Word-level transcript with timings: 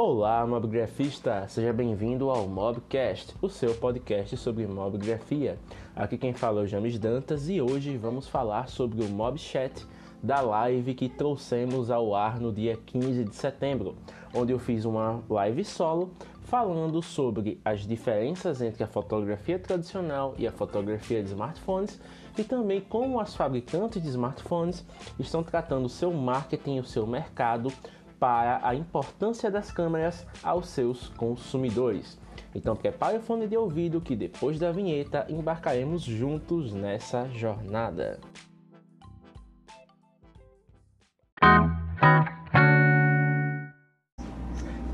Olá, 0.00 0.46
mobgrafista! 0.46 1.48
Seja 1.48 1.72
bem-vindo 1.72 2.30
ao 2.30 2.46
Mobcast, 2.46 3.34
o 3.42 3.48
seu 3.48 3.74
podcast 3.74 4.36
sobre 4.36 4.64
mobgrafia. 4.64 5.58
Aqui 5.96 6.16
quem 6.16 6.32
fala 6.32 6.60
é 6.60 6.62
o 6.62 6.66
James 6.68 6.96
Dantas 7.00 7.48
e 7.48 7.60
hoje 7.60 7.96
vamos 7.96 8.28
falar 8.28 8.68
sobre 8.68 9.02
o 9.02 9.08
Mobchat 9.08 9.84
da 10.22 10.40
live 10.40 10.94
que 10.94 11.08
trouxemos 11.08 11.90
ao 11.90 12.14
ar 12.14 12.38
no 12.38 12.52
dia 12.52 12.76
15 12.76 13.24
de 13.24 13.34
setembro, 13.34 13.96
onde 14.32 14.52
eu 14.52 14.60
fiz 14.60 14.84
uma 14.84 15.20
live 15.28 15.64
solo 15.64 16.12
falando 16.42 17.02
sobre 17.02 17.60
as 17.64 17.80
diferenças 17.80 18.62
entre 18.62 18.84
a 18.84 18.86
fotografia 18.86 19.58
tradicional 19.58 20.32
e 20.38 20.46
a 20.46 20.52
fotografia 20.52 21.24
de 21.24 21.30
smartphones 21.30 22.00
e 22.38 22.44
também 22.44 22.80
como 22.80 23.18
as 23.18 23.34
fabricantes 23.34 24.00
de 24.00 24.08
smartphones 24.08 24.86
estão 25.18 25.42
tratando 25.42 25.86
o 25.86 25.90
seu 25.90 26.12
marketing 26.12 26.76
e 26.76 26.80
o 26.80 26.84
seu 26.84 27.04
mercado 27.04 27.72
para 28.18 28.60
a 28.62 28.74
importância 28.74 29.50
das 29.50 29.70
câmeras 29.70 30.26
aos 30.42 30.68
seus 30.68 31.08
consumidores. 31.10 32.18
Então 32.54 32.74
prepare 32.74 33.18
o 33.18 33.22
fone 33.22 33.46
de 33.46 33.56
ouvido 33.56 34.00
que 34.00 34.16
depois 34.16 34.58
da 34.58 34.72
vinheta 34.72 35.26
embarcaremos 35.28 36.02
juntos 36.02 36.72
nessa 36.72 37.28
jornada. 37.28 38.18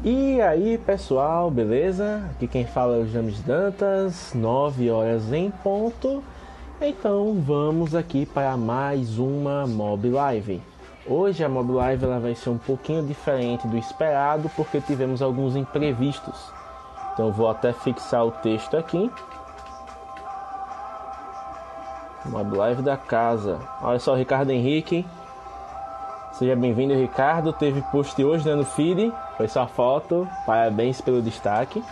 E 0.06 0.38
aí 0.42 0.76
pessoal, 0.76 1.50
beleza? 1.50 2.28
Aqui 2.32 2.46
quem 2.46 2.66
fala 2.66 2.96
é 2.96 3.00
o 3.00 3.06
James 3.06 3.40
Dantas, 3.40 4.34
9 4.34 4.90
horas 4.90 5.32
em 5.32 5.50
ponto. 5.50 6.22
Então 6.78 7.40
vamos 7.40 7.94
aqui 7.94 8.26
para 8.26 8.54
mais 8.54 9.18
uma 9.18 9.66
Mob 9.66 10.06
Live. 10.10 10.73
Hoje 11.06 11.44
a 11.44 11.48
Mob 11.50 11.70
Live 11.70 12.02
ela 12.02 12.18
vai 12.18 12.34
ser 12.34 12.48
um 12.48 12.56
pouquinho 12.56 13.06
diferente 13.06 13.68
do 13.68 13.76
esperado 13.76 14.50
porque 14.56 14.80
tivemos 14.80 15.20
alguns 15.20 15.54
imprevistos. 15.54 16.50
Então 17.12 17.30
vou 17.30 17.48
até 17.48 17.74
fixar 17.74 18.24
o 18.24 18.30
texto 18.30 18.74
aqui. 18.74 19.10
Mob 22.24 22.56
Live 22.56 22.80
da 22.80 22.96
casa. 22.96 23.60
Olha 23.82 23.98
só, 23.98 24.14
Ricardo 24.14 24.50
Henrique. 24.50 25.04
Seja 26.32 26.56
bem-vindo, 26.56 26.94
Ricardo. 26.94 27.52
Teve 27.52 27.82
post 27.92 28.24
hoje 28.24 28.48
né, 28.48 28.54
no 28.54 28.64
feed. 28.64 29.12
Foi 29.36 29.46
sua 29.46 29.66
foto. 29.66 30.26
Parabéns 30.46 31.02
pelo 31.02 31.20
destaque. 31.20 31.82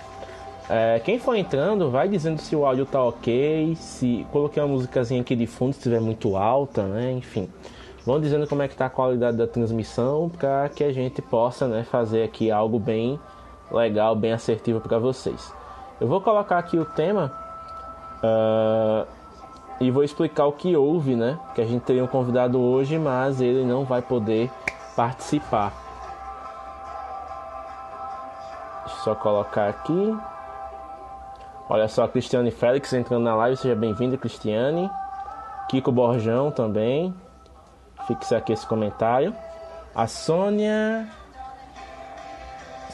É, 0.71 1.01
quem 1.01 1.19
for 1.19 1.37
entrando, 1.37 1.91
vai 1.91 2.09
dizendo 2.09 2.41
se 2.41 2.57
o 2.57 2.65
áudio 2.65 2.87
tá 2.87 3.03
ok. 3.03 3.77
Se 3.77 4.27
coloquei 4.33 4.63
uma 4.63 4.71
musicazinha 4.71 5.21
aqui 5.21 5.37
de 5.37 5.47
fundo, 5.47 5.75
se 5.75 5.81
estiver 5.81 6.01
muito 6.01 6.35
alta, 6.35 6.85
né? 6.85 7.13
Enfim. 7.13 7.51
Vão 8.05 8.21
dizendo 8.21 8.49
como 8.49 8.63
é 8.63 8.69
que 8.69 8.77
tá 8.77 8.87
a 8.87 8.91
qualidade 8.91 9.37
da 9.37 9.47
transmissão 9.47 10.29
para 10.29 10.69
que 10.69 10.83
a 10.83 10.93
gente 10.93 11.23
possa 11.23 11.69
né, 11.69 11.85
fazer 11.85 12.25
aqui 12.25 12.51
algo 12.51 12.79
bem 12.79 13.19
legal, 13.71 14.17
bem 14.17 14.33
assertivo 14.33 14.81
para 14.81 14.99
vocês. 14.99 15.55
Eu 16.01 16.09
vou 16.09 16.21
colocar 16.21 16.59
aqui 16.59 16.77
o 16.77 16.85
tema 16.85 17.33
uh, 18.19 19.07
e 19.81 19.89
vou 19.91 20.03
explicar 20.03 20.47
o 20.47 20.53
que 20.53 20.77
houve, 20.77 21.15
né? 21.15 21.39
Que 21.55 21.61
a 21.61 21.65
gente 21.65 21.83
teria 21.83 22.03
um 22.03 22.09
convidado 22.09 22.61
hoje, 22.61 22.99
mas 22.99 23.41
ele 23.41 23.65
não 23.65 23.85
vai 23.85 24.03
poder 24.03 24.51
participar. 24.97 25.73
Deixa 28.85 28.99
eu 28.99 29.05
só 29.05 29.15
colocar 29.15 29.69
aqui. 29.69 30.17
Olha 31.69 31.87
só, 31.87 32.09
Cristiane 32.09 32.51
Félix 32.51 32.93
entrando 32.93 33.23
na 33.23 33.37
live, 33.37 33.57
seja 33.57 33.77
bem-vinda, 33.77 34.17
Cristiane. 34.17 34.91
Kiko 35.69 35.93
Borjão 35.93 36.51
também. 36.51 37.15
Fixe 38.07 38.35
aqui 38.35 38.53
esse 38.53 38.67
comentário. 38.67 39.35
A 39.95 40.07
Sônia. 40.07 41.07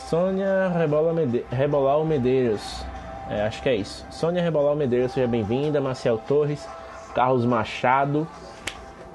Sônia 0.08 0.68
Rebola 0.68 1.12
Mede... 1.12 1.44
Rebolau 1.50 2.04
Medeiros. 2.04 2.84
É, 3.30 3.42
acho 3.42 3.62
que 3.62 3.68
é 3.68 3.76
isso. 3.76 4.06
Sônia 4.10 4.42
Rebolau 4.42 4.74
Medeiros, 4.74 5.12
seja 5.12 5.26
bem-vinda. 5.26 5.80
Marcial 5.80 6.18
Torres. 6.18 6.66
Carlos 7.14 7.44
Machado. 7.44 8.26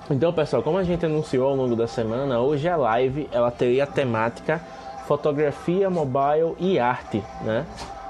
Então, 0.10 0.34
pessoal, 0.34 0.62
como 0.62 0.78
a 0.78 0.84
gente 0.84 1.06
anunciou 1.06 1.50
ao 1.50 1.56
longo 1.56 1.76
da 1.76 1.88
semana, 1.88 2.40
hoje 2.40 2.68
a 2.68 2.76
live 2.76 3.30
ela 3.32 3.50
teria 3.50 3.86
a 3.86 3.88
temática 3.88 4.62
fotografia, 5.08 5.90
mobile 5.90 6.56
e 6.60 6.80
arte, 6.80 7.24
né? 7.42 7.66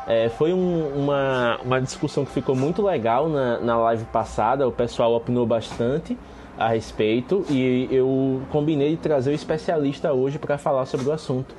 É, 0.06 0.30
foi 0.30 0.54
um, 0.54 0.88
uma, 0.96 1.60
uma 1.64 1.82
discussão 1.82 2.26
que 2.26 2.32
ficou 2.32 2.56
muito 2.56 2.82
legal 2.82 3.30
na, 3.30 3.60
na 3.60 3.78
live 3.78 4.04
passada, 4.06 4.68
o 4.68 4.72
pessoal 4.72 5.14
opinou 5.14 5.46
bastante 5.46 6.18
a 6.58 6.70
respeito 6.70 7.46
e 7.50 7.88
eu 7.92 8.42
combinei 8.52 8.92
de 8.92 8.98
trazer 8.98 9.32
o 9.32 9.34
especialista 9.34 10.14
hoje 10.14 10.38
para 10.38 10.58
falar 10.58 10.86
sobre 10.86 11.10
o 11.10 11.12
assunto. 11.12 11.56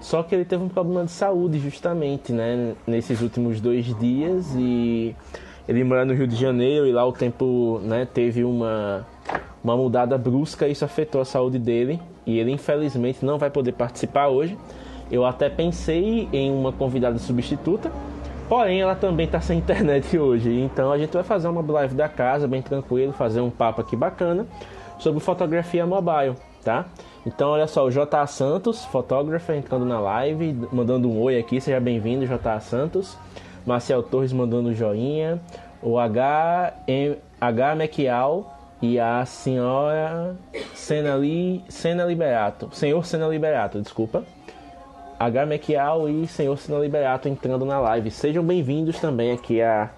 Só 0.00 0.22
que 0.22 0.34
ele 0.34 0.44
teve 0.44 0.62
um 0.62 0.68
problema 0.68 1.04
de 1.04 1.10
saúde 1.10 1.58
justamente, 1.58 2.32
né, 2.32 2.74
nesses 2.86 3.20
últimos 3.22 3.60
dois 3.60 3.86
dias 3.98 4.54
e 4.56 5.16
ele 5.66 5.82
mora 5.82 6.04
no 6.04 6.14
Rio 6.14 6.26
de 6.26 6.36
Janeiro 6.36 6.86
e 6.86 6.92
lá 6.92 7.04
o 7.04 7.12
tempo, 7.12 7.80
né, 7.82 8.06
teve 8.12 8.44
uma 8.44 9.06
uma 9.64 9.76
mudada 9.76 10.16
brusca 10.16 10.68
e 10.68 10.72
isso 10.72 10.84
afetou 10.84 11.20
a 11.20 11.24
saúde 11.24 11.58
dele 11.58 12.00
e 12.24 12.38
ele 12.38 12.52
infelizmente 12.52 13.24
não 13.24 13.36
vai 13.36 13.50
poder 13.50 13.72
participar 13.72 14.28
hoje. 14.28 14.56
Eu 15.10 15.24
até 15.24 15.48
pensei 15.48 16.28
em 16.32 16.52
uma 16.52 16.72
convidada 16.72 17.18
substituta, 17.18 17.90
porém 18.48 18.80
ela 18.80 18.94
também 18.94 19.26
está 19.26 19.40
sem 19.40 19.58
internet 19.58 20.16
hoje. 20.18 20.50
Então 20.60 20.92
a 20.92 20.98
gente 20.98 21.12
vai 21.12 21.22
fazer 21.22 21.48
uma 21.48 21.60
live 21.72 21.94
da 21.94 22.08
casa, 22.08 22.46
bem 22.46 22.62
tranquilo, 22.62 23.12
fazer 23.12 23.40
um 23.40 23.50
papo 23.50 23.80
aqui 23.80 23.96
bacana 23.96 24.46
sobre 24.98 25.20
fotografia 25.20 25.86
mobile, 25.86 26.34
tá? 26.64 26.86
Então 27.24 27.50
olha 27.50 27.66
só, 27.66 27.84
o 27.84 27.90
J. 27.90 28.26
Santos, 28.26 28.84
fotógrafo, 28.84 29.52
entrando 29.52 29.84
na 29.84 29.98
live, 29.98 30.68
mandando 30.72 31.08
um 31.08 31.20
oi 31.20 31.38
aqui, 31.38 31.60
seja 31.60 31.80
bem-vindo, 31.80 32.26
J. 32.26 32.60
Santos. 32.60 33.18
Marcel 33.66 34.02
Torres 34.02 34.32
mandando 34.32 34.72
joinha. 34.72 35.40
O 35.82 35.98
H. 35.98 36.72
M, 36.86 37.16
H. 37.40 37.74
Mequial 37.74 38.56
e 38.80 38.98
a 39.00 39.24
senhora 39.24 40.36
Senali, 40.74 41.64
Sena 41.68 42.04
Liberato. 42.04 42.68
Senhor 42.72 43.04
Sena 43.04 43.26
Liberato, 43.26 43.80
desculpa. 43.80 44.24
H. 45.18 45.46
Mequial 45.46 46.08
e 46.10 46.26
Senhor 46.26 46.56
Sena 46.58 46.78
Liberato 46.78 47.26
entrando 47.26 47.64
na 47.64 47.78
live. 47.80 48.10
Sejam 48.10 48.44
bem-vindos 48.44 49.00
também 49.00 49.32
aqui 49.32 49.62
a, 49.62 49.88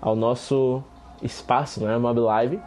ao 0.00 0.14
nosso 0.14 0.80
espaço, 1.20 1.84
né? 1.84 1.98
Mob 1.98 2.20
Live. 2.20 2.60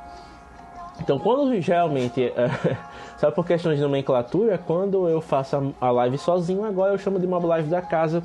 Então, 1.00 1.18
quando 1.18 1.60
geralmente, 1.62 2.34
só 3.18 3.32
por 3.32 3.46
questões 3.46 3.78
de 3.78 3.82
nomenclatura, 3.82 4.58
quando 4.58 5.08
eu 5.08 5.22
faço 5.22 5.74
a 5.80 5.92
live 5.92 6.18
sozinho, 6.18 6.66
agora 6.66 6.94
eu 6.94 6.98
chamo 6.98 7.18
de 7.20 7.26
Mob 7.26 7.46
Live 7.46 7.70
da 7.70 7.82
casa, 7.82 8.22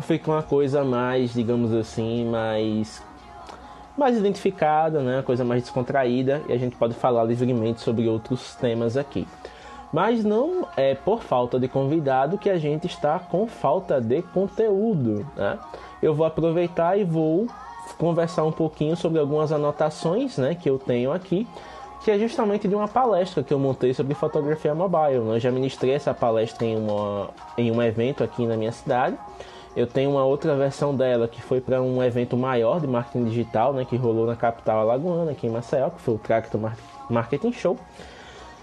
fica 0.00 0.30
uma 0.30 0.42
coisa 0.42 0.82
mais, 0.82 1.34
digamos 1.34 1.72
assim, 1.74 2.24
mais 2.24 3.06
mais 3.94 4.16
identificada, 4.16 5.00
né? 5.02 5.16
Uma 5.16 5.22
coisa 5.22 5.44
mais 5.44 5.62
descontraída 5.62 6.40
e 6.48 6.52
a 6.52 6.56
gente 6.56 6.76
pode 6.76 6.94
falar 6.94 7.24
livremente 7.24 7.82
sobre 7.82 8.08
outros 8.08 8.54
temas 8.54 8.96
aqui. 8.96 9.26
Mas 9.92 10.24
não 10.24 10.66
é 10.76 10.94
por 10.94 11.22
falta 11.22 11.58
de 11.58 11.66
convidado 11.66 12.36
que 12.36 12.50
a 12.50 12.58
gente 12.58 12.86
está 12.86 13.18
com 13.18 13.46
falta 13.46 14.00
de 14.00 14.22
conteúdo, 14.22 15.26
né? 15.36 15.58
Eu 16.02 16.14
vou 16.14 16.26
aproveitar 16.26 16.98
e 16.98 17.04
vou 17.04 17.46
conversar 17.98 18.44
um 18.44 18.52
pouquinho 18.52 18.96
sobre 18.96 19.18
algumas 19.18 19.50
anotações, 19.50 20.36
né, 20.36 20.54
que 20.54 20.68
eu 20.68 20.78
tenho 20.78 21.10
aqui, 21.10 21.48
que 22.04 22.10
é 22.10 22.18
justamente 22.18 22.68
de 22.68 22.74
uma 22.74 22.86
palestra 22.86 23.42
que 23.42 23.52
eu 23.52 23.58
montei 23.58 23.94
sobre 23.94 24.14
fotografia 24.14 24.74
mobile. 24.74 25.20
Né? 25.20 25.36
Eu 25.36 25.40
já 25.40 25.50
ministrei 25.50 25.92
essa 25.92 26.12
palestra 26.12 26.64
em, 26.66 26.76
uma, 26.76 27.30
em 27.56 27.72
um 27.72 27.82
evento 27.82 28.22
aqui 28.22 28.46
na 28.46 28.56
minha 28.56 28.70
cidade 28.70 29.16
eu 29.78 29.86
tenho 29.86 30.10
uma 30.10 30.24
outra 30.24 30.56
versão 30.56 30.92
dela 30.92 31.28
que 31.28 31.40
foi 31.40 31.60
para 31.60 31.80
um 31.80 32.02
evento 32.02 32.36
maior 32.36 32.80
de 32.80 32.86
marketing 32.88 33.26
digital, 33.26 33.72
né, 33.72 33.84
que 33.84 33.96
rolou 33.96 34.26
na 34.26 34.34
capital 34.34 34.80
alagoana, 34.80 35.30
aqui 35.30 35.46
em 35.46 35.50
Maceió, 35.50 35.90
que 35.90 36.00
foi 36.00 36.14
o 36.14 36.18
Tractor 36.18 36.60
Marketing 37.08 37.52
Show. 37.52 37.78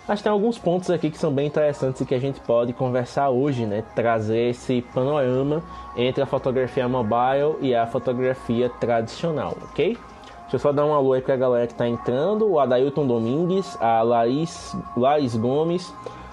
Mas 0.08 0.22
tem 0.22 0.32
alguns 0.32 0.58
pontos 0.58 0.92
aqui 0.92 1.10
que 1.10 1.18
são 1.18 1.32
bem 1.32 1.48
interessantes 1.48 2.00
e 2.02 2.06
que 2.06 2.14
a 2.14 2.20
gente 2.20 2.40
pode 2.42 2.74
conversar 2.74 3.30
hoje, 3.30 3.66
né? 3.66 3.84
Trazer 3.96 4.50
esse 4.50 4.82
panorama 4.94 5.63
entre 5.98 6.22
a 6.22 6.28
fotografia 6.28 6.88
mobile 6.88 7.56
e 7.60 7.74
a 7.74 7.88
fotografia 7.88 8.69
tradicional, 8.69 9.57
ok? 9.63 9.98
Deixa 10.42 10.56
eu 10.56 10.60
só 10.60 10.72
dar 10.72 10.86
um 10.86 10.94
alô 10.94 11.13
aí 11.13 11.22
pra 11.22 11.36
galera 11.36 11.66
que 11.66 11.74
tá 11.74 11.88
entrando. 11.88 12.48
O 12.48 12.60
Adailton 12.60 13.07
Domingues, 13.07 13.75
a 13.81 14.04
Laís, 14.04 14.78
Laís 14.96 15.36
Gomes, 15.36 15.90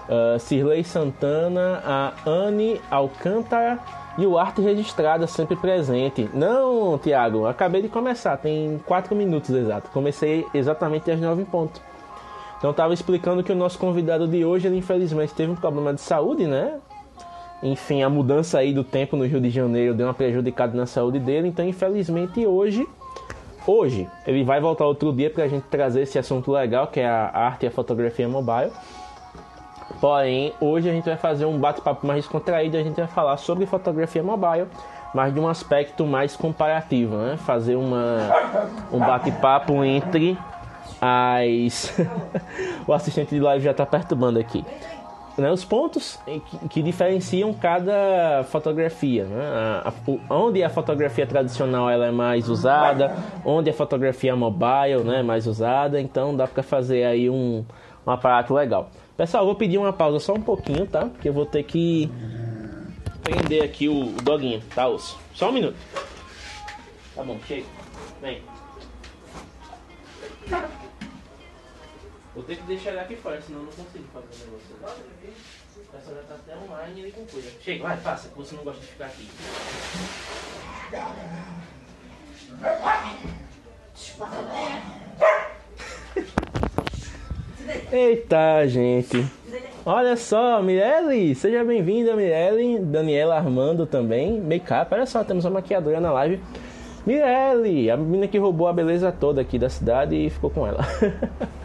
uh, 0.07 0.37
Cirlei 0.39 0.83
Santana, 0.83 1.81
a 1.83 2.13
Anne 2.29 2.79
Alcântara 2.91 3.79
e 4.19 4.27
o 4.27 4.37
arte 4.37 4.61
registrada 4.61 5.25
sempre 5.25 5.55
presente. 5.55 6.29
Não, 6.31 6.95
Tiago, 6.99 7.47
acabei 7.47 7.81
de 7.81 7.89
começar, 7.89 8.37
tem 8.37 8.79
4 8.85 9.15
minutos 9.15 9.49
exato. 9.49 9.89
Comecei 9.89 10.45
exatamente 10.53 11.09
às 11.09 11.19
9 11.19 11.41
em 11.41 11.45
ponto. 11.45 11.81
Então 12.63 12.71
estava 12.71 12.93
explicando 12.93 13.43
que 13.43 13.51
o 13.51 13.55
nosso 13.55 13.77
convidado 13.77 14.25
de 14.25 14.45
hoje, 14.45 14.67
ele 14.67 14.77
infelizmente 14.77 15.33
teve 15.33 15.51
um 15.51 15.55
problema 15.55 15.93
de 15.93 15.99
saúde, 15.99 16.47
né? 16.47 16.79
Enfim, 17.61 18.03
a 18.03 18.09
mudança 18.09 18.57
aí 18.57 18.73
do 18.73 18.85
tempo 18.85 19.17
no 19.17 19.25
Rio 19.25 19.41
de 19.41 19.49
Janeiro 19.49 19.93
deu 19.93 20.07
uma 20.07 20.13
prejudicada 20.13 20.73
na 20.73 20.85
saúde 20.85 21.19
dele, 21.19 21.49
então 21.49 21.67
infelizmente 21.67 22.47
hoje 22.47 22.87
hoje 23.67 24.09
ele 24.25 24.45
vai 24.45 24.61
voltar 24.61 24.85
outro 24.85 25.11
dia 25.11 25.29
para 25.29 25.43
a 25.43 25.47
gente 25.49 25.63
trazer 25.63 26.03
esse 26.03 26.17
assunto 26.17 26.53
legal 26.53 26.87
que 26.87 27.01
é 27.01 27.05
a 27.05 27.31
arte 27.33 27.63
e 27.63 27.67
a 27.67 27.71
fotografia 27.71 28.29
mobile. 28.29 28.71
Porém, 29.99 30.53
hoje 30.61 30.89
a 30.89 30.93
gente 30.93 31.03
vai 31.03 31.17
fazer 31.17 31.43
um 31.43 31.59
bate-papo 31.59 32.07
mais 32.07 32.23
descontraído, 32.23 32.77
a 32.77 32.81
gente 32.81 32.95
vai 32.95 33.07
falar 33.07 33.35
sobre 33.35 33.65
fotografia 33.65 34.23
mobile, 34.23 34.67
mas 35.13 35.33
de 35.33 35.39
um 35.41 35.49
aspecto 35.49 36.05
mais 36.05 36.37
comparativo, 36.37 37.17
né? 37.17 37.35
Fazer 37.35 37.75
uma, 37.75 38.19
um 38.89 38.99
bate-papo 38.99 39.83
entre 39.83 40.37
as. 41.03 41.93
o 42.87 42.93
assistente 42.93 43.35
de 43.35 43.41
live 43.41 43.65
já 43.65 43.71
está 43.71 43.85
perturbando 43.85 44.39
aqui. 44.39 44.63
Né, 45.35 45.51
os 45.51 45.65
pontos 45.65 46.19
que, 46.25 46.67
que, 46.69 46.81
diferenciam 46.83 47.51
cada 47.55 48.43
fotografia, 48.43 49.25
né? 49.25 49.43
a, 49.83 49.89
a, 49.89 50.35
onde 50.35 50.63
a 50.63 50.69
fotografia 50.69 51.25
tradicional 51.25 51.89
ela 51.89 52.05
é 52.05 52.11
mais 52.11 52.47
usada, 52.47 53.15
onde 53.43 53.67
a 53.67 53.73
fotografia 53.73 54.35
mobile 54.35 55.03
né, 55.03 55.21
é 55.21 55.23
mais 55.23 55.47
usada, 55.47 55.99
então 55.99 56.37
dá 56.37 56.45
para 56.45 56.61
fazer 56.61 57.03
aí 57.03 57.31
um, 57.31 57.65
um 58.05 58.11
aparato 58.11 58.53
legal. 58.53 58.91
Pessoal, 59.17 59.43
vou 59.43 59.55
pedir 59.55 59.79
uma 59.79 59.91
pausa 59.91 60.19
só 60.19 60.35
um 60.35 60.41
pouquinho, 60.41 60.85
tá? 60.85 61.07
Porque 61.07 61.29
eu 61.29 61.33
vou 61.33 61.47
ter 61.47 61.63
que 61.63 62.11
prender 63.23 63.63
aqui 63.63 63.89
o, 63.89 64.09
o 64.09 64.21
doguinho, 64.21 64.61
tá, 64.75 64.87
osso? 64.87 65.17
Só 65.33 65.49
um 65.49 65.53
minuto. 65.53 65.77
Tá 67.15 67.23
bom, 67.23 67.39
chega. 67.47 67.65
Vem. 68.21 68.39
Vou 72.35 72.43
ter 72.43 72.55
que 72.55 72.63
deixar 72.63 72.89
ele 72.91 72.99
aqui 72.99 73.15
fora, 73.15 73.39
senão 73.39 73.59
eu 73.59 73.65
não 73.65 73.71
consigo 73.71 74.05
fazer 74.11 74.25
o 74.25 74.45
negócio. 74.45 74.75
O 75.77 75.79
pessoal 75.91 76.15
já 76.15 76.21
tá 76.23 76.35
até 76.35 76.55
online 76.57 77.07
e 77.07 77.11
com 77.11 77.25
coisa. 77.27 77.51
Chega, 77.61 77.83
vai, 77.83 77.97
passa, 77.97 78.29
que 78.29 78.35
você 78.35 78.55
não 78.55 78.63
gosta 78.63 78.81
de 78.81 78.87
ficar 78.87 79.05
aqui. 79.05 79.29
Eita, 87.91 88.67
gente. 88.67 89.27
Olha 89.85 90.17
só, 90.17 90.59
Mirelle, 90.63 91.35
seja 91.35 91.63
bem-vinda, 91.63 92.15
Mirelle. 92.15 92.79
Daniela 92.79 93.35
Armando 93.35 93.85
também. 93.85 94.41
Make-up, 94.41 94.91
olha 94.91 95.05
só, 95.05 95.23
temos 95.23 95.45
uma 95.45 95.51
maquiadora 95.51 95.99
na 95.99 96.11
live. 96.11 96.41
Mirelle, 97.05 97.91
a 97.91 97.97
menina 97.97 98.27
que 98.27 98.39
roubou 98.39 98.67
a 98.67 98.73
beleza 98.73 99.11
toda 99.11 99.39
aqui 99.41 99.59
da 99.59 99.69
cidade 99.69 100.15
e 100.15 100.31
ficou 100.31 100.49
com 100.49 100.65
ela. 100.65 100.83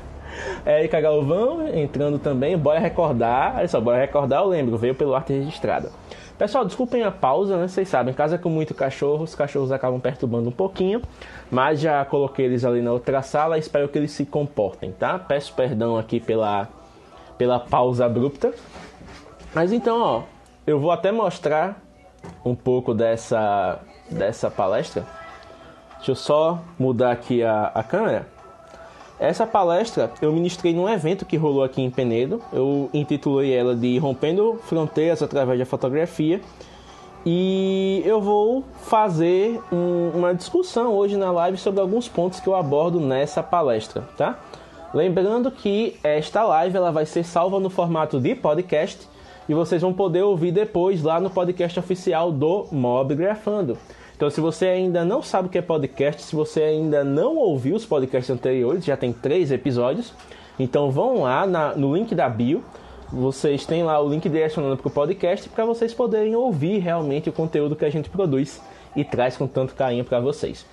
Érica 0.64 1.00
Galvão 1.00 1.68
entrando 1.68 2.18
também. 2.18 2.56
Bora 2.56 2.78
recordar. 2.78 3.56
Olha 3.56 3.68
só, 3.68 3.80
bora 3.80 3.98
recordar, 3.98 4.42
eu 4.42 4.48
lembro, 4.48 4.76
veio 4.76 4.94
pelo 4.94 5.14
arte 5.14 5.32
registrada. 5.32 5.90
Pessoal, 6.38 6.64
desculpem 6.64 7.02
a 7.02 7.10
pausa, 7.10 7.56
né? 7.56 7.66
Vocês 7.66 7.88
sabem, 7.88 8.14
casa 8.14 8.38
com 8.38 8.48
muito 8.48 8.72
cachorro, 8.72 9.24
os 9.24 9.34
cachorros 9.34 9.72
acabam 9.72 10.00
perturbando 10.00 10.48
um 10.48 10.52
pouquinho. 10.52 11.02
Mas 11.50 11.80
já 11.80 12.04
coloquei 12.04 12.44
eles 12.44 12.64
ali 12.64 12.80
na 12.80 12.92
outra 12.92 13.22
sala, 13.22 13.58
espero 13.58 13.88
que 13.88 13.98
eles 13.98 14.12
se 14.12 14.24
comportem, 14.24 14.92
tá? 14.92 15.18
Peço 15.18 15.52
perdão 15.54 15.96
aqui 15.96 16.20
pela, 16.20 16.68
pela 17.36 17.58
pausa 17.58 18.06
abrupta. 18.06 18.52
Mas 19.52 19.72
então, 19.72 20.00
ó, 20.00 20.22
eu 20.64 20.78
vou 20.78 20.92
até 20.92 21.10
mostrar 21.10 21.82
um 22.44 22.54
pouco 22.54 22.94
dessa, 22.94 23.80
dessa 24.08 24.48
palestra. 24.48 25.04
Deixa 25.96 26.12
eu 26.12 26.16
só 26.16 26.60
mudar 26.78 27.10
aqui 27.10 27.42
a, 27.42 27.72
a 27.74 27.82
câmera. 27.82 28.37
Essa 29.20 29.44
palestra 29.44 30.12
eu 30.22 30.32
ministrei 30.32 30.72
num 30.72 30.88
evento 30.88 31.26
que 31.26 31.36
rolou 31.36 31.64
aqui 31.64 31.82
em 31.82 31.90
Penedo. 31.90 32.40
Eu 32.52 32.88
intitulei 32.94 33.52
ela 33.52 33.74
de 33.74 33.98
Rompendo 33.98 34.60
Fronteiras 34.64 35.22
através 35.22 35.58
da 35.58 35.66
Fotografia. 35.66 36.40
E 37.26 38.00
eu 38.06 38.20
vou 38.20 38.64
fazer 38.82 39.60
um, 39.72 40.10
uma 40.14 40.32
discussão 40.32 40.92
hoje 40.94 41.16
na 41.16 41.32
live 41.32 41.58
sobre 41.58 41.80
alguns 41.80 42.08
pontos 42.08 42.38
que 42.38 42.48
eu 42.48 42.54
abordo 42.54 43.00
nessa 43.00 43.42
palestra, 43.42 44.02
tá? 44.16 44.38
Lembrando 44.94 45.50
que 45.50 45.98
esta 46.02 46.44
live 46.44 46.76
ela 46.76 46.92
vai 46.92 47.04
ser 47.04 47.24
salva 47.24 47.58
no 47.58 47.68
formato 47.68 48.20
de 48.20 48.34
podcast 48.36 49.06
e 49.48 49.52
vocês 49.52 49.82
vão 49.82 49.92
poder 49.92 50.22
ouvir 50.22 50.52
depois 50.52 51.02
lá 51.02 51.18
no 51.18 51.28
podcast 51.28 51.78
oficial 51.78 52.30
do 52.30 52.66
Mob 52.70 53.14
Grafando. 53.14 53.76
Então, 54.18 54.28
se 54.28 54.40
você 54.40 54.66
ainda 54.66 55.04
não 55.04 55.22
sabe 55.22 55.46
o 55.46 55.48
que 55.48 55.58
é 55.58 55.62
podcast, 55.62 56.22
se 56.22 56.34
você 56.34 56.60
ainda 56.60 57.04
não 57.04 57.36
ouviu 57.36 57.76
os 57.76 57.86
podcasts 57.86 58.28
anteriores, 58.28 58.84
já 58.84 58.96
tem 58.96 59.12
três 59.12 59.52
episódios, 59.52 60.12
então 60.58 60.90
vão 60.90 61.22
lá 61.22 61.46
na, 61.46 61.76
no 61.76 61.94
link 61.94 62.16
da 62.16 62.28
bio. 62.28 62.64
Vocês 63.12 63.64
têm 63.64 63.84
lá 63.84 64.00
o 64.00 64.08
link 64.08 64.28
direcionando 64.28 64.76
para 64.76 64.88
o 64.88 64.90
podcast 64.90 65.48
para 65.48 65.64
vocês 65.64 65.94
poderem 65.94 66.34
ouvir 66.34 66.80
realmente 66.80 67.28
o 67.28 67.32
conteúdo 67.32 67.76
que 67.76 67.84
a 67.84 67.90
gente 67.90 68.10
produz 68.10 68.60
e 68.96 69.04
traz 69.04 69.36
com 69.36 69.46
tanto 69.46 69.72
carinho 69.76 70.04
para 70.04 70.18
vocês. 70.18 70.66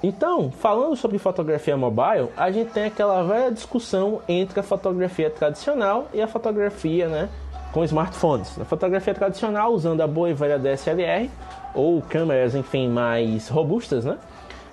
Então, 0.00 0.52
falando 0.52 0.94
sobre 0.94 1.18
fotografia 1.18 1.76
mobile, 1.76 2.28
a 2.36 2.48
gente 2.52 2.70
tem 2.70 2.84
aquela 2.84 3.24
velha 3.24 3.50
discussão 3.50 4.22
entre 4.28 4.60
a 4.60 4.62
fotografia 4.62 5.28
tradicional 5.28 6.06
e 6.14 6.22
a 6.22 6.28
fotografia 6.28 7.08
né, 7.08 7.28
com 7.72 7.84
smartphones. 7.84 8.56
Na 8.56 8.64
fotografia 8.64 9.14
tradicional, 9.14 9.72
usando 9.72 10.00
a 10.00 10.06
boa 10.06 10.30
e 10.30 10.34
velha 10.34 10.58
DSLR, 10.58 11.30
ou 11.74 12.00
câmeras, 12.02 12.54
enfim, 12.54 12.88
mais 12.88 13.48
robustas, 13.48 14.04
né? 14.04 14.16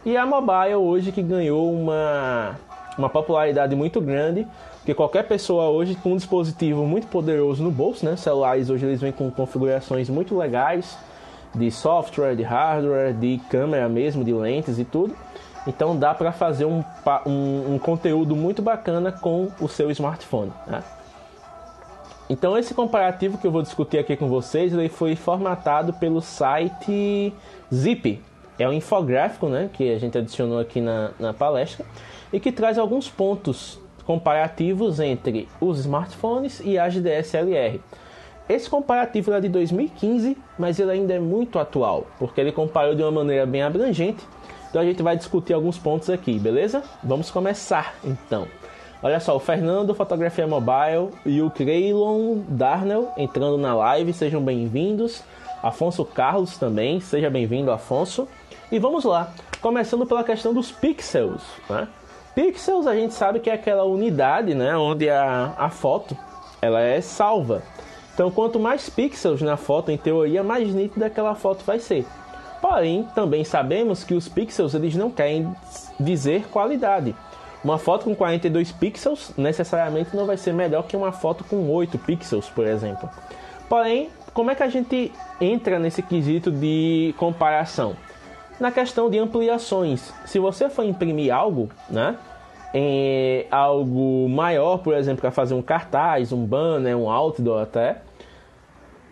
E 0.06 0.16
a 0.16 0.26
mobile 0.26 0.76
hoje 0.76 1.12
que 1.12 1.22
ganhou 1.22 1.74
uma, 1.74 2.56
uma 2.98 3.10
popularidade 3.10 3.76
muito 3.76 4.00
grande, 4.00 4.48
porque 4.78 4.94
qualquer 4.94 5.24
pessoa 5.24 5.70
hoje 5.70 5.96
com 5.96 6.14
um 6.14 6.16
dispositivo 6.16 6.86
muito 6.86 7.08
poderoso 7.08 7.64
no 7.64 7.72
bolso, 7.72 8.06
né? 8.06 8.16
Celulares 8.16 8.70
hoje 8.70 8.86
eles 8.86 9.02
vêm 9.02 9.12
com 9.12 9.30
configurações 9.32 10.10
muito 10.10 10.38
legais 10.38 10.98
de 11.56 11.72
software, 11.72 12.36
de 12.36 12.44
hardware, 12.44 13.14
de 13.14 13.40
câmera 13.50 13.90
mesmo, 13.90 14.24
de 14.24 14.34
lentes 14.34 14.78
e 14.78 14.86
tudo. 14.86 15.16
Então 15.66 15.98
dá 15.98 16.14
para 16.14 16.32
fazer 16.32 16.66
um, 16.66 16.84
um, 17.26 17.74
um, 17.74 17.80
conteúdo 17.80 18.36
muito 18.36 18.62
bacana 18.62 19.12
com 19.12 19.48
o 19.60 19.68
seu 19.68 19.90
smartphone. 19.90 20.52
Né? 20.68 20.84
Então 22.30 22.58
esse 22.58 22.74
comparativo 22.74 23.38
que 23.38 23.46
eu 23.46 23.52
vou 23.52 23.62
discutir 23.62 24.00
aqui 24.00 24.16
com 24.16 24.28
vocês, 24.28 24.74
ele 24.74 24.90
foi 24.90 25.16
formatado 25.16 25.94
pelo 25.94 26.22
site 26.22 27.34
Zip. 27.74 28.22
É 28.58 28.68
um 28.68 28.74
infográfico, 28.74 29.48
né, 29.48 29.70
que 29.72 29.94
a 29.94 30.00
gente 30.00 30.18
adicionou 30.18 30.60
aqui 30.60 30.82
na, 30.82 31.12
na 31.20 31.34
palestra 31.34 31.86
e 32.32 32.40
que 32.40 32.52
traz 32.52 32.78
alguns 32.78 33.10
pontos 33.10 33.80
comparativos 34.06 35.00
entre 35.00 35.48
os 35.60 35.80
smartphones 35.80 36.62
e 36.64 36.78
as 36.78 36.94
DSLR. 36.96 37.82
Esse 38.48 38.70
comparativo 38.70 39.34
é 39.34 39.42
de 39.42 39.50
2015, 39.50 40.38
mas 40.58 40.80
ele 40.80 40.92
ainda 40.92 41.14
é 41.16 41.20
muito 41.20 41.58
atual, 41.58 42.06
porque 42.20 42.40
ele 42.40 42.52
comparou 42.52 42.94
de 42.94 43.02
uma 43.02 43.12
maneira 43.12 43.46
bem 43.46 43.64
abrangente. 43.64 44.24
Então 44.70 44.82
a 44.82 44.86
gente 44.86 45.02
vai 45.02 45.18
discutir 45.18 45.54
alguns 45.54 45.78
pontos 45.78 46.10
aqui, 46.10 46.38
beleza? 46.38 46.84
Vamos 47.04 47.32
começar 47.32 47.96
então. 48.04 48.48
Olha 49.04 49.20
só, 49.20 49.36
o 49.36 49.40
Fernando, 49.40 49.94
Fotografia 49.94 50.48
Mobile 50.48 51.10
e 51.26 51.42
o 51.42 51.52
Creilon 51.52 52.40
Darnell 52.48 53.12
entrando 53.18 53.58
na 53.58 53.76
live, 53.76 54.14
sejam 54.14 54.42
bem-vindos. 54.42 55.24
Afonso 55.62 56.06
Carlos 56.06 56.58
também, 56.58 57.00
seja 57.00 57.30
bem-vindo, 57.30 57.72
Afonso. 57.72 58.28
E 58.72 58.80
vamos 58.80 59.04
lá, 59.04 59.32
começando 59.62 60.06
pela 60.06 60.24
questão 60.24 60.54
dos 60.54 60.72
pixels. 60.72 61.44
Né? 61.70 61.88
Pixels 62.34 62.88
a 62.88 62.96
gente 62.96 63.14
sabe 63.14 63.40
que 63.40 63.50
é 63.50 63.54
aquela 63.54 63.84
unidade 63.84 64.56
né, 64.56 64.76
onde 64.76 65.10
a, 65.10 65.54
a 65.58 65.70
foto 65.70 66.18
ela 66.62 66.80
é 66.80 67.00
salva. 67.02 67.64
Então, 68.14 68.32
quanto 68.32 68.60
mais 68.60 68.90
pixels 68.90 69.42
na 69.42 69.58
foto, 69.58 69.92
em 69.92 69.98
teoria, 69.98 70.42
mais 70.42 70.74
nítida 70.74 71.08
aquela 71.08 71.36
foto 71.36 71.64
vai 71.66 71.80
ser. 71.80 72.06
Porém, 72.62 73.08
também 73.14 73.44
sabemos 73.44 74.04
que 74.04 74.14
os 74.14 74.28
pixels 74.28 74.74
eles 74.74 74.96
não 74.96 75.12
querem 75.12 75.54
dizer 76.00 76.48
qualidade. 76.48 77.14
Uma 77.66 77.80
foto 77.80 78.06
com 78.06 78.16
42 78.16 78.72
pixels 78.72 79.34
necessariamente 79.36 80.16
não 80.16 80.28
vai 80.28 80.38
ser 80.38 80.54
melhor 80.54 80.84
que 80.84 80.96
uma 80.96 81.12
foto 81.12 81.44
com 81.44 81.68
8 81.68 81.98
pixels, 81.98 82.48
por 82.48 82.68
exemplo. 82.68 83.10
Porém, 83.68 84.12
como 84.36 84.52
é 84.52 84.56
que 84.56 84.62
a 84.62 84.70
gente 84.70 85.12
entra 85.42 85.80
nesse 85.80 86.04
quesito 86.04 86.52
de 86.52 87.16
comparação? 87.18 87.96
Na 88.60 88.72
questão 88.72 89.10
de 89.10 89.18
ampliações. 89.18 90.14
Se 90.28 90.38
você 90.38 90.70
for 90.70 90.86
imprimir 90.86 91.34
algo, 91.34 91.68
né? 91.90 92.16
Em 92.72 93.48
algo 93.50 94.30
maior, 94.30 94.78
por 94.78 94.94
exemplo, 94.94 95.22
para 95.22 95.32
fazer 95.32 95.56
um 95.56 95.62
cartaz, 95.64 96.32
um 96.32 96.46
banner, 96.46 96.96
um 96.96 97.10
outdoor 97.10 97.64
até, 97.64 98.04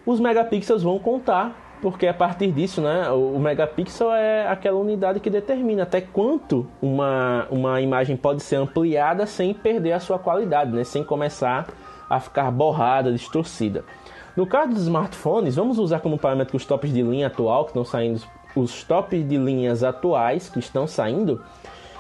os 0.06 0.20
megapixels 0.20 0.84
vão 0.84 1.00
contar 1.00 1.63
porque 1.84 2.08
a 2.08 2.14
partir 2.14 2.50
disso, 2.50 2.80
né, 2.80 3.10
o 3.10 3.38
megapixel 3.38 4.10
é 4.14 4.48
aquela 4.48 4.78
unidade 4.78 5.20
que 5.20 5.30
determina 5.30 5.84
até 5.84 6.00
quanto 6.00 6.66
uma, 6.82 7.46
uma 7.52 7.82
imagem 7.82 8.16
pode 8.16 8.42
ser 8.42 8.56
ampliada 8.56 9.26
sem 9.26 9.54
perder 9.54 9.92
a 9.92 10.00
sua 10.00 10.18
qualidade, 10.18 10.72
né, 10.72 10.86
sem 10.86 11.04
começar 11.04 11.68
a 12.10 12.22
ficar 12.22 12.50
borrada, 12.52 13.12
distorcida. 13.12 13.84
No 14.34 14.48
caso 14.48 14.72
dos 14.72 14.84
smartphones, 14.84 15.58
vamos 15.58 15.78
usar 15.78 16.00
como 16.00 16.18
parâmetro 16.18 16.56
os 16.56 16.66
tops 16.66 16.90
de 16.90 17.02
linha 17.02 17.28
atual 17.28 17.66
que 17.66 17.72
estão 17.72 17.84
saindo, 17.84 18.22
os 18.56 18.82
tops 18.86 19.28
de 19.28 19.36
linhas 19.36 19.84
atuais 19.84 20.48
que 20.48 20.60
estão 20.60 20.88
saindo, 20.88 21.44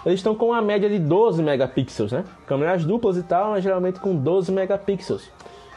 eles 0.05 0.21
estão 0.21 0.33
com 0.33 0.45
uma 0.45 0.61
média 0.61 0.89
de 0.89 0.97
12 0.97 1.43
megapixels, 1.43 2.13
né? 2.13 2.23
Câmeras 2.47 2.85
duplas 2.85 3.17
e 3.17 3.23
tal, 3.23 3.51
mas 3.51 3.61
geralmente 3.61 3.99
com 3.99 4.15
12 4.15 4.49
megapixels. 4.49 5.29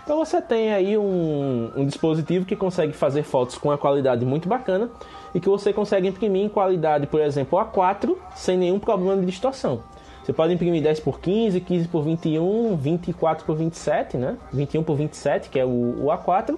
Então 0.07 0.19
você 0.19 0.41
tem 0.41 0.73
aí 0.73 0.97
um, 0.97 1.73
um, 1.77 1.85
dispositivo 1.85 2.47
que 2.47 2.55
consegue 2.55 2.93
fazer 2.93 3.25
fotos 3.25 3.59
com 3.59 3.71
uma 3.71 3.77
qualidade 3.77 4.25
muito 4.25 4.49
bacana 4.49 4.89
e 5.35 5.41
que 5.41 5.49
você 5.49 5.73
consegue 5.73 6.07
imprimir 6.07 6.45
em 6.45 6.49
qualidade, 6.49 7.09
por 7.09 7.21
exemplo, 7.21 7.59
A4 7.59 8.17
sem 8.37 8.57
nenhum 8.57 8.79
problema 8.79 9.17
de 9.17 9.27
distorção. 9.27 9.81
Você 10.23 10.33
pode 10.33 10.55
imprimir 10.55 10.81
10 10.81 11.01
por 11.01 11.19
15, 11.19 11.61
15 11.61 11.89
por 11.89 12.05
21, 12.05 12.77
24 12.77 13.45
por 13.45 13.57
27, 13.57 14.17
né? 14.17 14.37
21 14.53 14.85
por 14.85 14.97
27, 14.97 15.51
que 15.51 15.59
é 15.59 15.65
o, 15.65 15.69
o 15.69 16.07
A4. 16.07 16.57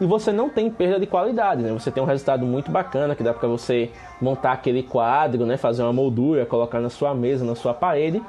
E 0.00 0.04
você 0.04 0.32
não 0.32 0.50
tem 0.50 0.68
perda 0.68 0.98
de 0.98 1.06
qualidade, 1.06 1.62
né? 1.62 1.70
Você 1.72 1.88
tem 1.88 2.02
um 2.02 2.06
resultado 2.06 2.44
muito 2.44 2.72
bacana 2.72 3.14
que 3.14 3.22
dá 3.22 3.32
para 3.32 3.48
você 3.48 3.92
montar 4.20 4.50
aquele 4.50 4.82
quadro, 4.82 5.46
né? 5.46 5.56
Fazer 5.56 5.84
uma 5.84 5.92
moldura, 5.92 6.44
colocar 6.44 6.80
na 6.80 6.90
sua 6.90 7.14
mesa, 7.14 7.44
na 7.44 7.54
sua 7.54 7.72
parede 7.72 8.20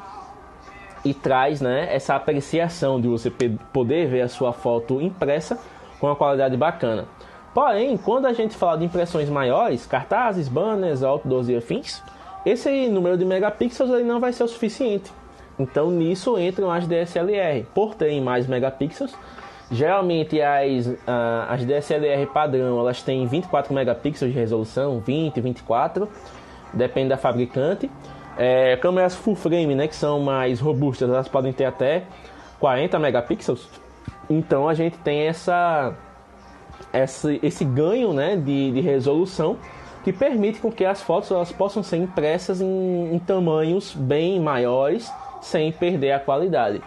e 1.03 1.13
traz, 1.13 1.61
né? 1.61 1.93
Essa 1.93 2.15
apreciação 2.15 2.99
de 2.99 3.07
você 3.07 3.31
poder 3.71 4.07
ver 4.07 4.21
a 4.21 4.29
sua 4.29 4.53
foto 4.53 5.01
impressa 5.01 5.59
com 5.99 6.07
uma 6.07 6.15
qualidade 6.15 6.55
bacana. 6.57 7.05
Porém, 7.53 7.95
quando 7.97 8.25
a 8.25 8.33
gente 8.33 8.55
fala 8.55 8.77
de 8.77 8.85
impressões 8.85 9.29
maiores, 9.29 9.85
cartazes, 9.85 10.47
banners, 10.47 11.03
outdoors 11.03 11.49
e 11.49 11.55
afins, 11.55 12.01
esse 12.45 12.87
número 12.87 13.17
de 13.17 13.23
megapixels 13.23 13.89
ele 13.91 14.03
não 14.03 14.19
vai 14.19 14.33
ser 14.33 14.43
o 14.43 14.47
suficiente. 14.47 15.11
Então 15.57 15.91
nisso 15.91 16.37
entram 16.39 16.71
as 16.71 16.87
DSLR. 16.87 17.65
Por 17.73 17.93
terem 17.93 18.21
mais 18.21 18.47
megapixels, 18.47 19.15
geralmente 19.71 20.41
as, 20.41 20.95
as 21.47 21.63
DSLR 21.63 22.25
padrão 22.25 22.79
elas 22.79 23.01
têm 23.03 23.27
24 23.27 23.73
megapixels 23.73 24.31
de 24.31 24.37
resolução, 24.37 24.99
20, 24.99 25.39
24, 25.39 26.09
depende 26.73 27.09
da 27.09 27.17
fabricante. 27.17 27.89
É, 28.37 28.77
câmeras 28.77 29.15
full 29.15 29.35
frame, 29.35 29.75
né, 29.75 29.87
que 29.87 29.95
são 29.95 30.19
mais 30.19 30.59
robustas, 30.59 31.09
elas 31.09 31.27
podem 31.27 31.53
ter 31.53 31.65
até 31.65 32.03
40 32.59 32.97
megapixels. 32.99 33.67
Então 34.29 34.67
a 34.67 34.73
gente 34.73 34.97
tem 34.97 35.27
essa, 35.27 35.93
essa 36.91 37.31
esse 37.41 37.63
ganho 37.63 38.13
né, 38.13 38.35
de, 38.35 38.71
de 38.71 38.81
resolução 38.81 39.57
que 40.03 40.11
permite 40.11 40.59
com 40.59 40.71
que 40.71 40.83
as 40.83 41.01
fotos 41.01 41.31
elas 41.31 41.51
possam 41.51 41.81
ser 41.81 41.97
impressas 41.97 42.61
em, 42.61 43.13
em 43.13 43.19
tamanhos 43.19 43.93
bem 43.93 44.39
maiores 44.39 45.11
sem 45.41 45.71
perder 45.71 46.11
a 46.11 46.19
qualidade. 46.19 46.81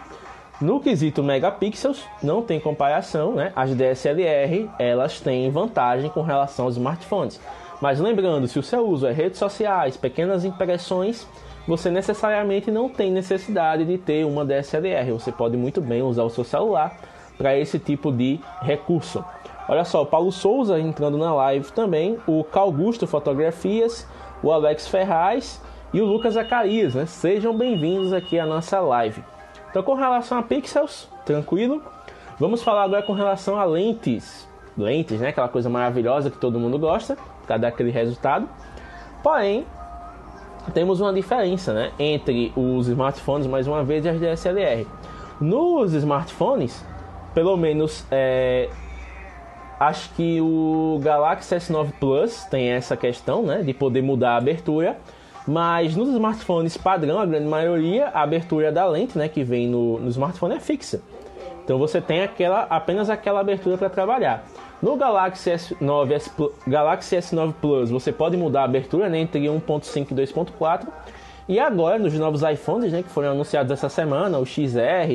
No 0.59 0.79
quesito 0.79 1.21
megapixels, 1.21 2.03
não 2.21 2.41
tem 2.41 2.59
comparação, 2.59 3.35
né? 3.35 3.51
As 3.55 3.75
DSLR, 3.75 4.67
elas 4.79 5.21
têm 5.21 5.51
vantagem 5.51 6.09
com 6.09 6.23
relação 6.23 6.65
aos 6.65 6.75
smartphones. 6.75 7.39
Mas 7.81 7.99
lembrando, 7.99 8.47
se 8.47 8.57
o 8.57 8.63
seu 8.63 8.87
uso 8.87 9.05
é 9.05 9.11
redes 9.11 9.37
sociais, 9.37 9.95
pequenas 9.95 10.43
impressões, 10.43 11.27
você 11.67 11.91
necessariamente 11.91 12.71
não 12.71 12.89
tem 12.89 13.11
necessidade 13.11 13.85
de 13.85 13.97
ter 13.97 14.25
uma 14.25 14.45
DSLR. 14.45 15.11
Você 15.11 15.31
pode 15.31 15.55
muito 15.57 15.79
bem 15.79 16.01
usar 16.01 16.23
o 16.23 16.29
seu 16.29 16.43
celular 16.43 16.97
para 17.37 17.55
esse 17.57 17.77
tipo 17.77 18.11
de 18.11 18.39
recurso. 18.61 19.23
Olha 19.69 19.83
só, 19.83 20.01
o 20.01 20.05
Paulo 20.05 20.31
Souza 20.31 20.79
entrando 20.79 21.17
na 21.17 21.33
live 21.35 21.71
também, 21.71 22.17
o 22.25 22.43
Calgusto 22.43 23.05
Fotografias, 23.05 24.07
o 24.41 24.51
Alex 24.51 24.87
Ferraz 24.87 25.61
e 25.93 26.01
o 26.01 26.05
Lucas 26.05 26.35
Zacarias, 26.35 26.95
né? 26.95 27.05
Sejam 27.05 27.55
bem-vindos 27.55 28.13
aqui 28.13 28.39
à 28.39 28.45
nossa 28.45 28.79
live. 28.79 29.21
Então, 29.69 29.83
com 29.83 29.93
relação 29.93 30.37
a 30.39 30.43
pixels, 30.43 31.09
tranquilo. 31.25 31.83
Vamos 32.39 32.63
falar 32.63 32.83
agora 32.83 33.03
com 33.03 33.13
relação 33.13 33.59
a 33.59 33.65
lentes. 33.65 34.46
Lentes, 34.77 35.19
né? 35.19 35.29
Aquela 35.29 35.49
coisa 35.49 35.69
maravilhosa 35.69 36.29
que 36.29 36.37
todo 36.37 36.59
mundo 36.59 36.77
gosta, 36.77 37.17
para 37.45 37.57
dar 37.57 37.69
aquele 37.69 37.91
resultado. 37.91 38.47
Porém, 39.23 39.65
temos 40.73 41.01
uma 41.01 41.13
diferença, 41.13 41.73
né? 41.73 41.91
Entre 41.97 42.53
os 42.55 42.87
smartphones, 42.87 43.47
mais 43.47 43.67
uma 43.67 43.83
vez, 43.83 44.05
e 44.05 44.09
as 44.09 44.19
DSLR. 44.19 44.87
Nos 45.39 45.93
smartphones, 45.93 46.83
pelo 47.33 47.55
menos 47.57 48.05
é, 48.11 48.69
Acho 49.79 50.11
que 50.15 50.41
o 50.41 50.99
Galaxy 51.03 51.55
S9 51.55 51.91
Plus 51.99 52.45
tem 52.45 52.69
essa 52.69 52.97
questão, 52.97 53.43
né, 53.43 53.61
de 53.61 53.73
poder 53.75 54.01
mudar 54.01 54.31
a 54.31 54.37
abertura. 54.37 54.97
Mas 55.47 55.95
nos 55.95 56.09
smartphones 56.09 56.75
padrão, 56.75 57.19
a 57.19 57.25
grande 57.25 57.47
maioria, 57.47 58.07
a 58.07 58.21
abertura 58.21 58.71
da 58.71 58.85
lente, 58.85 59.17
né, 59.17 59.29
que 59.29 59.43
vem 59.43 59.67
no, 59.67 59.99
no 59.99 60.09
smartphone 60.09 60.55
é 60.55 60.59
fixa. 60.59 61.01
Então 61.63 61.77
você 61.77 62.01
tem 62.01 62.21
aquela, 62.21 62.63
apenas 62.63 63.09
aquela 63.09 63.39
abertura 63.39 63.77
para 63.77 63.89
trabalhar. 63.89 64.45
No 64.81 64.95
Galaxy 64.95 65.49
S9, 65.49 66.11
S, 66.11 66.31
Galaxy 66.67 67.15
S9 67.15 67.53
Plus 67.59 67.89
você 67.89 68.11
pode 68.11 68.37
mudar 68.37 68.61
a 68.61 68.65
abertura 68.65 69.09
né, 69.09 69.19
entre 69.19 69.41
1.5 69.41 70.11
e 70.11 70.15
2.4. 70.15 70.87
E 71.49 71.59
agora 71.59 71.97
nos 71.97 72.13
novos 72.13 72.43
iPhones, 72.43 72.91
né, 72.91 73.01
que 73.01 73.09
foram 73.09 73.31
anunciados 73.31 73.71
essa 73.71 73.89
semana, 73.89 74.37
o 74.37 74.45
XR, 74.45 75.09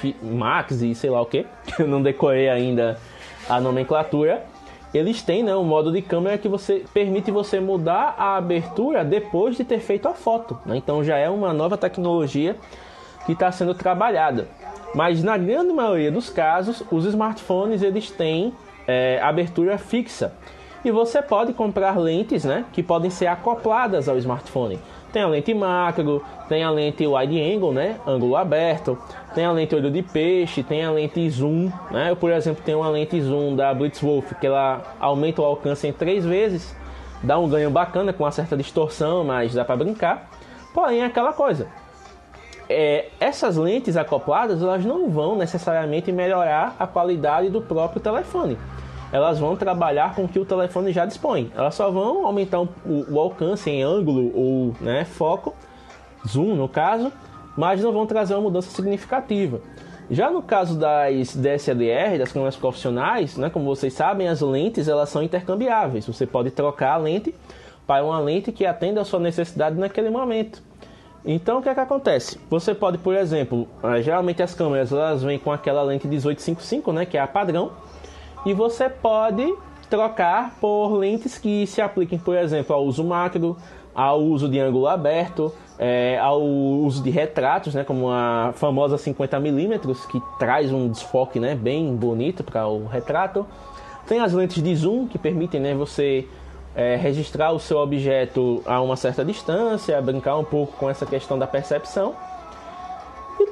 X, 0.00 0.14
Max 0.22 0.80
e 0.80 0.94
sei 0.94 1.10
lá 1.10 1.20
o 1.20 1.26
que, 1.26 1.44
eu 1.78 1.86
não 1.86 2.00
decorei 2.00 2.48
ainda 2.48 2.98
a 3.48 3.60
nomenclatura, 3.60 4.46
eles 4.94 5.20
têm 5.20 5.42
né, 5.42 5.54
um 5.54 5.64
modo 5.64 5.92
de 5.92 6.00
câmera 6.00 6.38
que 6.38 6.48
você 6.48 6.84
permite 6.94 7.30
você 7.30 7.60
mudar 7.60 8.14
a 8.16 8.36
abertura 8.36 9.04
depois 9.04 9.56
de 9.56 9.64
ter 9.64 9.80
feito 9.80 10.08
a 10.08 10.14
foto. 10.14 10.58
Né? 10.64 10.76
Então 10.78 11.04
já 11.04 11.18
é 11.18 11.28
uma 11.28 11.52
nova 11.52 11.76
tecnologia 11.76 12.56
que 13.26 13.32
está 13.32 13.52
sendo 13.52 13.74
trabalhada. 13.74 14.48
Mas 14.94 15.22
na 15.22 15.36
grande 15.36 15.72
maioria 15.74 16.10
dos 16.10 16.30
casos, 16.30 16.82
os 16.90 17.04
smartphones 17.04 17.82
eles 17.82 18.10
têm 18.10 18.54
é, 18.88 19.20
abertura 19.22 19.76
fixa. 19.76 20.32
E 20.84 20.90
você 20.90 21.20
pode 21.20 21.52
comprar 21.52 21.98
lentes 21.98 22.44
né, 22.44 22.64
que 22.72 22.82
podem 22.82 23.10
ser 23.10 23.26
acopladas 23.26 24.08
ao 24.08 24.16
smartphone. 24.16 24.78
Tem 25.12 25.22
a 25.22 25.26
lente 25.26 25.52
macro, 25.52 26.22
tem 26.48 26.62
a 26.62 26.70
lente 26.70 27.06
wide 27.06 27.40
angle, 27.40 27.72
né, 27.72 27.96
ângulo 28.06 28.36
aberto, 28.36 28.96
tem 29.34 29.44
a 29.44 29.52
lente 29.52 29.74
olho 29.74 29.90
de 29.90 30.02
peixe, 30.02 30.62
tem 30.62 30.84
a 30.84 30.90
lente 30.90 31.28
zoom, 31.30 31.70
né? 31.90 32.10
Eu, 32.10 32.16
por 32.16 32.30
exemplo, 32.30 32.62
tenho 32.64 32.78
uma 32.78 32.90
lente 32.90 33.20
zoom 33.20 33.56
da 33.56 33.72
Blitzwolf 33.72 34.32
que 34.34 34.46
ela 34.46 34.82
aumenta 35.00 35.40
o 35.40 35.44
alcance 35.44 35.86
em 35.86 35.92
três 35.92 36.24
vezes, 36.24 36.76
dá 37.22 37.38
um 37.38 37.48
ganho 37.48 37.70
bacana 37.70 38.12
com 38.12 38.24
uma 38.24 38.30
certa 38.30 38.56
distorção, 38.56 39.24
mas 39.24 39.54
dá 39.54 39.64
para 39.64 39.76
brincar. 39.76 40.30
Porém, 40.74 41.00
é 41.00 41.06
aquela 41.06 41.32
coisa. 41.32 41.68
É, 42.68 43.06
essas 43.18 43.56
lentes 43.56 43.96
acopladas 43.96 44.62
elas 44.62 44.84
não 44.84 45.08
vão 45.08 45.34
necessariamente 45.34 46.12
melhorar 46.12 46.76
a 46.78 46.86
qualidade 46.86 47.48
do 47.48 47.62
próprio 47.62 48.00
telefone. 48.00 48.58
Elas 49.12 49.38
vão 49.38 49.56
trabalhar 49.56 50.14
com 50.14 50.24
o 50.24 50.28
que 50.28 50.38
o 50.38 50.44
telefone 50.44 50.92
já 50.92 51.06
dispõe. 51.06 51.50
Elas 51.56 51.74
só 51.74 51.90
vão 51.90 52.26
aumentar 52.26 52.60
o, 52.60 52.68
o 53.08 53.18
alcance 53.18 53.70
em 53.70 53.82
ângulo 53.82 54.32
ou 54.34 54.74
né, 54.80 55.04
foco, 55.04 55.54
zoom 56.26 56.54
no 56.54 56.68
caso, 56.68 57.12
mas 57.56 57.82
não 57.82 57.92
vão 57.92 58.06
trazer 58.06 58.34
uma 58.34 58.42
mudança 58.42 58.70
significativa. 58.70 59.60
Já 60.10 60.30
no 60.30 60.42
caso 60.42 60.78
das 60.78 61.36
DSLR, 61.36 62.18
das 62.18 62.32
câmeras 62.32 62.56
profissionais, 62.56 63.36
né, 63.36 63.50
como 63.50 63.66
vocês 63.66 63.92
sabem, 63.92 64.28
as 64.28 64.40
lentes 64.40 64.88
elas 64.88 65.08
são 65.10 65.22
intercambiáveis. 65.22 66.06
Você 66.06 66.26
pode 66.26 66.50
trocar 66.50 66.92
a 66.92 66.96
lente 66.96 67.34
para 67.86 68.04
uma 68.04 68.18
lente 68.18 68.52
que 68.52 68.64
atenda 68.64 69.00
a 69.00 69.04
sua 69.04 69.20
necessidade 69.20 69.76
naquele 69.76 70.08
momento. 70.08 70.62
Então 71.24 71.58
o 71.58 71.62
que 71.62 71.68
é 71.68 71.74
que 71.74 71.80
acontece? 71.80 72.38
Você 72.48 72.74
pode, 72.74 72.96
por 72.98 73.14
exemplo, 73.14 73.68
ah, 73.82 74.00
geralmente 74.00 74.42
as 74.42 74.54
câmeras 74.54 74.92
elas 74.92 75.22
vêm 75.22 75.38
com 75.38 75.52
aquela 75.52 75.82
lente 75.82 76.06
1855, 76.06 76.92
né, 76.92 77.04
que 77.04 77.18
é 77.18 77.20
a 77.20 77.26
padrão, 77.26 77.72
e 78.48 78.54
você 78.54 78.88
pode 78.88 79.54
trocar 79.90 80.56
por 80.58 80.94
lentes 80.94 81.36
que 81.36 81.66
se 81.66 81.82
apliquem, 81.82 82.18
por 82.18 82.34
exemplo, 82.34 82.74
ao 82.74 82.82
uso 82.82 83.04
macro, 83.04 83.58
ao 83.94 84.20
uso 84.22 84.48
de 84.48 84.58
ângulo 84.58 84.86
aberto, 84.86 85.52
é, 85.78 86.18
ao 86.18 86.40
uso 86.40 87.02
de 87.02 87.10
retratos, 87.10 87.74
né, 87.74 87.84
como 87.84 88.08
a 88.10 88.52
famosa 88.54 88.96
50mm, 88.96 90.06
que 90.06 90.22
traz 90.38 90.72
um 90.72 90.88
desfoque 90.88 91.38
né, 91.38 91.54
bem 91.54 91.94
bonito 91.94 92.42
para 92.42 92.66
o 92.66 92.86
retrato. 92.86 93.46
Tem 94.06 94.20
as 94.20 94.32
lentes 94.32 94.62
de 94.62 94.74
zoom, 94.74 95.06
que 95.06 95.18
permitem 95.18 95.60
né, 95.60 95.74
você 95.74 96.26
é, 96.74 96.96
registrar 96.96 97.52
o 97.52 97.58
seu 97.58 97.76
objeto 97.76 98.62
a 98.64 98.80
uma 98.80 98.96
certa 98.96 99.22
distância, 99.22 100.00
brincar 100.00 100.38
um 100.38 100.44
pouco 100.44 100.74
com 100.78 100.88
essa 100.88 101.04
questão 101.04 101.38
da 101.38 101.46
percepção. 101.46 102.14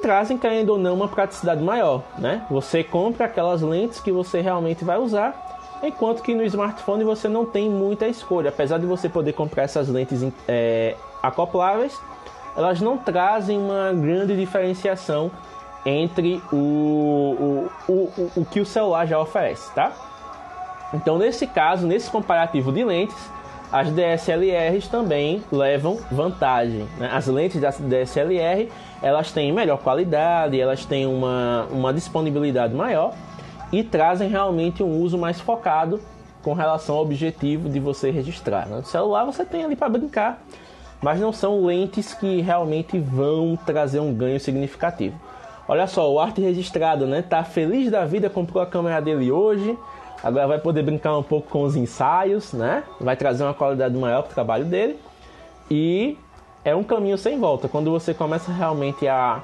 Trazem, 0.01 0.37
querendo 0.37 0.69
ou 0.69 0.77
não, 0.77 0.93
uma 0.93 1.07
praticidade 1.07 1.61
maior. 1.63 2.03
Né? 2.17 2.45
Você 2.49 2.83
compra 2.83 3.25
aquelas 3.25 3.61
lentes 3.61 3.99
que 3.99 4.11
você 4.11 4.41
realmente 4.41 4.83
vai 4.83 4.97
usar, 4.97 5.79
enquanto 5.83 6.21
que 6.21 6.33
no 6.33 6.43
smartphone 6.43 7.03
você 7.03 7.27
não 7.27 7.45
tem 7.45 7.69
muita 7.69 8.07
escolha. 8.07 8.49
Apesar 8.49 8.77
de 8.77 8.85
você 8.85 9.09
poder 9.09 9.33
comprar 9.33 9.63
essas 9.63 9.87
lentes 9.87 10.25
é, 10.47 10.95
acopláveis, 11.21 11.99
elas 12.55 12.81
não 12.81 12.97
trazem 12.97 13.57
uma 13.57 13.93
grande 13.93 14.35
diferenciação 14.35 15.31
entre 15.85 16.41
o, 16.51 16.55
o, 17.87 17.91
o, 17.91 18.31
o, 18.37 18.45
que 18.45 18.59
o 18.59 18.65
celular 18.65 19.05
já 19.05 19.19
oferece, 19.19 19.71
tá? 19.73 19.93
Então, 20.93 21.17
nesse 21.17 21.45
caso, 21.45 21.85
nesse 21.85 22.09
comparativo 22.09 22.71
de 22.71 22.83
lentes, 22.83 23.15
as 23.71 23.89
DSLRs 23.91 24.87
também 24.87 25.43
levam 25.51 25.99
vantagem. 26.11 26.87
Né? 26.97 27.09
As 27.11 27.27
lentes 27.27 27.59
da 27.59 27.69
DSLR 27.69 28.69
elas 29.01 29.31
têm 29.31 29.51
melhor 29.51 29.77
qualidade, 29.77 30.59
elas 30.59 30.85
têm 30.85 31.05
uma, 31.05 31.67
uma 31.71 31.93
disponibilidade 31.93 32.73
maior 32.73 33.13
e 33.71 33.83
trazem 33.83 34.29
realmente 34.29 34.81
um 34.81 34.99
uso 35.01 35.17
mais 35.17 35.39
focado 35.39 35.99
com 36.43 36.53
relação 36.53 36.95
ao 36.95 37.01
objetivo 37.01 37.69
de 37.69 37.79
você 37.79 38.09
registrar. 38.09 38.67
Né? 38.67 38.77
No 38.77 38.85
celular 38.85 39.25
você 39.25 39.43
tem 39.43 39.63
ali 39.63 39.75
para 39.75 39.89
brincar, 39.89 40.41
mas 41.01 41.19
não 41.19 41.31
são 41.31 41.65
lentes 41.65 42.13
que 42.13 42.41
realmente 42.41 42.97
vão 42.99 43.57
trazer 43.65 43.99
um 43.99 44.13
ganho 44.13 44.39
significativo. 44.39 45.19
Olha 45.67 45.85
só, 45.85 46.09
o 46.09 46.19
arte 46.19 46.39
registrado, 46.39 47.05
né? 47.05 47.21
Tá 47.21 47.43
feliz 47.43 47.91
da 47.91 48.05
vida, 48.05 48.29
comprou 48.29 48.63
a 48.63 48.65
câmera 48.65 49.01
dele 49.01 49.29
hoje. 49.29 49.77
Agora 50.23 50.47
vai 50.47 50.59
poder 50.59 50.81
brincar 50.81 51.17
um 51.17 51.23
pouco 51.23 51.49
com 51.49 51.63
os 51.63 51.75
ensaios, 51.75 52.53
né? 52.53 52.83
Vai 53.01 53.17
trazer 53.17 53.43
uma 53.43 53.53
qualidade 53.53 53.95
maior 53.97 54.23
para 54.23 54.31
o 54.31 54.33
trabalho 54.33 54.63
dele. 54.63 54.97
E 55.69 56.17
é 56.67 56.75
um 56.75 56.83
caminho 56.83 57.17
sem 57.17 57.39
volta. 57.39 57.69
Quando 57.69 57.89
você 57.89 58.13
começa 58.13 58.51
realmente 58.51 59.07
a, 59.07 59.41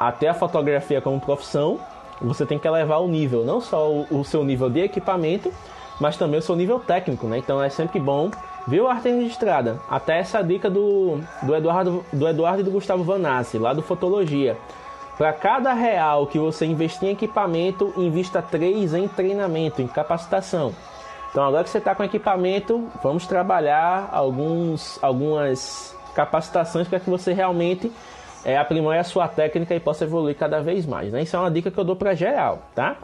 a 0.00 0.10
ter 0.10 0.28
a 0.28 0.32
fotografia 0.32 1.02
como 1.02 1.20
profissão, 1.20 1.78
você 2.18 2.46
tem 2.46 2.58
que 2.58 2.66
elevar 2.66 3.02
o 3.02 3.08
nível, 3.08 3.44
não 3.44 3.60
só 3.60 3.90
o, 3.90 4.06
o 4.10 4.24
seu 4.24 4.42
nível 4.42 4.70
de 4.70 4.80
equipamento, 4.80 5.52
mas 6.00 6.16
também 6.16 6.38
o 6.38 6.42
seu 6.42 6.56
nível 6.56 6.78
técnico, 6.78 7.26
né? 7.26 7.36
Então 7.36 7.62
é 7.62 7.68
sempre 7.68 8.00
bom 8.00 8.30
ver 8.66 8.80
a 8.86 8.92
arte 8.92 9.10
registrada. 9.10 9.78
Até 9.86 10.18
essa 10.18 10.42
dica 10.42 10.70
do, 10.70 11.20
do, 11.42 11.54
Eduardo, 11.54 12.02
do 12.10 12.26
Eduardo 12.26 12.62
e 12.62 12.64
do 12.64 12.70
Gustavo 12.70 13.04
Vanassi, 13.04 13.58
lá 13.58 13.74
do 13.74 13.82
Fotologia. 13.82 14.56
Para 15.18 15.34
cada 15.34 15.74
real 15.74 16.26
que 16.26 16.38
você 16.38 16.64
investir 16.64 17.10
em 17.10 17.12
equipamento, 17.12 17.92
invista 17.98 18.40
3 18.40 18.94
em 18.94 19.08
treinamento, 19.08 19.82
em 19.82 19.86
capacitação. 19.86 20.74
Então 21.30 21.44
agora 21.44 21.64
que 21.64 21.70
você 21.70 21.78
está 21.78 21.94
com 21.94 22.02
equipamento, 22.02 22.88
vamos 23.02 23.26
trabalhar 23.26 24.08
alguns, 24.10 24.98
algumas 25.02 25.95
capacitações 26.16 26.88
para 26.88 26.98
que 26.98 27.10
você 27.10 27.34
realmente 27.34 27.92
é, 28.42 28.56
aprimore 28.56 28.98
a 28.98 29.04
sua 29.04 29.28
técnica 29.28 29.74
e 29.74 29.80
possa 29.80 30.04
evoluir 30.04 30.34
cada 30.34 30.62
vez 30.62 30.86
mais. 30.86 31.12
Né? 31.12 31.22
Isso 31.22 31.36
é 31.36 31.38
uma 31.38 31.50
dica 31.50 31.70
que 31.70 31.78
eu 31.78 31.84
dou 31.84 31.94
para 31.94 32.14
geral, 32.14 32.62
tá? 32.74 32.96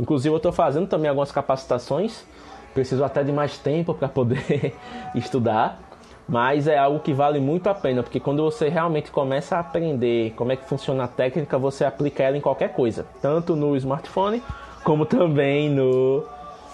Inclusive 0.00 0.34
eu 0.34 0.38
estou 0.38 0.50
fazendo 0.50 0.88
também 0.88 1.08
algumas 1.08 1.30
capacitações, 1.30 2.26
preciso 2.74 3.04
até 3.04 3.22
de 3.22 3.30
mais 3.30 3.56
tempo 3.56 3.94
para 3.94 4.08
poder 4.08 4.74
estudar, 5.14 5.80
mas 6.28 6.66
é 6.66 6.76
algo 6.76 6.98
que 6.98 7.12
vale 7.14 7.38
muito 7.38 7.68
a 7.68 7.74
pena, 7.74 8.02
porque 8.02 8.18
quando 8.18 8.42
você 8.42 8.68
realmente 8.68 9.12
começa 9.12 9.56
a 9.56 9.60
aprender 9.60 10.32
como 10.34 10.50
é 10.50 10.56
que 10.56 10.64
funciona 10.64 11.04
a 11.04 11.08
técnica, 11.08 11.56
você 11.56 11.84
aplica 11.84 12.24
ela 12.24 12.36
em 12.36 12.40
qualquer 12.40 12.72
coisa, 12.72 13.06
tanto 13.22 13.54
no 13.54 13.76
smartphone 13.76 14.42
como 14.82 15.06
também 15.06 15.70
no 15.70 16.24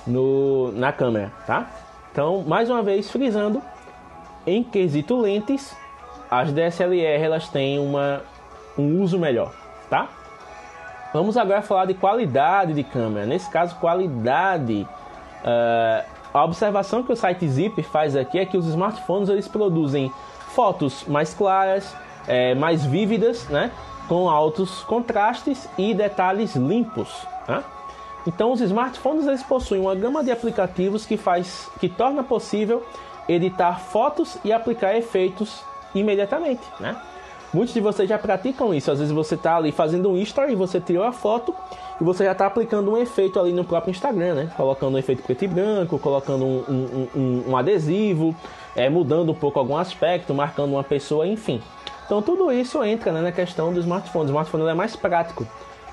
no, 0.07 0.73
na 0.73 0.91
câmera, 0.91 1.31
tá? 1.47 1.71
Então, 2.11 2.43
mais 2.43 2.69
uma 2.69 2.83
vez, 2.83 3.11
frisando, 3.11 3.63
em 4.47 4.65
quesito 4.65 5.21
lentes, 5.21 5.77
as 6.33 6.51
DSLR 6.51 7.23
elas 7.23 7.47
têm 7.47 7.79
uma, 7.79 8.23
um 8.79 9.03
uso 9.03 9.19
melhor, 9.19 9.53
tá? 9.91 10.09
Vamos 11.13 11.37
agora 11.37 11.61
falar 11.61 11.85
de 11.85 11.93
qualidade 11.93 12.73
de 12.73 12.83
câmera. 12.83 13.27
Nesse 13.27 13.51
caso, 13.51 13.77
qualidade. 13.77 14.89
Uh, 15.45 16.11
a 16.33 16.43
observação 16.43 17.03
que 17.03 17.13
o 17.13 17.17
site 17.17 17.47
Zip 17.47 17.83
faz 17.83 18.17
aqui 18.17 18.39
é 18.39 18.47
que 18.47 18.57
os 18.57 18.67
smartphones 18.67 19.29
eles 19.29 19.47
produzem 19.47 20.11
fotos 20.55 21.05
mais 21.07 21.35
claras, 21.35 21.95
é, 22.27 22.55
mais 22.55 22.83
vívidas, 22.83 23.47
né? 23.51 23.71
Com 24.09 24.31
altos 24.31 24.83
contrastes 24.85 25.69
e 25.77 25.93
detalhes 25.93 26.57
limpos. 26.57 27.27
Né? 27.47 27.63
Então, 28.27 28.53
os 28.53 28.63
smartphones 28.63 29.27
eles 29.27 29.43
possuem 29.43 29.83
uma 29.83 29.95
gama 29.95 30.25
de 30.25 30.31
aplicativos 30.31 31.05
que 31.05 31.19
faz, 31.19 31.71
que 31.79 31.91
torna 31.91 32.23
possível 32.23 32.83
editar 33.29 33.81
fotos 33.81 34.39
e 34.43 34.51
aplicar 34.51 34.97
efeitos 34.97 35.63
imediatamente, 35.95 36.63
né? 36.81 36.97
Muitos 37.53 37.75
de 37.75 37.81
vocês 37.81 38.09
já 38.09 38.19
praticam 38.19 38.73
isso. 38.73 38.91
Às 38.91 38.99
vezes 38.99 39.13
você 39.13 39.35
está 39.35 39.57
ali 39.57 39.71
fazendo 39.73 40.11
um 40.11 40.17
story, 40.17 40.55
você 40.55 40.81
tirou 40.81 41.05
a 41.05 41.13
foto 41.13 41.55
e 42.01 42.05
você 42.05 42.25
já 42.25 42.33
está 42.33 42.47
aplicando 42.47 42.91
um 42.91 42.97
efeito 42.97 43.39
ali 43.39 43.53
no 43.53 43.63
próprio 43.63 43.91
Instagram, 43.91 44.35
né? 44.35 44.53
Colocando 44.57 44.95
um 44.95 44.99
efeito 44.99 45.23
preto 45.23 45.45
e 45.45 45.49
branco, 45.49 45.99
colocando 45.99 46.45
um, 46.45 46.65
um, 46.67 47.09
um, 47.15 47.45
um 47.51 47.57
adesivo, 47.57 48.35
é, 48.75 48.89
mudando 48.89 49.33
um 49.33 49.35
pouco 49.35 49.59
algum 49.59 49.77
aspecto, 49.77 50.33
marcando 50.33 50.73
uma 50.73 50.85
pessoa, 50.85 51.27
enfim. 51.27 51.61
Então 52.07 52.23
tudo 52.23 52.51
isso 52.51 52.83
entra 52.83 53.13
né, 53.13 53.21
na 53.21 53.33
questão 53.33 53.73
do 53.73 53.81
smartphone. 53.81 54.25
O 54.25 54.29
smartphone 54.29 54.67
é 54.67 54.75
mais 54.75 54.97
prático, 54.97 55.47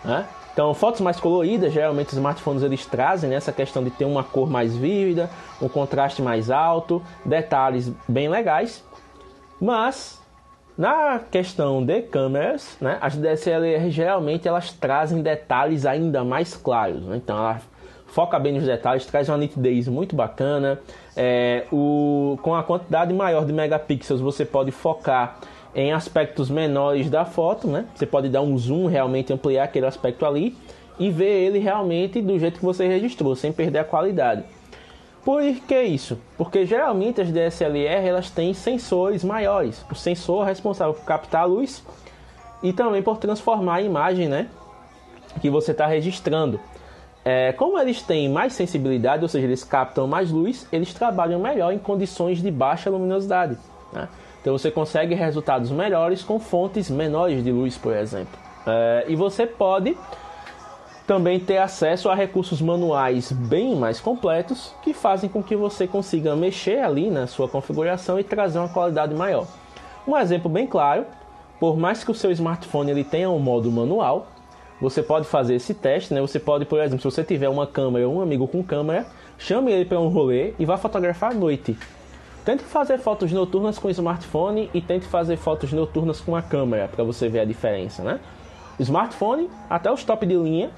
né? 0.04 0.26
Então, 0.54 0.74
fotos 0.74 1.00
mais 1.00 1.18
coloridas, 1.20 1.72
geralmente 1.72 2.08
os 2.08 2.14
smartphones 2.14 2.64
eles 2.64 2.86
trazem 2.86 3.30
né, 3.30 3.38
essa 3.38 3.52
questão 3.52 3.82
de 3.82 3.90
ter 3.92 4.04
uma 4.04 4.26
cor 4.26 4.50
mais 4.50 4.76
vívida, 4.76 5.30
um 5.62 5.70
contraste 5.70 6.22
mais 6.22 6.52
alto, 6.52 7.02
detalhes 7.24 7.90
bem 8.06 8.28
legais. 8.28 8.84
Mas 9.60 10.22
na 10.78 11.20
questão 11.20 11.86
de 11.86 12.02
câmeras, 12.04 12.78
né, 12.80 12.98
as 13.02 13.18
DSLR 13.18 13.90
geralmente 13.92 14.48
elas 14.48 14.72
trazem 14.72 15.22
detalhes 15.22 15.86
ainda 15.86 16.24
mais 16.24 16.56
claros. 16.56 17.04
Né? 17.04 17.18
Então, 17.18 17.38
ela 17.38 17.62
foca 18.08 18.40
bem 18.40 18.54
nos 18.54 18.66
detalhes, 18.66 19.06
traz 19.06 19.28
uma 19.28 19.38
nitidez 19.38 19.88
muito 19.88 20.16
bacana. 20.16 20.80
É, 21.18 21.66
o, 21.72 22.38
com 22.42 22.56
a 22.56 22.64
quantidade 22.64 23.14
maior 23.14 23.46
de 23.46 23.52
megapixels, 23.52 24.22
você 24.22 24.46
pode 24.46 24.72
focar 24.72 25.40
em 25.76 25.92
aspectos 25.92 26.50
menores 26.50 27.10
da 27.10 27.26
foto, 27.26 27.68
né? 27.68 27.86
Você 27.94 28.06
pode 28.06 28.30
dar 28.30 28.42
um 28.42 28.58
zoom, 28.58 28.88
realmente 28.88 29.32
ampliar 29.32 29.66
aquele 29.66 29.86
aspecto 29.86 30.26
ali 30.26 30.56
e 30.98 31.12
ver 31.12 31.46
ele 31.46 31.60
realmente 31.60 32.22
do 32.22 32.40
jeito 32.40 32.60
que 32.60 32.66
você 32.66 32.88
registrou, 32.88 33.36
sem 33.36 33.52
perder 33.52 33.80
a 33.80 33.84
qualidade. 33.84 34.44
Por 35.24 35.42
que 35.68 35.82
isso? 35.82 36.18
Porque 36.38 36.66
geralmente 36.66 37.22
as 37.22 37.32
DSLR 37.32 38.08
elas 38.08 38.30
têm 38.30 38.54
sensores 38.54 39.24
maiores. 39.24 39.86
O 39.92 39.96
sensor 39.96 40.46
é 40.46 40.50
responsável 40.50 40.94
por 40.94 41.04
captar 41.04 41.42
a 41.42 41.46
luz 41.46 41.84
e 42.64 42.72
também 42.72 43.02
por 43.02 43.18
transformar 43.18 43.76
a 43.76 43.82
imagem, 43.82 44.28
né? 44.28 44.48
Que 45.42 45.50
você 45.50 45.72
está 45.72 45.86
registrando. 45.86 46.60
É, 47.24 47.52
como 47.54 47.78
eles 47.78 48.02
têm 48.02 48.30
mais 48.30 48.54
sensibilidade, 48.54 49.22
ou 49.24 49.30
seja, 49.30 49.46
eles 49.46 49.64
captam 49.64 50.08
mais 50.08 50.32
luz, 50.32 50.68
eles 50.72 50.94
trabalham 50.94 51.40
melhor 51.40 51.74
em 51.74 51.78
condições 51.78 52.42
de 52.42 52.50
baixa 52.50 52.90
luminosidade. 52.90 53.58
Né? 53.92 54.08
Então 54.42 54.58
você 54.58 54.72
consegue 54.72 55.14
resultados 55.14 55.70
melhores 55.70 56.24
com 56.24 56.40
fontes 56.40 56.90
menores 56.90 57.44
de 57.44 57.52
luz, 57.52 57.78
por 57.78 57.94
exemplo. 57.94 58.40
É, 58.66 59.06
e 59.08 59.16
você 59.16 59.46
pode 59.46 59.98
também 61.10 61.40
ter 61.40 61.58
acesso 61.58 62.08
a 62.08 62.14
recursos 62.14 62.62
manuais 62.62 63.32
bem 63.32 63.76
mais 63.76 64.00
completos 64.00 64.76
que 64.84 64.94
fazem 64.94 65.28
com 65.28 65.42
que 65.42 65.56
você 65.56 65.88
consiga 65.88 66.36
mexer 66.36 66.84
ali 66.84 67.10
na 67.10 67.26
sua 67.26 67.50
configuração 67.50 68.20
e 68.20 68.24
trazer 68.24 68.60
uma 68.60 68.70
qualidade 68.70 69.16
maior. 69.16 69.48
Um 70.08 70.16
exemplo 70.16 70.48
bem 70.48 70.68
claro, 70.68 71.08
por 71.60 71.76
mais 71.76 72.04
que 72.04 72.12
o 72.12 72.14
seu 72.14 72.30
smartphone 72.30 72.92
ele 72.92 73.04
tenha 73.04 73.28
um 73.28 73.40
modo 73.40 73.72
manual, 73.72 74.28
você 74.80 75.02
pode 75.02 75.26
fazer 75.26 75.56
esse 75.56 75.74
teste, 75.74 76.14
né? 76.14 76.22
Você 76.22 76.40
pode, 76.40 76.64
por 76.66 76.80
exemplo, 76.80 77.00
se 77.00 77.06
você 77.06 77.24
tiver 77.24 77.50
uma 77.50 77.66
câmera, 77.66 78.08
um 78.08 78.22
amigo 78.22 78.48
com 78.48 78.62
câmera, 78.62 79.08
chame 79.36 79.72
ele 79.72 79.86
para 79.86 80.00
um 80.00 80.10
rolê 80.10 80.54
e 80.60 80.66
vá 80.66 80.78
fotografar 80.78 81.32
à 81.32 81.34
noite. 81.34 81.76
Tente 82.46 82.64
fazer 82.64 83.00
fotos 83.00 83.32
noturnas 83.32 83.80
com 83.80 83.88
o 83.88 83.92
smartphone 83.92 84.70
e 84.76 84.80
tente 84.80 85.08
fazer 85.08 85.38
fotos 85.38 85.74
noturnas 85.74 86.22
com 86.22 86.36
a 86.36 86.42
câmera 86.44 86.88
para 86.88 87.04
você 87.04 87.28
ver 87.28 87.40
a 87.40 87.46
diferença, 87.46 88.04
né? 88.04 88.20
O 88.78 88.84
smartphone, 88.84 89.50
até 89.68 89.92
os 89.92 90.04
top 90.04 90.24
de 90.24 90.36
linha, 90.36 90.70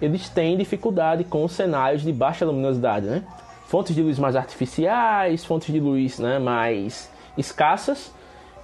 eles 0.00 0.28
têm 0.28 0.56
dificuldade 0.56 1.24
com 1.24 1.46
cenários 1.48 2.02
de 2.02 2.12
baixa 2.12 2.44
luminosidade, 2.44 3.06
né? 3.06 3.24
Fontes 3.66 3.94
de 3.94 4.02
luz 4.02 4.18
mais 4.18 4.36
artificiais, 4.36 5.44
fontes 5.44 5.72
de 5.72 5.78
luz 5.78 6.18
né, 6.18 6.38
mais 6.38 7.10
escassas. 7.36 8.12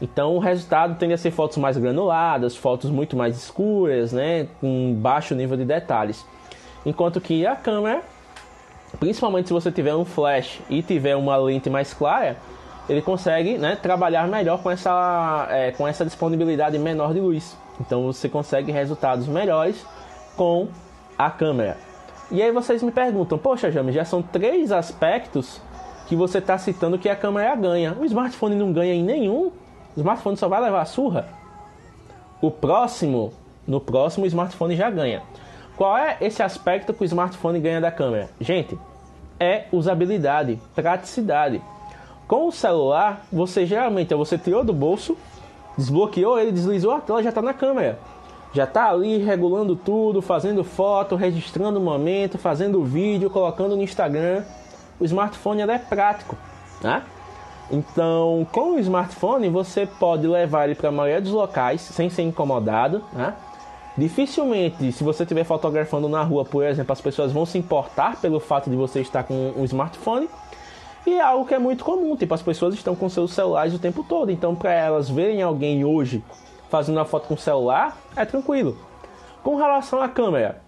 Então 0.01 0.35
o 0.37 0.39
resultado 0.39 0.97
tende 0.99 1.13
a 1.13 1.19
ser 1.19 1.31
fotos 1.31 1.59
mais 1.59 1.77
granuladas, 1.77 2.57
fotos 2.57 2.91
muito 2.91 3.17
mais 3.17 3.37
escuras, 3.37 4.13
né, 4.13 4.49
com 4.61 4.95
baixo 4.99 5.35
nível 5.35 5.57
de 5.57 5.65
detalhes. 5.65 6.25
Enquanto 6.87 7.21
que 7.21 7.47
a 7.47 7.55
câmera 7.55 8.03
principalmente 8.99 9.49
se 9.49 9.53
você 9.53 9.71
tiver 9.71 9.95
um 9.95 10.05
flash 10.05 10.61
e 10.69 10.83
tiver 10.83 11.17
uma 11.17 11.37
lente 11.37 11.69
mais 11.69 11.93
clara, 11.93 12.37
ele 12.89 13.03
consegue 13.03 13.59
né, 13.59 13.77
trabalhar 13.77 14.29
melhor 14.29 14.63
com 14.63 14.71
essa, 14.71 15.47
é, 15.51 15.71
com 15.73 15.87
essa 15.87 16.05
disponibilidade 16.05 16.79
menor 16.79 17.13
de 17.13 17.21
luz. 17.21 17.57
Então 17.81 18.05
você 18.05 18.29
consegue 18.29 18.71
resultados 18.71 19.27
melhores 19.27 19.85
com 20.37 20.69
a 21.19 21.31
câmera. 21.31 21.77
E 22.31 22.43
aí 22.43 22.51
vocês 22.51 22.83
me 22.83 22.91
perguntam, 22.91 23.39
poxa 23.39 23.71
James, 23.71 23.95
já 23.95 24.05
são 24.05 24.23
três 24.23 24.73
aspectos 24.73 25.61
que 26.07 26.17
você 26.17 26.39
está 26.39 26.59
citando 26.59 26.99
que 26.99 27.09
a 27.09 27.17
câmera 27.17 27.55
ganha. 27.55 27.97
O 27.99 28.05
smartphone 28.05 28.55
não 28.55 28.73
ganha 28.73 28.95
em 28.95 29.03
nenhum. 29.03 29.53
O 29.97 30.01
smartphone 30.01 30.37
só 30.37 30.49
vai 30.49 30.61
levar 30.61 30.85
surra. 30.85 31.29
O 32.41 32.51
próximo, 32.51 33.33
no 33.67 33.81
próximo, 33.81 34.25
o 34.25 34.29
smartphone 34.29 34.77
já 34.77 34.91
ganha. 34.91 35.23
Qual 35.77 35.97
é 35.97 36.17
esse 36.21 36.43
aspecto 36.43 36.93
que 36.93 37.03
o 37.03 37.05
smartphone 37.05 37.59
ganha 37.59 37.81
da 37.81 37.91
câmera? 37.91 38.31
Gente, 38.41 38.79
é 39.41 39.67
usabilidade, 39.73 40.61
praticidade. 40.75 41.61
Com 42.29 42.49
o 42.49 42.53
celular, 42.53 43.25
você 43.33 43.67
geralmente 43.67 44.15
você 44.15 44.39
tirou 44.39 44.65
do 44.65 44.73
bolso, 44.73 45.17
desbloqueou 45.77 46.39
ele, 46.39 46.53
deslizou 46.53 46.93
a 46.93 47.01
tela, 47.01 47.23
já 47.23 47.29
está 47.31 47.43
na 47.43 47.53
câmera. 47.53 47.99
Já 48.55 48.65
está 48.65 48.89
ali 48.89 49.19
regulando 49.19 49.75
tudo, 49.75 50.23
fazendo 50.23 50.63
foto, 50.63 51.17
registrando 51.17 51.81
o 51.81 51.83
momento, 51.83 52.39
fazendo 52.39 52.85
vídeo, 52.85 53.29
colocando 53.29 53.75
no 53.77 53.83
Instagram. 53.83 54.45
O 55.01 55.05
smartphone 55.05 55.63
é 55.63 55.79
prático, 55.79 56.37
né? 56.81 57.03
Então, 57.69 58.47
com 58.53 58.77
o 58.77 58.79
smartphone, 58.79 59.49
você 59.49 59.87
pode 59.87 60.27
levar 60.29 60.67
ele 60.67 60.77
para 60.77 60.91
a 60.91 60.93
maioria 60.93 61.21
dos 61.21 61.33
locais 61.33 61.81
sem 61.81 62.09
ser 62.09 62.23
incomodado, 62.23 63.03
né? 63.13 63.35
Dificilmente, 63.99 64.93
se 64.93 65.03
você 65.03 65.25
estiver 65.25 65.45
fotografando 65.45 66.09
na 66.09 66.23
rua, 66.23 66.45
por 66.45 66.65
exemplo, 66.65 66.93
as 66.93 67.01
pessoas 67.01 67.33
vão 67.33 67.45
se 67.45 67.59
importar 67.59 68.21
pelo 68.21 68.39
fato 68.39 68.71
de 68.71 68.77
você 68.77 69.01
estar 69.01 69.25
com 69.25 69.53
um 69.57 69.65
smartphone. 69.65 70.29
E 71.05 71.15
é 71.15 71.21
algo 71.21 71.45
que 71.45 71.55
é 71.55 71.59
muito 71.59 71.85
comum, 71.85 72.17
tipo, 72.17 72.33
as 72.33 72.43
pessoas 72.43 72.75
estão 72.75 72.95
com 72.95 73.09
seus 73.09 73.33
celulares 73.33 73.75
o 73.75 73.79
tempo 73.81 74.05
todo. 74.09 74.31
Então, 74.31 74.55
para 74.55 74.73
elas 74.73 75.11
verem 75.11 75.43
alguém 75.43 75.85
hoje 75.85 76.23
fazendo 76.75 76.97
uma 76.97 77.05
foto 77.05 77.29
com 77.29 77.35
o 77.35 77.39
celular, 77.39 77.97
é 78.17 78.25
tranquilo. 78.25 78.77
Com 79.45 79.55
relação 79.55 80.03
à 80.03 80.09
câmera, 80.09 80.61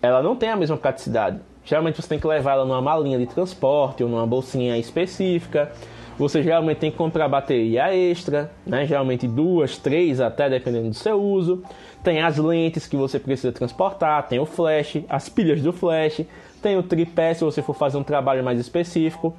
ela 0.00 0.22
não 0.22 0.34
tem 0.34 0.48
a 0.48 0.56
mesma 0.56 0.78
praticidade. 0.78 1.40
Geralmente 1.62 2.00
você 2.00 2.08
tem 2.08 2.18
que 2.18 2.26
levar 2.26 2.52
ela 2.52 2.64
numa 2.64 2.80
malinha 2.80 3.18
de 3.18 3.26
transporte 3.26 4.02
ou 4.02 4.08
numa 4.08 4.26
bolsinha 4.26 4.78
específica. 4.78 5.70
Você 6.16 6.42
geralmente 6.42 6.78
tem 6.78 6.90
que 6.90 6.96
comprar 6.96 7.28
bateria 7.28 7.94
extra, 7.94 8.50
né? 8.66 8.86
geralmente 8.86 9.28
duas, 9.28 9.76
três 9.76 10.22
até, 10.22 10.48
dependendo 10.48 10.88
do 10.88 10.94
seu 10.94 11.22
uso. 11.22 11.62
Tem 12.02 12.22
as 12.22 12.38
lentes 12.38 12.86
que 12.86 12.96
você 12.96 13.18
precisa 13.18 13.52
transportar, 13.52 14.26
tem 14.28 14.38
o 14.38 14.46
flash, 14.46 15.02
as 15.06 15.28
pilhas 15.28 15.60
do 15.60 15.70
flash, 15.70 16.22
tem 16.62 16.78
o 16.78 16.82
tripé 16.82 17.34
se 17.34 17.44
você 17.44 17.60
for 17.60 17.74
fazer 17.74 17.98
um 17.98 18.02
trabalho 18.02 18.42
mais 18.42 18.58
específico. 18.58 19.36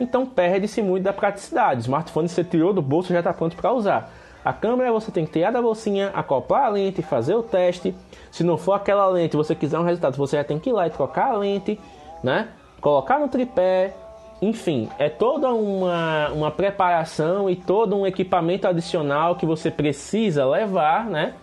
Então 0.00 0.24
perde-se 0.24 0.80
muito 0.80 1.04
da 1.04 1.12
praticidade. 1.12 1.80
O 1.80 1.82
smartphone 1.82 2.30
você 2.30 2.42
tirou 2.42 2.72
do 2.72 2.80
bolso 2.80 3.12
já 3.12 3.18
está 3.18 3.34
pronto 3.34 3.54
para 3.56 3.74
usar. 3.74 4.10
A 4.44 4.52
câmera 4.52 4.90
você 4.92 5.10
tem 5.10 5.26
que 5.26 5.32
tirar 5.32 5.50
da 5.50 5.60
bolsinha, 5.60 6.10
acoplar 6.14 6.64
a 6.64 6.68
lente, 6.68 7.02
fazer 7.02 7.34
o 7.34 7.42
teste. 7.42 7.94
Se 8.30 8.42
não 8.42 8.56
for 8.56 8.72
aquela 8.72 9.06
lente, 9.06 9.36
você 9.36 9.54
quiser 9.54 9.78
um 9.78 9.84
resultado, 9.84 10.16
você 10.16 10.36
já 10.36 10.44
tem 10.44 10.58
que 10.58 10.70
ir 10.70 10.72
lá 10.72 10.86
e 10.86 10.90
trocar 10.90 11.32
a 11.32 11.36
lente, 11.36 11.78
né? 12.22 12.48
Colocar 12.80 13.18
no 13.18 13.28
tripé, 13.28 13.94
enfim, 14.40 14.88
é 14.98 15.10
toda 15.10 15.52
uma, 15.52 16.30
uma 16.30 16.50
preparação 16.50 17.50
e 17.50 17.56
todo 17.56 17.94
um 17.94 18.06
equipamento 18.06 18.66
adicional 18.66 19.36
que 19.36 19.44
você 19.44 19.70
precisa 19.70 20.46
levar, 20.46 21.04
né? 21.04 21.34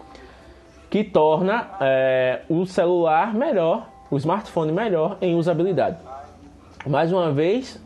Que 0.90 1.04
torna 1.04 1.68
é, 1.80 2.42
o 2.50 2.66
celular 2.66 3.36
melhor, 3.36 3.88
o 4.10 4.18
smartphone 4.18 4.72
melhor 4.72 5.18
em 5.22 5.36
usabilidade. 5.36 5.98
Mais 6.88 7.12
uma 7.12 7.32
vez, 7.32 7.80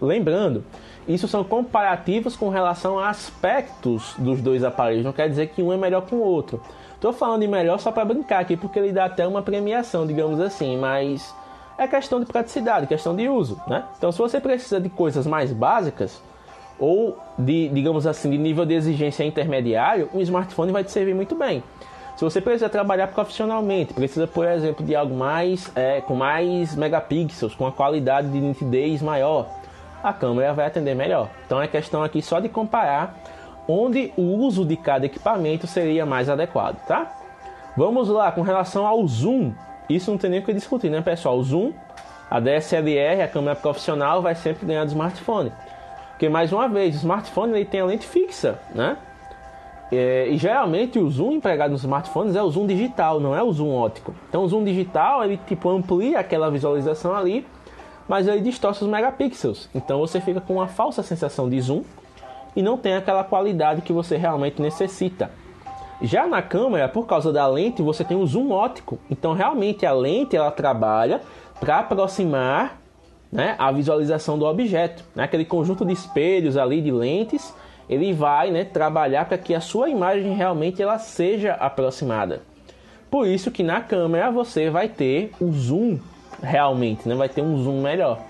lembrando, 0.00 0.62
isso 1.06 1.28
são 1.28 1.44
comparativos 1.44 2.36
com 2.36 2.48
relação 2.48 2.98
a 2.98 3.08
aspectos 3.08 4.14
dos 4.18 4.40
dois 4.40 4.64
aparelhos, 4.64 5.04
não 5.04 5.12
quer 5.12 5.28
dizer 5.28 5.48
que 5.48 5.62
um 5.62 5.72
é 5.72 5.76
melhor 5.76 6.02
que 6.02 6.14
o 6.14 6.20
outro. 6.20 6.60
Estou 6.94 7.12
falando 7.12 7.42
de 7.42 7.48
melhor 7.48 7.78
só 7.78 7.92
para 7.92 8.04
brincar 8.04 8.40
aqui, 8.40 8.56
porque 8.56 8.78
ele 8.78 8.92
dá 8.92 9.04
até 9.04 9.26
uma 9.26 9.42
premiação, 9.42 10.06
digamos 10.06 10.40
assim, 10.40 10.78
mas 10.78 11.34
é 11.76 11.86
questão 11.86 12.20
de 12.20 12.26
praticidade, 12.26 12.86
questão 12.86 13.14
de 13.14 13.28
uso, 13.28 13.60
né? 13.66 13.84
Então, 13.98 14.10
se 14.10 14.18
você 14.18 14.40
precisa 14.40 14.80
de 14.80 14.88
coisas 14.88 15.26
mais 15.26 15.52
básicas 15.52 16.22
ou 16.78 17.18
de, 17.38 17.68
digamos 17.68 18.06
assim, 18.06 18.30
de 18.30 18.38
nível 18.38 18.64
de 18.64 18.74
exigência 18.74 19.24
intermediário, 19.24 20.08
um 20.14 20.20
smartphone 20.20 20.72
vai 20.72 20.82
te 20.82 20.92
servir 20.92 21.14
muito 21.14 21.34
bem. 21.34 21.62
Se 22.16 22.24
você 22.24 22.40
precisa 22.40 22.68
trabalhar 22.68 23.08
profissionalmente, 23.08 23.92
precisa, 23.92 24.26
por 24.26 24.46
exemplo, 24.46 24.86
de 24.86 24.94
algo 24.94 25.16
mais 25.16 25.70
é, 25.74 26.00
com 26.00 26.14
mais 26.14 26.76
megapixels, 26.76 27.54
com 27.54 27.66
a 27.66 27.72
qualidade 27.72 28.28
de 28.28 28.40
nitidez 28.40 29.02
maior, 29.02 29.48
a 30.04 30.12
câmera 30.12 30.52
vai 30.52 30.66
atender 30.66 30.94
melhor. 30.94 31.30
Então 31.46 31.60
é 31.60 31.66
questão 31.66 32.02
aqui 32.02 32.20
só 32.20 32.38
de 32.38 32.48
comparar 32.48 33.16
onde 33.66 34.12
o 34.16 34.22
uso 34.22 34.64
de 34.64 34.76
cada 34.76 35.06
equipamento 35.06 35.66
seria 35.66 36.04
mais 36.04 36.28
adequado, 36.28 36.76
tá? 36.86 37.10
Vamos 37.74 38.10
lá, 38.10 38.30
com 38.30 38.42
relação 38.42 38.86
ao 38.86 39.04
zoom, 39.06 39.52
isso 39.88 40.10
não 40.10 40.18
tem 40.18 40.30
nem 40.30 40.40
o 40.40 40.44
que 40.44 40.52
discutir, 40.52 40.90
né, 40.90 41.00
pessoal? 41.00 41.38
O 41.38 41.42
zoom, 41.42 41.72
a 42.30 42.38
DSLR, 42.38 43.22
a 43.22 43.28
câmera 43.28 43.56
profissional, 43.56 44.20
vai 44.20 44.34
sempre 44.34 44.66
ganhar 44.66 44.84
do 44.84 44.88
smartphone. 44.88 45.50
Porque, 46.10 46.28
mais 46.28 46.52
uma 46.52 46.68
vez, 46.68 46.94
o 46.94 46.98
smartphone 46.98 47.54
ele 47.54 47.64
tem 47.64 47.80
a 47.80 47.86
lente 47.86 48.06
fixa, 48.06 48.60
né? 48.74 48.98
É, 49.90 50.28
e 50.28 50.36
geralmente 50.36 50.98
o 50.98 51.08
zoom 51.10 51.32
empregado 51.32 51.70
nos 51.70 51.82
smartphones 51.82 52.34
é 52.34 52.42
o 52.42 52.50
zoom 52.50 52.66
digital, 52.66 53.20
não 53.20 53.34
é 53.34 53.42
o 53.42 53.52
zoom 53.52 53.72
óptico. 53.74 54.14
Então 54.28 54.42
o 54.42 54.48
zoom 54.48 54.64
digital 54.64 55.24
ele 55.24 55.38
tipo 55.46 55.70
amplia 55.70 56.18
aquela 56.18 56.50
visualização 56.50 57.14
ali, 57.14 57.46
mas 58.08 58.28
ele 58.28 58.40
distorce 58.40 58.82
os 58.82 58.90
megapixels. 58.90 59.68
Então 59.74 59.98
você 59.98 60.20
fica 60.20 60.40
com 60.40 60.54
uma 60.54 60.68
falsa 60.68 61.02
sensação 61.02 61.48
de 61.48 61.60
zoom 61.60 61.82
e 62.56 62.62
não 62.62 62.76
tem 62.76 62.94
aquela 62.94 63.24
qualidade 63.24 63.82
que 63.82 63.92
você 63.92 64.16
realmente 64.16 64.60
necessita. 64.60 65.30
Já 66.02 66.26
na 66.26 66.42
câmera, 66.42 66.88
por 66.88 67.06
causa 67.06 67.32
da 67.32 67.46
lente, 67.46 67.80
você 67.80 68.04
tem 68.04 68.16
um 68.16 68.26
zoom 68.26 68.50
óptico. 68.50 68.98
Então, 69.10 69.32
realmente, 69.32 69.86
a 69.86 69.92
lente 69.92 70.36
ela 70.36 70.50
trabalha 70.50 71.20
para 71.58 71.78
aproximar 71.78 72.78
né, 73.32 73.54
a 73.58 73.70
visualização 73.72 74.38
do 74.38 74.44
objeto. 74.44 75.04
Né? 75.14 75.24
Aquele 75.24 75.44
conjunto 75.44 75.84
de 75.84 75.92
espelhos 75.92 76.56
ali, 76.56 76.82
de 76.82 76.90
lentes, 76.90 77.54
ele 77.88 78.12
vai 78.12 78.50
né, 78.50 78.64
trabalhar 78.64 79.24
para 79.24 79.38
que 79.38 79.54
a 79.54 79.60
sua 79.60 79.88
imagem 79.88 80.34
realmente 80.34 80.82
ela 80.82 80.98
seja 80.98 81.54
aproximada. 81.54 82.42
Por 83.10 83.26
isso 83.26 83.50
que 83.50 83.62
na 83.62 83.80
câmera 83.80 84.30
você 84.30 84.70
vai 84.70 84.88
ter 84.88 85.30
o 85.40 85.52
zoom 85.52 85.98
realmente, 86.44 87.08
né? 87.08 87.14
vai 87.14 87.28
ter 87.28 87.42
um 87.42 87.56
zoom 87.62 87.82
melhor. 87.82 88.20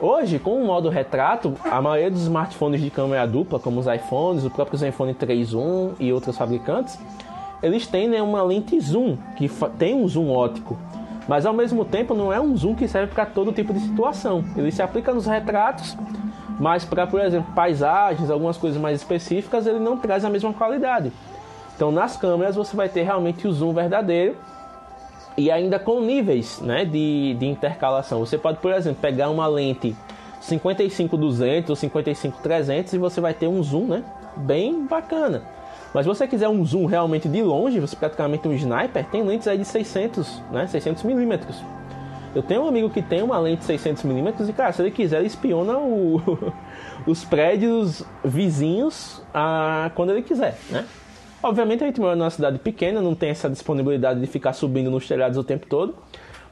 Hoje, 0.00 0.38
com 0.38 0.62
o 0.62 0.66
modo 0.66 0.88
retrato, 0.88 1.54
a 1.62 1.82
maioria 1.82 2.10
dos 2.10 2.22
smartphones 2.22 2.80
de 2.80 2.88
câmera 2.88 3.26
dupla, 3.26 3.58
como 3.58 3.80
os 3.80 3.86
iPhones, 3.86 4.44
o 4.46 4.50
próprio 4.50 4.78
Zenfone 4.78 5.12
3.1 5.12 5.96
e 6.00 6.10
outros 6.10 6.38
fabricantes, 6.38 6.98
eles 7.62 7.86
têm 7.86 8.08
né, 8.08 8.22
uma 8.22 8.42
lente 8.42 8.80
zoom, 8.80 9.18
que 9.36 9.46
tem 9.78 9.94
um 9.94 10.08
zoom 10.08 10.30
óptico. 10.30 10.78
Mas 11.28 11.44
ao 11.44 11.52
mesmo 11.52 11.84
tempo 11.84 12.14
não 12.14 12.32
é 12.32 12.40
um 12.40 12.56
zoom 12.56 12.74
que 12.74 12.88
serve 12.88 13.12
para 13.12 13.26
todo 13.26 13.52
tipo 13.52 13.74
de 13.74 13.80
situação. 13.80 14.42
Ele 14.56 14.72
se 14.72 14.80
aplica 14.80 15.12
nos 15.12 15.26
retratos, 15.26 15.94
mas 16.58 16.82
para, 16.82 17.06
por 17.06 17.20
exemplo, 17.20 17.52
paisagens, 17.54 18.30
algumas 18.30 18.56
coisas 18.56 18.80
mais 18.80 19.00
específicas, 19.00 19.66
ele 19.66 19.78
não 19.78 19.98
traz 19.98 20.24
a 20.24 20.30
mesma 20.30 20.52
qualidade. 20.52 21.12
Então 21.76 21.92
nas 21.92 22.16
câmeras 22.16 22.56
você 22.56 22.74
vai 22.74 22.88
ter 22.88 23.02
realmente 23.02 23.46
o 23.46 23.52
zoom 23.52 23.74
verdadeiro 23.74 24.34
e 25.40 25.50
ainda 25.50 25.78
com 25.78 26.00
níveis 26.00 26.60
né, 26.60 26.84
de, 26.84 27.34
de 27.38 27.46
intercalação. 27.46 28.20
Você 28.20 28.36
pode, 28.36 28.58
por 28.58 28.72
exemplo, 28.74 29.00
pegar 29.00 29.30
uma 29.30 29.46
lente 29.46 29.96
55-200 30.42 31.70
ou 31.70 31.76
55-300 31.76 32.92
e 32.92 32.98
você 32.98 33.22
vai 33.22 33.32
ter 33.32 33.46
um 33.46 33.62
zoom 33.62 33.86
né, 33.86 34.04
bem 34.36 34.86
bacana. 34.86 35.42
Mas 35.94 36.04
se 36.04 36.08
você 36.08 36.28
quiser 36.28 36.48
um 36.48 36.62
zoom 36.62 36.84
realmente 36.84 37.26
de 37.26 37.42
longe, 37.42 37.80
você 37.80 37.96
praticamente 37.96 38.46
um 38.46 38.52
sniper, 38.52 39.04
tem 39.06 39.22
lentes 39.22 39.48
aí 39.48 39.56
de 39.56 39.64
600, 39.64 40.42
né, 40.52 40.66
600 40.66 41.02
milímetros. 41.04 41.56
Eu 42.34 42.42
tenho 42.42 42.62
um 42.62 42.68
amigo 42.68 42.90
que 42.90 43.00
tem 43.00 43.22
uma 43.22 43.38
lente 43.38 43.64
600 43.64 44.04
milímetros 44.04 44.46
e, 44.46 44.52
cara, 44.52 44.72
se 44.72 44.82
ele 44.82 44.90
quiser, 44.90 45.18
ele 45.18 45.26
espiona 45.26 45.78
o, 45.78 46.20
os 47.06 47.24
prédios 47.24 48.04
vizinhos 48.22 49.22
a, 49.32 49.90
quando 49.94 50.10
ele 50.10 50.22
quiser, 50.22 50.58
né? 50.68 50.84
Obviamente 51.42 51.82
a 51.82 51.86
gente 51.86 52.00
mora 52.00 52.14
numa 52.14 52.28
cidade 52.28 52.58
pequena, 52.58 53.00
não 53.00 53.14
tem 53.14 53.30
essa 53.30 53.48
disponibilidade 53.48 54.20
de 54.20 54.26
ficar 54.26 54.52
subindo 54.52 54.90
nos 54.90 55.08
telhados 55.08 55.38
o 55.38 55.44
tempo 55.44 55.66
todo. 55.66 55.94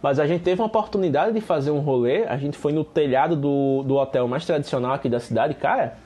Mas 0.00 0.18
a 0.18 0.26
gente 0.26 0.42
teve 0.42 0.60
uma 0.60 0.66
oportunidade 0.66 1.34
de 1.34 1.40
fazer 1.40 1.70
um 1.70 1.80
rolê. 1.80 2.24
A 2.24 2.36
gente 2.36 2.56
foi 2.56 2.72
no 2.72 2.84
telhado 2.84 3.36
do, 3.36 3.82
do 3.82 3.96
hotel 3.96 4.26
mais 4.26 4.46
tradicional 4.46 4.92
aqui 4.92 5.08
da 5.08 5.20
cidade. 5.20 5.54
Cara, 5.54 5.98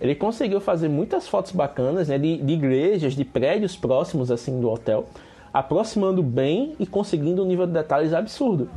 ele 0.00 0.14
conseguiu 0.14 0.60
fazer 0.60 0.88
muitas 0.88 1.28
fotos 1.28 1.52
bacanas 1.52 2.08
né, 2.08 2.18
de, 2.18 2.38
de 2.38 2.52
igrejas, 2.52 3.14
de 3.14 3.24
prédios 3.24 3.76
próximos 3.76 4.30
assim 4.30 4.60
do 4.60 4.68
hotel, 4.68 5.06
aproximando 5.52 6.22
bem 6.22 6.74
e 6.80 6.86
conseguindo 6.86 7.44
um 7.44 7.46
nível 7.46 7.66
de 7.66 7.72
detalhes 7.72 8.12
absurdo. 8.12 8.68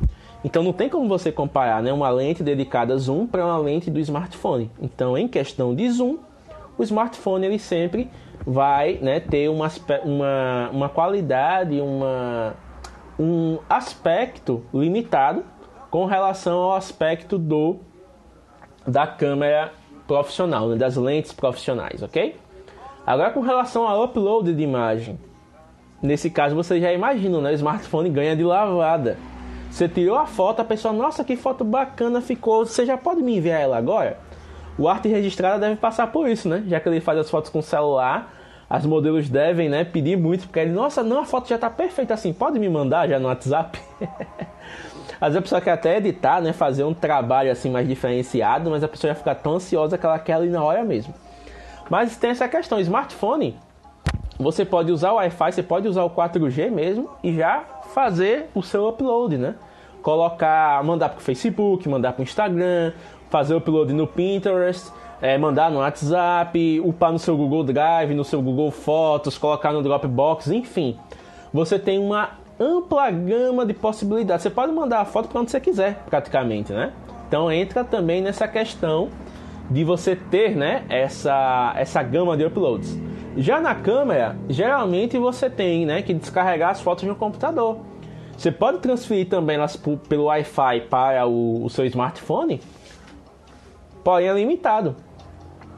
Então 0.43 0.61
não 0.61 0.73
tem 0.73 0.87
como 0.87 1.07
você 1.07 1.31
comparar 1.31 1.81
né, 1.81 1.91
uma 1.91 2.09
lente 2.09 2.43
dedicada 2.43 2.93
a 2.93 2.97
zoom 2.97 3.25
para 3.25 3.43
uma 3.43 3.57
lente 3.57 3.89
do 3.89 3.99
smartphone. 3.99 4.69
Então, 4.79 5.17
em 5.17 5.27
questão 5.27 5.73
de 5.73 5.89
zoom, 5.89 6.17
o 6.77 6.83
smartphone 6.83 7.47
ele 7.47 7.57
sempre 7.57 8.07
vai 8.45 8.99
né, 9.01 9.19
ter 9.19 9.49
uma, 9.49 9.69
uma, 10.03 10.69
uma 10.71 10.89
qualidade, 10.89 11.79
uma, 11.81 12.55
um 13.19 13.59
aspecto 13.69 14.63
limitado 14.73 15.43
com 15.89 16.05
relação 16.05 16.59
ao 16.59 16.75
aspecto 16.75 17.37
do 17.37 17.79
da 18.85 19.05
câmera 19.05 19.73
profissional, 20.07 20.69
né, 20.69 20.75
das 20.77 20.95
lentes 20.95 21.33
profissionais, 21.33 22.01
ok? 22.01 22.37
Agora 23.05 23.31
com 23.31 23.41
relação 23.41 23.87
ao 23.87 24.05
upload 24.05 24.53
de 24.53 24.63
imagem, 24.63 25.19
nesse 26.01 26.29
caso 26.29 26.55
você 26.55 26.79
já 26.79 26.93
imagina, 26.93 27.41
né? 27.41 27.51
O 27.51 27.53
smartphone 27.53 28.09
ganha 28.09 28.35
de 28.35 28.43
lavada. 28.43 29.17
Você 29.69 29.87
tirou 29.87 30.17
a 30.17 30.25
foto, 30.25 30.61
a 30.61 30.65
pessoa, 30.65 30.93
nossa, 30.93 31.23
que 31.23 31.35
foto 31.35 31.63
bacana 31.63 32.21
ficou. 32.21 32.65
Você 32.65 32.85
já 32.85 32.97
pode 32.97 33.21
me 33.21 33.37
enviar 33.37 33.61
ela 33.61 33.77
agora? 33.77 34.17
O 34.77 34.87
arte 34.87 35.07
registrada 35.07 35.59
deve 35.59 35.75
passar 35.75 36.07
por 36.07 36.29
isso, 36.29 36.47
né? 36.47 36.63
Já 36.67 36.79
que 36.79 36.87
ele 36.87 37.01
faz 37.01 37.17
as 37.17 37.29
fotos 37.29 37.49
com 37.49 37.61
celular, 37.61 38.33
as 38.69 38.85
modelos 38.85 39.29
devem 39.29 39.69
né, 39.69 39.83
pedir 39.83 40.17
muito, 40.17 40.43
porque 40.43 40.59
ele, 40.59 40.71
nossa, 40.71 41.01
não, 41.01 41.21
a 41.21 41.25
foto 41.25 41.47
já 41.47 41.55
está 41.55 41.69
perfeita 41.69 42.13
assim, 42.13 42.33
pode 42.33 42.59
me 42.59 42.67
mandar 42.67 43.07
já 43.07 43.17
no 43.17 43.27
WhatsApp? 43.27 43.79
Às 45.19 45.33
vezes 45.33 45.37
a 45.37 45.41
pessoa 45.41 45.61
quer 45.61 45.71
até 45.71 45.97
editar, 45.97 46.41
né, 46.41 46.53
fazer 46.53 46.83
um 46.83 46.93
trabalho 46.93 47.51
assim 47.51 47.71
mais 47.71 47.87
diferenciado, 47.87 48.69
mas 48.69 48.83
a 48.83 48.87
pessoa 48.87 49.13
já 49.13 49.15
fica 49.15 49.33
tão 49.33 49.55
ansiosa 49.55 49.97
que 49.97 50.05
ela 50.05 50.19
quer 50.19 50.33
ali 50.33 50.49
na 50.49 50.63
hora 50.63 50.83
mesmo. 50.83 51.13
Mas 51.89 52.17
tem 52.17 52.29
essa 52.29 52.47
questão, 52.47 52.79
smartphone, 52.79 53.57
você 54.37 54.63
pode 54.63 54.91
usar 54.91 55.13
o 55.13 55.15
Wi-Fi, 55.15 55.51
você 55.53 55.63
pode 55.63 55.87
usar 55.87 56.03
o 56.03 56.09
4G 56.09 56.69
mesmo 56.69 57.09
e 57.23 57.33
já 57.33 57.63
fazer 57.93 58.49
o 58.53 58.61
seu 58.61 58.87
upload, 58.87 59.37
né? 59.37 59.55
Colocar, 60.03 60.83
mandar 60.83 61.09
para 61.09 61.17
o 61.17 61.21
Facebook, 61.21 61.89
mandar 61.89 62.13
para 62.13 62.21
o 62.21 62.23
Instagram, 62.23 62.93
fazer 63.29 63.53
o 63.53 63.57
upload 63.57 63.93
no 63.93 64.07
Pinterest, 64.07 64.91
é, 65.21 65.37
mandar 65.37 65.71
no 65.71 65.79
WhatsApp, 65.79 66.81
upar 66.83 67.11
no 67.11 67.19
seu 67.19 67.35
Google 67.35 67.63
Drive, 67.63 68.13
no 68.13 68.23
seu 68.23 68.41
Google 68.41 68.71
Fotos, 68.71 69.37
colocar 69.37 69.73
no 69.73 69.81
Dropbox, 69.81 70.47
enfim. 70.47 70.97
Você 71.53 71.79
tem 71.79 71.97
uma 71.99 72.31
ampla 72.59 73.09
gama 73.11 73.65
de 73.65 73.73
possibilidades. 73.73 74.43
Você 74.43 74.49
pode 74.49 74.71
mandar 74.71 75.01
a 75.01 75.05
foto 75.05 75.29
para 75.29 75.41
onde 75.41 75.51
você 75.51 75.59
quiser, 75.59 76.03
praticamente, 76.09 76.71
né? 76.73 76.91
Então 77.27 77.51
entra 77.51 77.83
também 77.83 78.21
nessa 78.21 78.47
questão 78.47 79.09
de 79.69 79.83
você 79.83 80.15
ter, 80.15 80.55
né, 80.55 80.85
essa 80.87 81.73
essa 81.75 82.01
gama 82.01 82.37
de 82.37 82.45
uploads. 82.45 82.97
Já 83.35 83.59
na 83.59 83.75
câmera, 83.75 84.35
geralmente 84.49 85.17
você 85.17 85.49
tem, 85.49 85.85
né, 85.85 86.01
que 86.01 86.13
descarregar 86.13 86.71
as 86.71 86.81
fotos 86.81 87.03
no 87.03 87.15
computador. 87.15 87.79
Você 88.37 88.51
pode 88.51 88.79
transferir 88.79 89.27
também 89.27 89.57
elas 89.57 89.75
pelo 90.07 90.25
Wi-Fi 90.25 90.81
para 90.89 91.27
o, 91.27 91.65
o 91.65 91.69
seu 91.69 91.85
smartphone, 91.85 92.61
porém 94.07 94.29
é 94.29 94.33
limitado. 94.33 94.95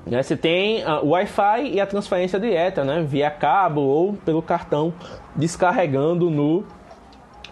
Né? 0.06 0.22
Você 0.22 0.38
tem 0.38 0.84
uh, 0.84 1.04
o 1.04 1.10
Wi-Fi 1.10 1.72
e 1.74 1.82
a 1.82 1.88
transferência 1.88 2.39
direta, 2.39 2.84
né? 2.84 3.02
via 3.02 3.32
cabo 3.32 3.82
ou 3.82 4.13
pelo 4.13 4.39
cartão, 4.39 4.94
descarregando 5.36 6.30
no, 6.30 6.63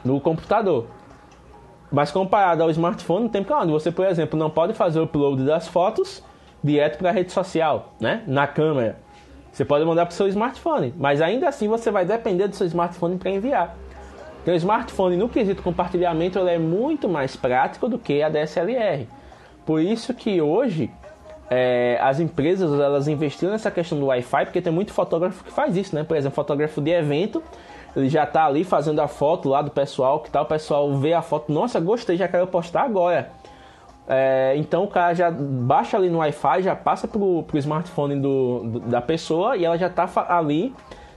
no 0.06 0.22
computador. 0.22 0.86
Mas 1.92 2.12
comparado 2.12 2.62
ao 2.62 2.70
smartphone, 2.70 3.28
tem 3.28 3.44
onde 3.50 3.72
você, 3.72 3.92
por 3.92 4.06
exemplo, 4.06 4.38
não 4.38 4.52
pode 4.52 4.76
fazer 4.76 5.00
o 5.00 5.06
upload 5.06 5.44
das 5.44 5.68
fotos 5.68 6.24
direto 6.64 7.00
para 7.00 7.10
a 7.10 7.12
rede 7.12 7.32
social, 7.32 7.96
né? 8.00 8.22
na 8.28 8.46
câmera. 8.46 9.00
Você 9.52 9.66
pode 9.66 9.84
mandar 9.84 10.06
para 10.06 10.14
o 10.14 10.16
seu 10.16 10.28
smartphone, 10.28 10.94
mas 10.96 11.24
ainda 11.24 11.50
assim 11.50 11.68
você 11.68 11.90
vai 11.90 12.06
depender 12.06 12.48
do 12.48 12.56
seu 12.56 12.68
smartphone 12.68 13.18
para 13.18 13.32
enviar. 13.32 13.76
Então, 14.44 14.54
o 14.54 14.58
smartphone, 14.58 15.18
no 15.18 15.28
quesito 15.28 15.64
compartilhamento, 15.64 16.38
ele 16.38 16.52
é 16.52 16.60
muito 16.60 17.10
mais 17.10 17.36
prático 17.36 17.90
do 17.90 17.98
que 17.98 18.22
a 18.22 18.30
DSLR. 18.30 19.08
Por 19.68 19.82
isso 19.82 20.14
que 20.14 20.42
hoje 20.42 20.90
é, 21.50 22.00
as 22.02 22.22
empresas 22.22 22.72
elas 22.80 23.10
investiram 23.10 23.52
nessa 23.52 23.70
questão 23.70 24.00
do 24.00 24.06
Wi-Fi, 24.06 24.46
porque 24.46 24.62
tem 24.62 24.72
muito 24.72 24.94
fotógrafo 24.94 25.44
que 25.44 25.52
faz 25.52 25.76
isso, 25.76 25.94
né? 25.94 26.06
Por 26.06 26.16
exemplo, 26.16 26.36
fotógrafo 26.36 26.80
de 26.80 26.92
evento, 26.92 27.44
ele 27.94 28.08
já 28.08 28.24
está 28.24 28.46
ali 28.46 28.64
fazendo 28.64 29.02
a 29.02 29.10
foto 29.10 29.50
lá 29.50 29.62
do 29.62 29.70
pessoal, 29.70 30.22
que 30.22 30.32
tal, 30.32 30.46
o 30.46 30.48
pessoal 30.48 30.96
vê 30.96 31.14
a 31.14 31.22
foto, 31.22 31.52
nossa, 31.52 31.82
gostei, 31.82 32.16
já 32.16 32.30
quero 32.30 32.48
postar 32.48 32.84
agora. 32.84 33.30
É, 34.08 34.54
então 34.56 34.86
o 34.86 34.88
cara 34.88 35.14
já 35.14 35.30
baixa 35.30 35.98
ali 35.98 36.10
no 36.10 36.20
Wi-Fi, 36.20 36.62
já 36.64 36.74
passa 36.74 37.06
pro, 37.06 37.44
pro 37.44 37.58
smartphone 37.58 38.22
do, 38.22 38.60
do, 38.64 38.80
da 38.80 39.02
pessoa 39.02 39.58
e 39.58 39.66
ela 39.66 39.78
já 39.78 39.88
está 39.88 40.10
ali 40.30 40.74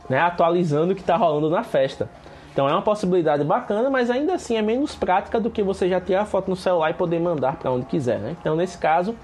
né, 0.09 0.19
atualizando 0.19 0.93
o 0.93 0.97
que 0.97 1.03
está 1.03 1.17
rolando 1.17 1.49
na 1.49 1.63
festa. 1.63 2.11
Então 2.53 2.69
é 2.69 2.73
uma 2.73 2.83
possibilidade 2.83 3.45
bacana, 3.45 3.89
mas 3.89 4.11
ainda 4.11 4.35
assim 4.35 4.57
é 4.57 4.63
menos 4.63 4.95
prática 4.95 5.39
do 5.39 5.51
que 5.51 5.63
você 5.63 5.89
já 5.89 6.01
tirar 6.01 6.23
a 6.23 6.25
foto 6.27 6.51
no 6.51 6.57
celular 6.57 6.91
e 6.91 6.95
poder 6.95 7.21
mandar 7.21 7.57
para 7.57 7.71
onde 7.71 7.87
quiser. 7.87 8.19
Né? 8.19 8.37
Então 8.41 8.57
nesse 8.57 8.77
caso 8.77 9.15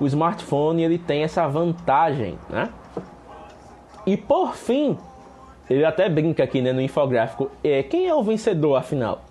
o 0.00 0.06
smartphone 0.06 0.82
ele 0.82 0.98
tem 0.98 1.22
essa 1.22 1.46
vantagem, 1.46 2.38
né? 2.48 2.70
E 4.06 4.16
por 4.16 4.56
fim, 4.56 4.96
ele 5.68 5.84
até 5.84 6.08
brinca 6.08 6.42
aqui 6.42 6.62
né, 6.62 6.72
no 6.72 6.80
infográfico, 6.80 7.50
é, 7.62 7.82
quem 7.82 8.08
é 8.08 8.14
o 8.14 8.22
vencedor 8.22 8.76
afinal? 8.76 9.22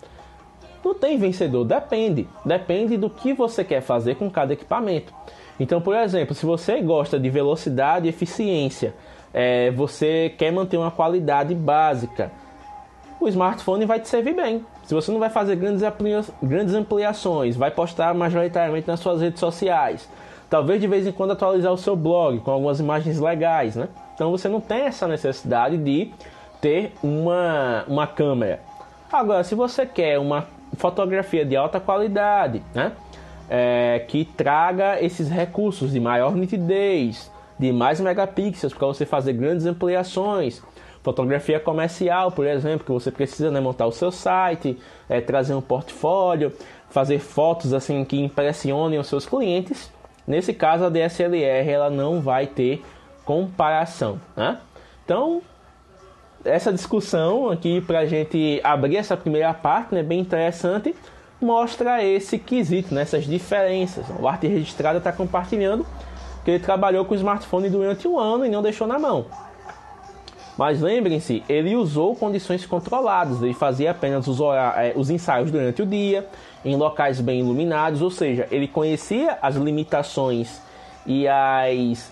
Não 0.85 0.93
tem 0.93 1.17
vencedor, 1.17 1.65
depende. 1.65 2.27
Depende 2.45 2.95
do 2.95 3.09
que 3.09 3.33
você 3.33 3.63
quer 3.63 3.81
fazer 3.81 4.15
com 4.15 4.29
cada 4.29 4.53
equipamento. 4.53 5.13
Então, 5.59 5.81
por 5.81 5.95
exemplo, 5.95 6.33
se 6.33 6.45
você 6.45 6.81
gosta 6.81 7.19
de 7.19 7.29
velocidade 7.29 8.05
e 8.05 8.09
eficiência, 8.09 8.93
é, 9.33 9.71
você 9.71 10.33
quer 10.37 10.51
manter 10.51 10.77
uma 10.77 10.91
qualidade 10.91 11.53
básica, 11.53 12.31
o 13.19 13.27
smartphone 13.27 13.85
vai 13.85 13.99
te 13.99 14.07
servir 14.07 14.33
bem. 14.33 14.65
Se 14.83 14.93
você 14.93 15.11
não 15.11 15.19
vai 15.19 15.29
fazer 15.29 15.55
grandes, 15.55 15.83
grandes 16.41 16.73
ampliações, 16.73 17.55
vai 17.55 17.69
postar 17.69 18.13
majoritariamente 18.13 18.87
nas 18.87 18.99
suas 18.99 19.21
redes 19.21 19.39
sociais, 19.39 20.09
talvez 20.49 20.79
de 20.81 20.87
vez 20.87 21.05
em 21.05 21.11
quando 21.11 21.31
atualizar 21.31 21.71
o 21.71 21.77
seu 21.77 21.95
blog 21.95 22.39
com 22.39 22.51
algumas 22.51 22.79
imagens 22.79 23.19
legais, 23.19 23.75
né? 23.75 23.87
Então 24.15 24.31
você 24.31 24.49
não 24.49 24.59
tem 24.59 24.81
essa 24.81 25.07
necessidade 25.07 25.77
de 25.77 26.11
ter 26.59 26.93
uma, 27.03 27.83
uma 27.87 28.07
câmera. 28.07 28.59
Agora, 29.11 29.43
se 29.43 29.55
você 29.55 29.85
quer 29.85 30.19
uma 30.19 30.47
fotografia 30.77 31.45
de 31.45 31.55
alta 31.55 31.79
qualidade, 31.79 32.61
né? 32.73 32.91
É, 33.51 34.05
que 34.07 34.25
traga 34.25 35.01
esses 35.01 35.27
recursos 35.27 35.91
de 35.91 35.99
maior 35.99 36.35
nitidez, 36.35 37.31
de 37.57 37.73
mais 37.73 37.99
megapixels 37.99 38.73
para 38.73 38.87
você 38.87 39.05
fazer 39.05 39.33
grandes 39.33 39.65
ampliações. 39.65 40.63
Fotografia 41.01 41.59
comercial, 41.59 42.31
por 42.31 42.45
exemplo, 42.45 42.85
que 42.85 42.91
você 42.91 43.09
precisa 43.09 43.49
né, 43.49 43.59
montar 43.59 43.85
o 43.85 43.91
seu 43.91 44.11
site, 44.11 44.77
é, 45.07 45.21
trazer 45.21 45.53
um 45.53 45.61
portfólio, 45.61 46.51
fazer 46.89 47.19
fotos 47.19 47.73
assim 47.73 48.03
que 48.03 48.19
impressionem 48.19 48.99
os 48.99 49.07
seus 49.07 49.25
clientes. 49.25 49.91
Nesse 50.27 50.53
caso, 50.53 50.85
a 50.85 50.89
DSLR 50.89 51.69
ela 51.69 51.89
não 51.89 52.21
vai 52.21 52.47
ter 52.47 52.83
comparação. 53.23 54.19
Né? 54.35 54.59
Então, 55.05 55.41
essa 56.43 56.71
discussão 56.71 57.49
aqui 57.49 57.81
para 57.81 57.99
a 57.99 58.05
gente 58.05 58.59
abrir 58.63 58.97
essa 58.97 59.15
primeira 59.15 59.53
parte, 59.53 59.95
né, 59.95 60.03
bem 60.03 60.19
interessante, 60.19 60.95
mostra 61.41 62.03
esse 62.03 62.37
quesito, 62.37 62.93
né, 62.93 63.01
essas 63.01 63.23
diferenças. 63.23 64.05
O 64.19 64.27
Arte 64.27 64.47
Registrada 64.47 64.97
está 64.97 65.11
compartilhando 65.11 65.85
que 66.43 66.51
ele 66.51 66.59
trabalhou 66.63 67.05
com 67.05 67.13
o 67.13 67.17
smartphone 67.17 67.69
durante 67.69 68.07
um 68.07 68.19
ano 68.19 68.45
e 68.45 68.49
não 68.49 68.61
deixou 68.61 68.87
na 68.87 68.99
mão. 68.99 69.25
Mas 70.59 70.81
lembrem-se, 70.81 71.41
ele 71.47 71.73
usou 71.73 72.13
condições 72.17 72.65
controladas, 72.65 73.41
ele 73.41 73.53
fazia 73.53 73.91
apenas 73.91 74.27
os, 74.27 74.41
é, 74.41 74.91
os 74.93 75.09
ensaios 75.09 75.49
durante 75.49 75.81
o 75.81 75.85
dia, 75.85 76.27
em 76.65 76.75
locais 76.75 77.21
bem 77.21 77.39
iluminados, 77.39 78.01
ou 78.01 78.11
seja, 78.11 78.45
ele 78.51 78.67
conhecia 78.67 79.37
as 79.41 79.55
limitações 79.55 80.61
e 81.07 81.25
as, 81.29 82.11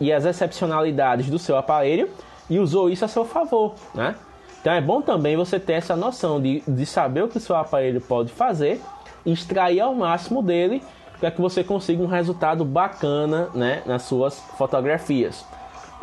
e 0.00 0.12
as 0.12 0.24
excepcionalidades 0.24 1.28
do 1.28 1.40
seu 1.40 1.56
aparelho 1.56 2.08
e 2.48 2.60
usou 2.60 2.88
isso 2.88 3.04
a 3.04 3.08
seu 3.08 3.24
favor, 3.24 3.74
né? 3.92 4.14
Então 4.60 4.72
é 4.72 4.80
bom 4.80 5.02
também 5.02 5.36
você 5.36 5.58
ter 5.58 5.72
essa 5.72 5.96
noção 5.96 6.40
de, 6.40 6.62
de 6.68 6.86
saber 6.86 7.24
o 7.24 7.28
que 7.28 7.38
o 7.38 7.40
seu 7.40 7.56
aparelho 7.56 8.00
pode 8.00 8.30
fazer, 8.30 8.80
extrair 9.26 9.80
ao 9.80 9.92
máximo 9.92 10.40
dele 10.40 10.80
para 11.18 11.32
que 11.32 11.40
você 11.40 11.64
consiga 11.64 12.00
um 12.00 12.06
resultado 12.06 12.64
bacana 12.64 13.48
né, 13.52 13.82
nas 13.84 14.02
suas 14.02 14.38
fotografias. 14.56 15.44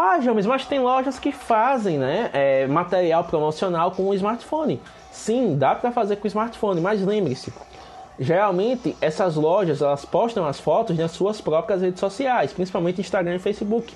Ah, 0.02 0.18
James, 0.22 0.46
mas 0.46 0.66
tem 0.66 0.80
lojas 0.80 1.20
que 1.20 1.30
fazem 1.30 1.98
né, 1.98 2.30
é, 2.32 2.66
material 2.68 3.26
promocional 3.26 3.92
com 3.92 4.08
o 4.08 4.14
smartphone. 4.14 4.82
Sim, 5.12 5.58
dá 5.58 5.76
para 5.76 5.92
fazer 5.92 6.16
com 6.16 6.24
o 6.24 6.28
smartphone, 6.28 6.80
mas 6.80 7.06
lembre-se, 7.06 7.52
geralmente 8.18 8.96
essas 9.02 9.36
lojas 9.36 9.82
elas 9.82 10.06
postam 10.06 10.46
as 10.46 10.58
fotos 10.58 10.98
nas 10.98 11.12
suas 11.12 11.42
próprias 11.42 11.82
redes 11.82 12.00
sociais, 12.00 12.54
principalmente 12.54 13.02
Instagram 13.02 13.36
e 13.36 13.40
Facebook, 13.40 13.94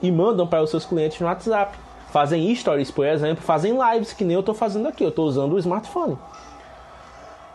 e 0.00 0.12
mandam 0.12 0.46
para 0.46 0.62
os 0.62 0.70
seus 0.70 0.86
clientes 0.86 1.18
no 1.18 1.26
WhatsApp. 1.26 1.76
Fazem 2.12 2.54
stories, 2.54 2.92
por 2.92 3.04
exemplo, 3.04 3.42
fazem 3.42 3.76
lives, 3.76 4.12
que 4.12 4.22
nem 4.22 4.34
eu 4.34 4.40
estou 4.40 4.54
fazendo 4.54 4.86
aqui, 4.86 5.02
eu 5.02 5.08
estou 5.08 5.26
usando 5.26 5.54
o 5.54 5.58
smartphone. 5.58 6.16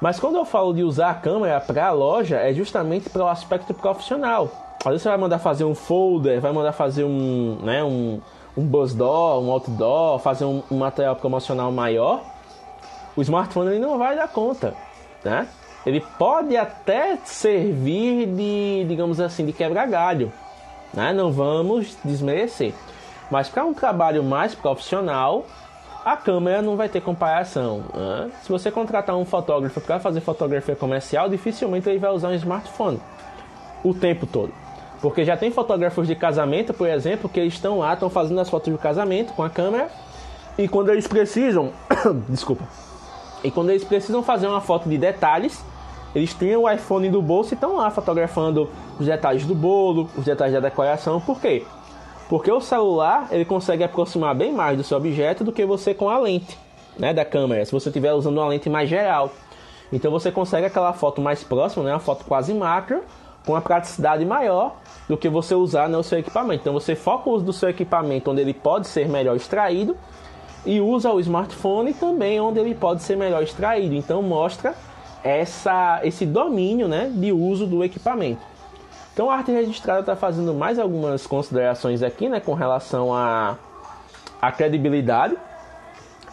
Mas 0.02 0.20
quando 0.20 0.36
eu 0.36 0.44
falo 0.44 0.74
de 0.74 0.84
usar 0.84 1.12
a 1.12 1.16
câmera 1.16 1.62
para 1.62 1.88
a 1.88 1.92
loja, 1.92 2.36
é 2.36 2.54
justamente 2.54 3.10
para 3.10 3.24
o 3.24 3.30
aspecto 3.30 3.74
profissional. 3.74 4.65
Às 4.86 5.02
você 5.02 5.10
vai 5.10 5.18
mandar 5.18 5.40
fazer 5.40 5.64
um 5.64 5.74
folder, 5.74 6.40
vai 6.40 6.52
mandar 6.52 6.72
fazer 6.72 7.04
um, 7.04 7.58
né, 7.64 7.84
um, 7.84 8.22
um 8.56 8.64
buzz 8.64 8.94
door, 8.94 9.42
um 9.42 9.50
outdoor, 9.50 10.20
fazer 10.20 10.46
um, 10.46 10.62
um 10.70 10.78
material 10.78 11.16
promocional 11.16 11.72
maior. 11.72 12.22
O 13.16 13.22
smartphone 13.24 13.72
ele 13.72 13.80
não 13.80 13.98
vai 13.98 14.16
dar 14.16 14.28
conta, 14.28 14.76
né? 15.24 15.48
Ele 15.88 16.02
pode 16.20 16.56
até 16.56 17.18
servir 17.24 18.28
de, 18.28 18.86
digamos 18.88 19.20
assim, 19.20 19.44
de 19.44 19.54
quebra-galho, 19.54 20.32
né? 20.94 21.12
Não 21.12 21.32
vamos 21.32 21.98
desmerecer. 22.06 22.72
Mas 23.32 23.50
para 23.50 23.66
um 23.66 23.74
trabalho 23.74 24.24
mais 24.24 24.54
profissional, 24.54 25.46
a 26.04 26.16
câmera 26.16 26.62
não 26.62 26.76
vai 26.76 26.90
ter 26.90 27.02
comparação. 27.02 27.86
Né? 27.92 28.30
Se 28.44 28.50
você 28.50 28.70
contratar 28.70 29.16
um 29.16 29.26
fotógrafo 29.26 29.82
para 29.82 30.00
fazer 30.00 30.22
fotografia 30.22 30.76
comercial, 30.76 31.28
dificilmente 31.28 31.90
ele 31.90 31.98
vai 31.98 32.12
usar 32.12 32.30
um 32.30 32.36
smartphone 32.36 33.02
o 33.84 33.92
tempo 33.94 34.28
todo. 34.28 34.54
Porque 35.02 35.24
já 35.24 35.38
tem 35.38 35.52
fotógrafos 35.52 36.08
de 36.08 36.16
casamento, 36.16 36.74
por 36.74 36.88
exemplo, 36.88 37.30
que 37.30 37.42
estão 37.42 37.80
lá, 37.80 37.94
estão 37.94 38.10
fazendo 38.10 38.40
as 38.40 38.50
fotos 38.50 38.72
de 38.72 38.80
casamento 38.80 39.34
com 39.34 39.44
a 39.44 39.50
câmera. 39.50 39.90
E 40.58 40.68
quando 40.68 40.90
eles 40.90 41.08
precisam. 41.08 41.72
desculpa. 42.30 42.64
E 43.44 43.52
quando 43.52 43.70
eles 43.70 43.84
precisam 43.84 44.24
fazer 44.24 44.48
uma 44.48 44.62
foto 44.62 44.90
de 44.90 44.98
detalhes, 44.98 45.64
eles 46.16 46.34
têm 46.34 46.56
o 46.56 46.70
iPhone 46.70 47.10
do 47.10 47.22
bolso 47.22 47.54
e 47.54 47.56
estão 47.56 47.76
lá 47.76 47.92
fotografando 47.92 48.70
os 49.00 49.06
detalhes 49.06 49.46
do 49.46 49.54
bolo, 49.54 50.10
os 50.18 50.26
detalhes 50.26 50.54
da 50.54 50.62
decoração. 50.62 51.20
Por 51.20 51.40
quê? 51.40 51.64
Porque 52.30 52.52
o 52.52 52.62
celular 52.62 53.28
ele 53.32 53.46
consegue 53.46 53.84
aproximar 53.84 54.34
bem 54.34 54.52
mais 54.52 54.78
do 54.78 54.84
seu 54.84 54.98
objeto 54.98 55.44
do 55.44 55.52
que 55.52 55.66
você 55.66 55.94
com 55.94 56.10
a 56.10 56.18
lente 56.18 56.58
né, 56.98 57.14
da 57.14 57.26
câmera, 57.26 57.66
se 57.66 57.72
você 57.72 57.90
estiver 57.90 58.14
usando 58.14 58.38
uma 58.38 58.48
lente 58.48 58.70
mais 58.70 58.90
geral. 58.90 59.32
Então 59.92 60.10
você 60.12 60.32
consegue 60.32 60.66
aquela 60.66 60.94
foto 60.94 61.22
mais 61.22 61.44
próxima, 61.44 61.84
né, 61.84 61.92
uma 61.92 62.00
foto 62.00 62.26
quase 62.26 62.54
macro, 62.54 63.04
com 63.46 63.54
uma 63.54 63.62
praticidade 63.62 64.26
maior 64.26 64.76
do 65.08 65.16
que 65.16 65.30
você 65.30 65.54
usar 65.54 65.88
no 65.88 66.04
seu 66.04 66.20
equipamento. 66.20 66.62
Então 66.62 66.74
você 66.74 66.96
foca 66.96 67.30
o 67.30 67.34
uso 67.34 67.46
do 67.46 67.54
seu 67.54 67.70
equipamento 67.70 68.32
onde 68.32 68.42
ele 68.42 68.54
pode 68.54 68.88
ser 68.88 69.08
melhor 69.08 69.36
extraído 69.36 69.96
e 70.66 70.82
usa 70.82 71.12
o 71.12 71.20
smartphone 71.20 71.94
também 71.94 72.40
onde 72.40 72.60
ele 72.60 72.74
pode 72.74 73.04
ser 73.04 73.16
melhor 73.16 73.44
extraído. 73.44 73.94
Então 73.94 74.22
mostra 74.22 74.74
essa, 75.24 76.02
esse 76.04 76.26
domínio 76.26 76.88
né, 76.88 77.12
de 77.14 77.32
uso 77.32 77.68
do 77.68 77.84
equipamento. 77.84 78.42
Então 79.14 79.30
a 79.30 79.36
arte 79.36 79.52
registrada 79.52 80.02
está 80.02 80.16
fazendo 80.16 80.54
mais 80.54 80.80
algumas 80.80 81.26
considerações 81.26 82.04
aqui 82.04 82.28
né, 82.28 82.40
com 82.40 82.54
relação 82.54 83.14
à 83.14 83.58
a, 84.42 84.48
a 84.48 84.52
credibilidade. 84.52 85.38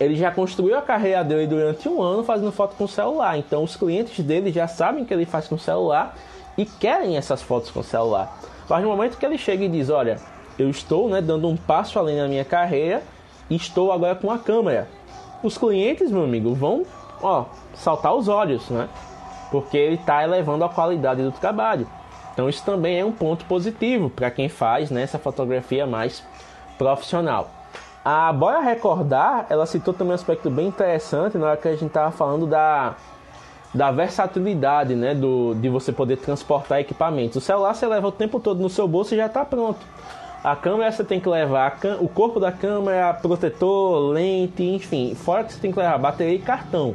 Ele 0.01 0.17
já 0.17 0.33
construiu 0.33 0.77
a 0.77 0.83
carreira 0.83 1.23
dele 1.23 1.47
durante 1.47 1.89
um 1.89 2.03
ano 2.03 2.25
fazendo 2.25 2.51
foto 2.51 2.75
com 2.75 2.89
celular. 2.89 3.39
Então 3.39 3.63
os 3.63 3.77
clientes 3.77 4.25
dele 4.25 4.51
já 4.51 4.67
sabem 4.67 5.05
que 5.05 5.13
ele 5.13 5.27
faz 5.27 5.47
com 5.47 5.59
celular 5.59 6.17
e 6.57 6.65
querem 6.65 7.17
essas 7.17 7.43
fotos 7.43 7.71
com 7.71 7.81
o 7.81 7.85
celular. 7.85 8.39
Mas 8.69 8.83
no 8.83 8.91
momento 8.91 9.19
que 9.19 9.27
ele 9.27 9.39
chega 9.39 9.65
e 9.65 9.69
diz, 9.69 9.91
olha, 9.91 10.19
eu 10.59 10.69
estou 10.69 11.09
né, 11.09 11.21
dando 11.21 11.49
um 11.49 11.57
passo 11.57 11.99
além 11.99 12.17
na 12.17 12.29
minha 12.29 12.45
carreira 12.45 13.03
e 13.49 13.57
estou 13.57 13.93
agora 13.93 14.15
com 14.15 14.31
a 14.31 14.39
câmera. 14.39 14.89
Os 15.43 15.59
clientes, 15.59 16.11
meu 16.11 16.25
amigo, 16.25 16.55
vão 16.55 16.85
ó, 17.23 17.47
saltar 17.75 18.15
os 18.15 18.29
olhos, 18.29 18.69
né? 18.71 18.89
Porque 19.51 19.77
ele 19.77 19.97
está 19.97 20.23
elevando 20.23 20.65
a 20.65 20.69
qualidade 20.69 21.23
do 21.23 21.33
trabalho. 21.33 21.87
Então 22.33 22.49
isso 22.49 22.65
também 22.65 22.99
é 22.99 23.05
um 23.05 23.13
ponto 23.13 23.45
positivo 23.45 24.09
para 24.09 24.31
quem 24.31 24.49
faz 24.49 24.91
né, 24.91 25.03
essa 25.03 25.19
fotografia 25.19 25.87
mais 25.87 26.25
profissional. 26.79 27.51
A 28.05 28.33
Bora 28.33 28.61
Recordar, 28.61 29.47
ela 29.49 29.67
citou 29.67 29.95
também 29.95 30.13
um 30.13 30.15
aspecto 30.15 30.51
bem 30.51 30.67
interessante 30.67 31.39
na 31.39 31.47
hora 31.47 31.57
que 31.57 31.69
a 31.69 31.73
gente 31.73 31.87
estava 31.87 32.11
falando 32.11 32.47
da, 32.47 32.97
da 33.75 33.91
versatilidade, 33.91 34.95
né, 34.95 35.15
do, 35.15 35.55
de 35.55 35.69
você 35.69 35.93
poder 35.93 36.19
transportar 36.19 36.81
equipamentos. 36.81 37.37
O 37.37 37.41
celular 37.41 37.75
você 37.75 37.87
leva 37.87 38.09
o 38.09 38.13
tempo 38.13 38.39
todo 38.39 38.61
no 38.61 38.69
seu 38.69 38.87
bolso 38.87 39.15
e 39.15 39.17
já 39.17 39.27
está 39.27 39.45
pronto. 39.45 39.81
A 40.45 40.57
câmera 40.57 40.91
você 40.91 41.05
tem 41.05 41.21
que 41.21 41.29
levar 41.29 41.79
o 42.01 42.09
corpo 42.09 42.41
da 42.41 42.51
câmera, 42.51 43.15
protetor, 43.15 44.11
lente, 44.11 44.63
enfim. 44.63 45.15
Fora 45.15 45.45
que 45.45 45.53
você 45.53 45.61
tem 45.61 45.71
que 45.71 45.79
levar 45.79 45.97
bateria 45.99 46.35
e 46.35 46.39
cartão. 46.39 46.95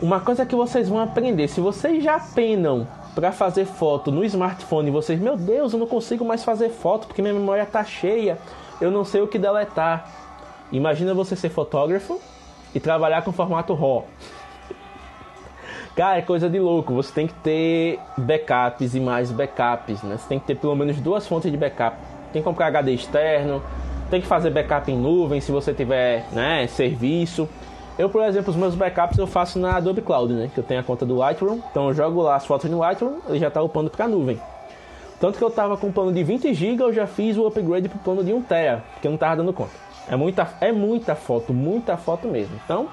Uma 0.00 0.20
coisa 0.20 0.46
que 0.46 0.54
vocês 0.54 0.88
vão 0.88 1.00
aprender, 1.00 1.48
se 1.48 1.60
vocês 1.60 2.02
já 2.02 2.18
penam 2.18 2.86
para 3.14 3.30
fazer 3.30 3.66
foto 3.66 4.10
no 4.10 4.24
smartphone, 4.24 4.90
vocês, 4.90 5.20
meu 5.20 5.36
Deus, 5.36 5.72
eu 5.72 5.78
não 5.78 5.86
consigo 5.86 6.24
mais 6.24 6.42
fazer 6.42 6.70
foto 6.70 7.06
porque 7.06 7.20
minha 7.20 7.34
memória 7.34 7.66
tá 7.66 7.84
cheia 7.84 8.38
eu 8.82 8.90
não 8.90 9.04
sei 9.04 9.20
o 9.20 9.28
que 9.28 9.38
deletar. 9.38 10.08
Imagina 10.72 11.14
você 11.14 11.36
ser 11.36 11.50
fotógrafo 11.50 12.20
e 12.74 12.80
trabalhar 12.80 13.22
com 13.22 13.30
formato 13.32 13.74
RAW. 13.74 14.06
Cara, 15.94 16.18
é 16.18 16.22
coisa 16.22 16.48
de 16.48 16.58
louco. 16.58 16.94
Você 16.94 17.12
tem 17.12 17.26
que 17.26 17.34
ter 17.34 17.98
backups 18.16 18.94
e 18.94 19.00
mais 19.00 19.30
backups, 19.30 20.02
né? 20.02 20.16
Você 20.16 20.26
tem 20.26 20.38
que 20.38 20.46
ter 20.46 20.54
pelo 20.56 20.74
menos 20.74 20.98
duas 21.00 21.26
fontes 21.26 21.50
de 21.50 21.56
backup. 21.56 21.96
Tem 22.32 22.40
que 22.40 22.48
comprar 22.48 22.68
HD 22.68 22.92
externo, 22.92 23.62
tem 24.10 24.20
que 24.20 24.26
fazer 24.26 24.50
backup 24.50 24.90
em 24.90 24.96
nuvem 24.96 25.40
se 25.40 25.52
você 25.52 25.74
tiver, 25.74 26.26
né, 26.32 26.66
serviço. 26.66 27.46
Eu, 27.98 28.08
por 28.08 28.24
exemplo, 28.24 28.50
os 28.50 28.56
meus 28.56 28.74
backups 28.74 29.18
eu 29.18 29.26
faço 29.26 29.58
na 29.58 29.76
Adobe 29.76 30.00
Cloud, 30.00 30.32
né? 30.32 30.50
Que 30.52 30.58
eu 30.58 30.64
tenho 30.64 30.80
a 30.80 30.82
conta 30.82 31.04
do 31.04 31.14
Lightroom. 31.14 31.60
Então 31.70 31.88
eu 31.88 31.94
jogo 31.94 32.22
lá 32.22 32.36
as 32.36 32.46
fotos 32.46 32.70
no 32.70 32.78
Lightroom, 32.78 33.18
ele 33.28 33.38
já 33.38 33.48
está 33.48 33.60
upando 33.60 33.90
para 33.90 34.06
a 34.06 34.08
nuvem. 34.08 34.40
Tanto 35.20 35.36
que 35.36 35.44
eu 35.44 35.50
tava 35.50 35.76
com 35.76 35.88
um 35.88 35.92
plano 35.92 36.10
de 36.10 36.24
20 36.24 36.54
GB, 36.54 36.82
eu 36.82 36.92
já 36.92 37.06
fiz 37.06 37.36
o 37.36 37.46
upgrade 37.46 37.88
pro 37.88 37.98
plano 37.98 38.24
de 38.24 38.32
1 38.32 38.42
TB, 38.42 38.82
porque 38.94 39.06
eu 39.06 39.10
não 39.10 39.18
tava 39.18 39.36
dando 39.36 39.52
conta. 39.52 39.70
É 40.08 40.16
muita, 40.16 40.48
é 40.60 40.72
muita 40.72 41.14
foto, 41.14 41.52
muita 41.52 41.96
foto 41.96 42.26
mesmo. 42.26 42.58
Então, 42.64 42.88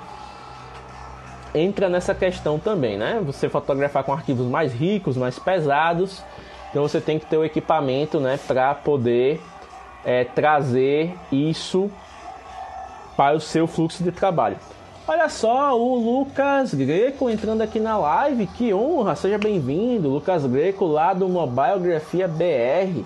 entra 1.54 1.90
nessa 1.90 2.14
questão 2.14 2.60
também, 2.60 2.98
né? 2.98 3.22
Você 3.26 3.50
fotografar 3.50 4.04
com 4.04 4.14
arquivos 4.14 4.46
mais 4.48 4.74
ricos, 4.74 5.18
mais 5.18 5.40
pesados, 5.40 6.24
então 6.70 6.84
você 6.88 7.02
tem 7.02 7.18
que 7.18 7.26
ter 7.26 7.38
o 7.38 7.44
equipamento, 7.44 8.20
né, 8.20 8.40
para 8.48 8.76
poder 8.76 9.42
é, 10.06 10.24
trazer 10.24 11.16
isso 11.32 11.90
para 13.18 13.36
o 13.36 13.40
seu 13.40 13.68
fluxo 13.68 14.04
de 14.04 14.12
trabalho. 14.12 14.58
Olha 15.08 15.28
só, 15.28 15.76
o 15.76 16.20
Lucas 16.20 16.72
Greco 16.74 17.30
entrando 17.30 17.62
aqui 17.62 17.80
na 17.80 17.98
live, 17.98 18.46
que 18.46 18.72
honra, 18.72 19.16
seja 19.16 19.40
bem-vindo. 19.40 20.08
Lucas 20.08 20.46
Greco 20.46 20.86
lá 20.86 21.14
do 21.14 21.28
Mobilegrafia 21.28 22.28
BR, 22.28 23.04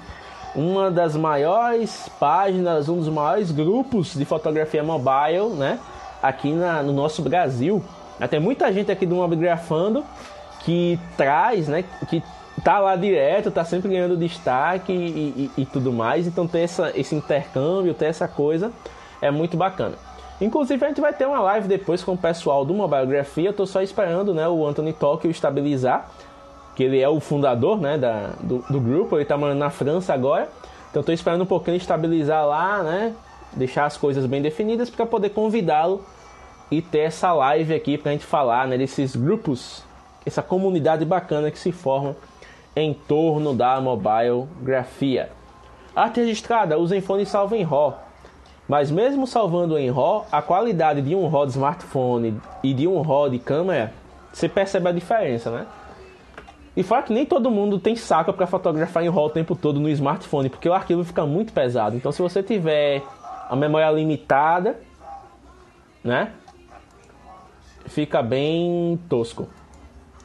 uma 0.53 0.91
das 0.91 1.15
maiores 1.15 2.10
páginas, 2.19 2.89
um 2.89 2.97
dos 2.97 3.08
maiores 3.08 3.51
grupos 3.51 4.13
de 4.15 4.25
fotografia 4.25 4.84
mobile, 4.84 5.56
né? 5.58 5.79
Aqui 6.21 6.51
na, 6.51 6.84
no 6.84 6.91
nosso 6.91 7.21
Brasil. 7.21 7.82
Tem 8.27 8.39
muita 8.39 8.71
gente 8.71 8.91
aqui 8.91 9.05
do 9.05 9.15
Mobigrafando 9.15 10.03
que 10.63 10.99
traz, 11.17 11.67
né? 11.67 11.83
Que 12.09 12.23
tá 12.63 12.79
lá 12.79 12.95
direto, 12.95 13.51
tá 13.51 13.65
sempre 13.65 13.89
ganhando 13.89 14.15
destaque 14.15 14.91
e, 14.91 15.51
e, 15.57 15.62
e 15.62 15.65
tudo 15.65 15.91
mais. 15.91 16.27
Então 16.27 16.47
ter 16.47 16.59
essa, 16.59 16.91
esse 16.95 17.15
intercâmbio, 17.15 17.93
ter 17.93 18.05
essa 18.05 18.27
coisa 18.27 18.71
é 19.21 19.31
muito 19.31 19.57
bacana. 19.57 19.95
Inclusive 20.39 20.83
a 20.83 20.88
gente 20.88 21.01
vai 21.01 21.13
ter 21.13 21.25
uma 21.25 21.39
live 21.39 21.67
depois 21.67 22.03
com 22.03 22.13
o 22.13 22.17
pessoal 22.17 22.65
do 22.65 22.73
Mobilegrafia. 22.73 23.49
Eu 23.49 23.53
tô 23.53 23.65
só 23.65 23.81
esperando, 23.81 24.33
né, 24.33 24.47
o 24.47 24.65
Anthony 24.65 24.93
Tokyo 24.93 25.29
estabilizar, 25.29 26.09
que 26.75 26.83
ele 26.83 26.99
é 26.99 27.07
o 27.07 27.19
fundador, 27.19 27.79
né, 27.79 27.97
da, 27.97 28.31
do, 28.41 28.63
do 28.69 28.79
grupo. 28.79 29.17
Ele 29.17 29.25
tá 29.25 29.38
morando 29.38 29.59
na 29.59 29.69
França 29.69 30.13
agora. 30.13 30.49
Então 30.89 31.01
tô 31.01 31.12
esperando 31.12 31.41
um 31.41 31.45
pouquinho 31.45 31.77
estabilizar 31.77 32.45
lá, 32.45 32.83
né, 32.83 33.13
deixar 33.53 33.86
as 33.86 33.97
coisas 33.97 34.25
bem 34.25 34.41
definidas 34.41 34.89
para 34.89 35.05
poder 35.05 35.29
convidá-lo 35.29 36.03
e 36.71 36.82
ter 36.82 36.99
essa 36.99 37.32
live 37.34 37.73
aqui 37.73 37.97
pra 37.97 38.12
gente 38.12 38.26
falar, 38.26 38.67
né, 38.67 38.78
desses 38.78 39.15
grupos, 39.15 39.84
essa 40.26 40.41
comunidade 40.41 41.06
bacana 41.06 41.52
que 41.52 41.60
se 41.60 41.71
forma 41.71 42.15
em 42.76 42.93
torno 42.93 43.54
da 43.54 43.80
mobilegrafia. 43.80 45.30
Arte 45.95 46.21
registrada, 46.21 46.78
usem 46.78 47.02
fone 47.02 47.26
salvo 47.26 47.56
em 47.56 47.63
RAW. 47.63 47.99
Mas 48.67 48.89
mesmo 48.89 49.28
salvando 49.28 49.78
em 49.78 49.91
RAW, 49.91 50.26
a 50.32 50.41
qualidade 50.41 51.02
de 51.02 51.13
um 51.13 51.28
RAW 51.28 51.45
de 51.45 51.52
smartphone 51.52 52.41
e 52.63 52.73
de 52.73 52.88
um 52.88 53.02
RAW 53.02 53.30
de 53.30 53.38
câmera, 53.38 53.93
você 54.32 54.49
percebe 54.49 54.89
a 54.89 54.91
diferença, 54.91 55.52
né? 55.52 55.67
E 56.76 56.82
fora 56.82 57.04
que 57.04 57.13
nem 57.13 57.26
todo 57.26 57.52
mundo 57.52 57.78
tem 57.78 57.95
saco 57.95 58.34
para 58.34 58.47
fotografar 58.47 59.04
em 59.04 59.10
RAW 59.10 59.26
o 59.26 59.30
tempo 59.30 59.56
todo 59.56 59.80
no 59.80 59.89
smartphone, 59.89 60.49
porque 60.49 60.67
o 60.67 60.73
arquivo 60.73 61.04
fica 61.04 61.26
muito 61.26 61.54
pesado. 61.54 61.95
Então 61.95 62.12
se 62.12 62.21
você 62.21 62.41
tiver 62.41 63.04
a 63.47 63.56
memória 63.56 63.91
limitada, 63.91 64.80
né? 66.04 66.32
Fica 67.85 68.21
bem 68.21 68.99
tosco. 69.09 69.47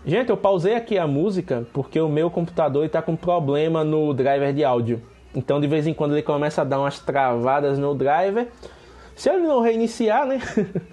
Gente, 0.06 0.30
eu 0.30 0.36
pausei 0.36 0.74
aqui 0.74 0.96
a 0.96 1.06
música 1.06 1.66
porque 1.72 2.00
o 2.00 2.08
meu 2.08 2.30
computador 2.30 2.84
está 2.84 3.02
com 3.02 3.16
problema 3.16 3.84
no 3.84 4.14
driver 4.14 4.52
de 4.52 4.64
áudio. 4.64 5.02
Então 5.34 5.60
de 5.60 5.66
vez 5.66 5.86
em 5.86 5.92
quando 5.92 6.12
ele 6.12 6.22
começa 6.22 6.62
a 6.62 6.64
dar 6.64 6.78
umas 6.78 6.98
travadas 6.98 7.78
no 7.78 7.94
driver. 7.94 8.48
Se 9.14 9.28
ele 9.28 9.46
não 9.46 9.60
reiniciar, 9.60 10.24
né? 10.26 10.40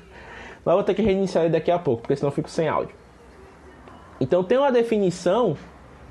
Mas 0.66 0.74
vou 0.74 0.84
ter 0.84 0.96
que 0.96 1.02
reiniciar 1.02 1.44
ele 1.44 1.54
daqui 1.54 1.70
a 1.70 1.78
pouco, 1.78 2.02
porque 2.02 2.16
senão 2.16 2.30
eu 2.30 2.36
fico 2.36 2.50
sem 2.50 2.68
áudio. 2.68 2.96
Então 4.20 4.44
tem 4.44 4.58
uma 4.58 4.72
definição 4.72 5.56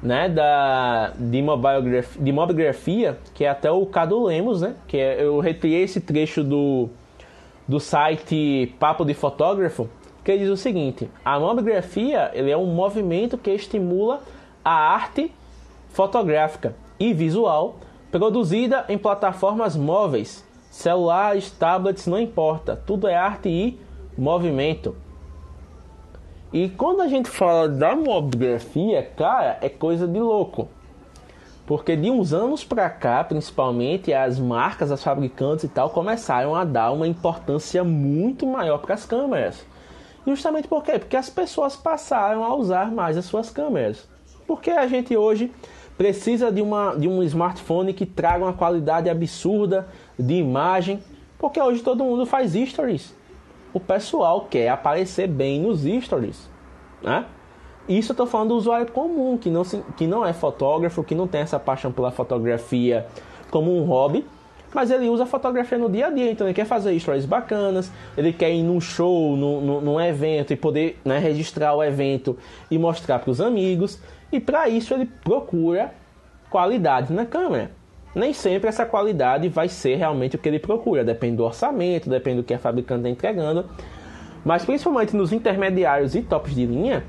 né, 0.01 0.29
da, 0.29 1.13
de, 1.19 1.43
mobigrafia, 1.43 2.23
de 2.23 2.33
mobigrafia, 2.33 3.19
que 3.33 3.45
é 3.45 3.49
até 3.49 3.71
o 3.71 3.85
Cadu 3.87 4.25
Lemos, 4.25 4.61
né? 4.61 4.77
Que 4.87 4.99
é, 4.99 5.25
eu 5.25 5.41
retirei 5.41 5.83
esse 5.83 6.01
trecho 6.01 6.45
do, 6.45 6.89
do 7.67 7.81
site 7.81 8.75
Papo 8.79 9.05
de 9.05 9.15
Fotógrafo, 9.15 9.89
que 10.25 10.39
diz 10.39 10.49
o 10.49 10.57
seguinte: 10.57 11.11
a 11.25 11.39
mobigrafia 11.39 12.31
ele 12.35 12.51
é 12.51 12.57
um 12.57 12.67
movimento 12.67 13.37
que 13.37 13.51
estimula 13.51 14.23
a 14.65 14.73
arte 14.73 15.31
fotográfica 15.91 16.75
e 16.99 17.13
visual 17.13 17.77
Produzida 18.15 18.85
em 18.89 18.97
plataformas 18.97 19.77
móveis, 19.77 20.47
celulares, 20.71 21.51
tablets, 21.51 22.07
não 22.07 22.17
importa, 22.17 22.81
tudo 22.87 23.09
é 23.09 23.17
arte 23.17 23.49
e 23.49 23.77
movimento. 24.17 24.95
E 26.53 26.69
quando 26.69 27.03
a 27.03 27.09
gente 27.09 27.29
fala 27.29 27.69
da 27.69 27.97
mobigrafia, 27.97 29.03
cara, 29.17 29.59
é 29.61 29.69
coisa 29.69 30.07
de 30.07 30.21
louco. 30.21 30.69
Porque 31.67 31.97
de 31.97 32.09
uns 32.09 32.33
anos 32.33 32.63
para 32.63 32.89
cá, 32.89 33.25
principalmente, 33.25 34.13
as 34.13 34.39
marcas, 34.39 34.93
as 34.93 35.03
fabricantes 35.03 35.65
e 35.65 35.69
tal 35.69 35.91
começaram 35.91 36.55
a 36.55 36.65
dar 36.65 36.93
uma 36.93 37.09
importância 37.09 37.83
muito 37.83 38.47
maior 38.47 38.79
para 38.79 38.95
as 38.95 39.05
câmeras. 39.05 39.67
Justamente 40.27 40.69
por 40.69 40.83
quê? 40.83 40.99
Porque 40.99 41.17
as 41.17 41.29
pessoas 41.29 41.77
passaram 41.77 42.45
a 42.45 42.55
usar 42.55 42.91
mais 42.91 43.17
as 43.17 43.25
suas 43.25 43.51
câmeras. 43.51 44.09
Porque 44.47 44.71
a 44.71 44.87
gente 44.87 45.17
hoje 45.17 45.53
precisa 45.97 46.51
de, 46.51 46.61
uma, 46.61 46.95
de 46.95 47.09
um 47.09 47.23
smartphone 47.23 47.93
que 47.93 48.07
traga 48.07 48.45
uma 48.45 48.53
qualidade 48.53 49.09
absurda 49.09 49.87
de 50.19 50.35
imagem, 50.35 51.03
porque 51.39 51.61
hoje 51.61 51.83
todo 51.83 52.05
mundo 52.05 52.27
faz 52.27 52.53
stories. 52.53 53.15
O 53.73 53.81
pessoal 53.81 54.47
quer 54.49 54.69
aparecer 54.69 55.29
bem 55.29 55.61
nos 55.61 55.83
stories, 56.05 56.49
né? 57.03 57.27
Isso 57.87 58.13
eu 58.13 58.15
estou 58.15 58.27
falando 58.27 58.49
do 58.49 58.55
usuário 58.57 58.91
comum, 58.91 59.37
que 59.37 59.51
não, 59.51 59.63
se, 59.63 59.83
que 59.97 60.07
não 60.07 60.25
é 60.25 60.33
fotógrafo, 60.33 61.05
que 61.05 61.15
não 61.15 61.27
tem 61.27 61.43
essa 61.43 61.59
paixão 61.59 61.93
pela 61.93 62.11
fotografia 62.11 63.07
como 63.51 63.77
um 63.77 63.85
hobby, 63.85 64.27
mas 64.75 64.91
ele 64.91 65.09
usa 65.09 65.23
a 65.23 65.27
fotografia 65.27 65.79
no 65.79 65.89
dia 65.89 66.09
a 66.09 66.11
dia, 66.11 66.31
então 66.31 66.47
ele 66.47 66.53
quer 66.53 66.67
fazer 66.67 66.99
stories 66.99 67.25
bacanas, 67.25 67.91
ele 68.17 68.33
quer 68.33 68.51
ir 68.51 68.63
num 68.63 68.81
show, 68.81 69.37
num, 69.37 69.81
num, 69.81 70.01
evento 70.01 70.53
e 70.53 70.57
poder 70.57 70.99
né, 71.05 71.19
registrar 71.19 71.75
o 71.75 71.83
evento 71.83 72.37
e 72.69 72.77
mostrar 72.77 73.21
para 73.21 73.31
os 73.31 73.41
amigos. 73.41 74.01
E 74.33 74.41
para 74.41 74.69
isso 74.69 74.93
ele 74.93 75.07
procura 75.07 75.95
qualidade 76.51 77.13
na 77.13 77.25
câmera. 77.25 77.71
Nem 78.15 78.33
sempre 78.33 78.69
essa 78.69 78.85
qualidade 78.85 79.49
vai 79.49 79.69
ser 79.69 79.97
realmente 79.97 80.37
o 80.37 80.39
que 80.39 80.49
ele 80.49 80.59
procura, 80.59 81.05
depende 81.05 81.37
do 81.37 81.45
orçamento, 81.45 82.11
depende 82.11 82.39
do 82.39 82.45
que 82.45 82.55
a 82.55 82.59
fabricante 82.59 83.01
está 83.01 83.11
entregando. 83.11 83.67
Mas 84.45 84.65
principalmente 84.65 85.17
nos 85.17 85.33
intermediários 85.33 86.15
e 86.15 86.23
tops 86.23 86.55
de 86.55 86.67
linha, 86.67 87.05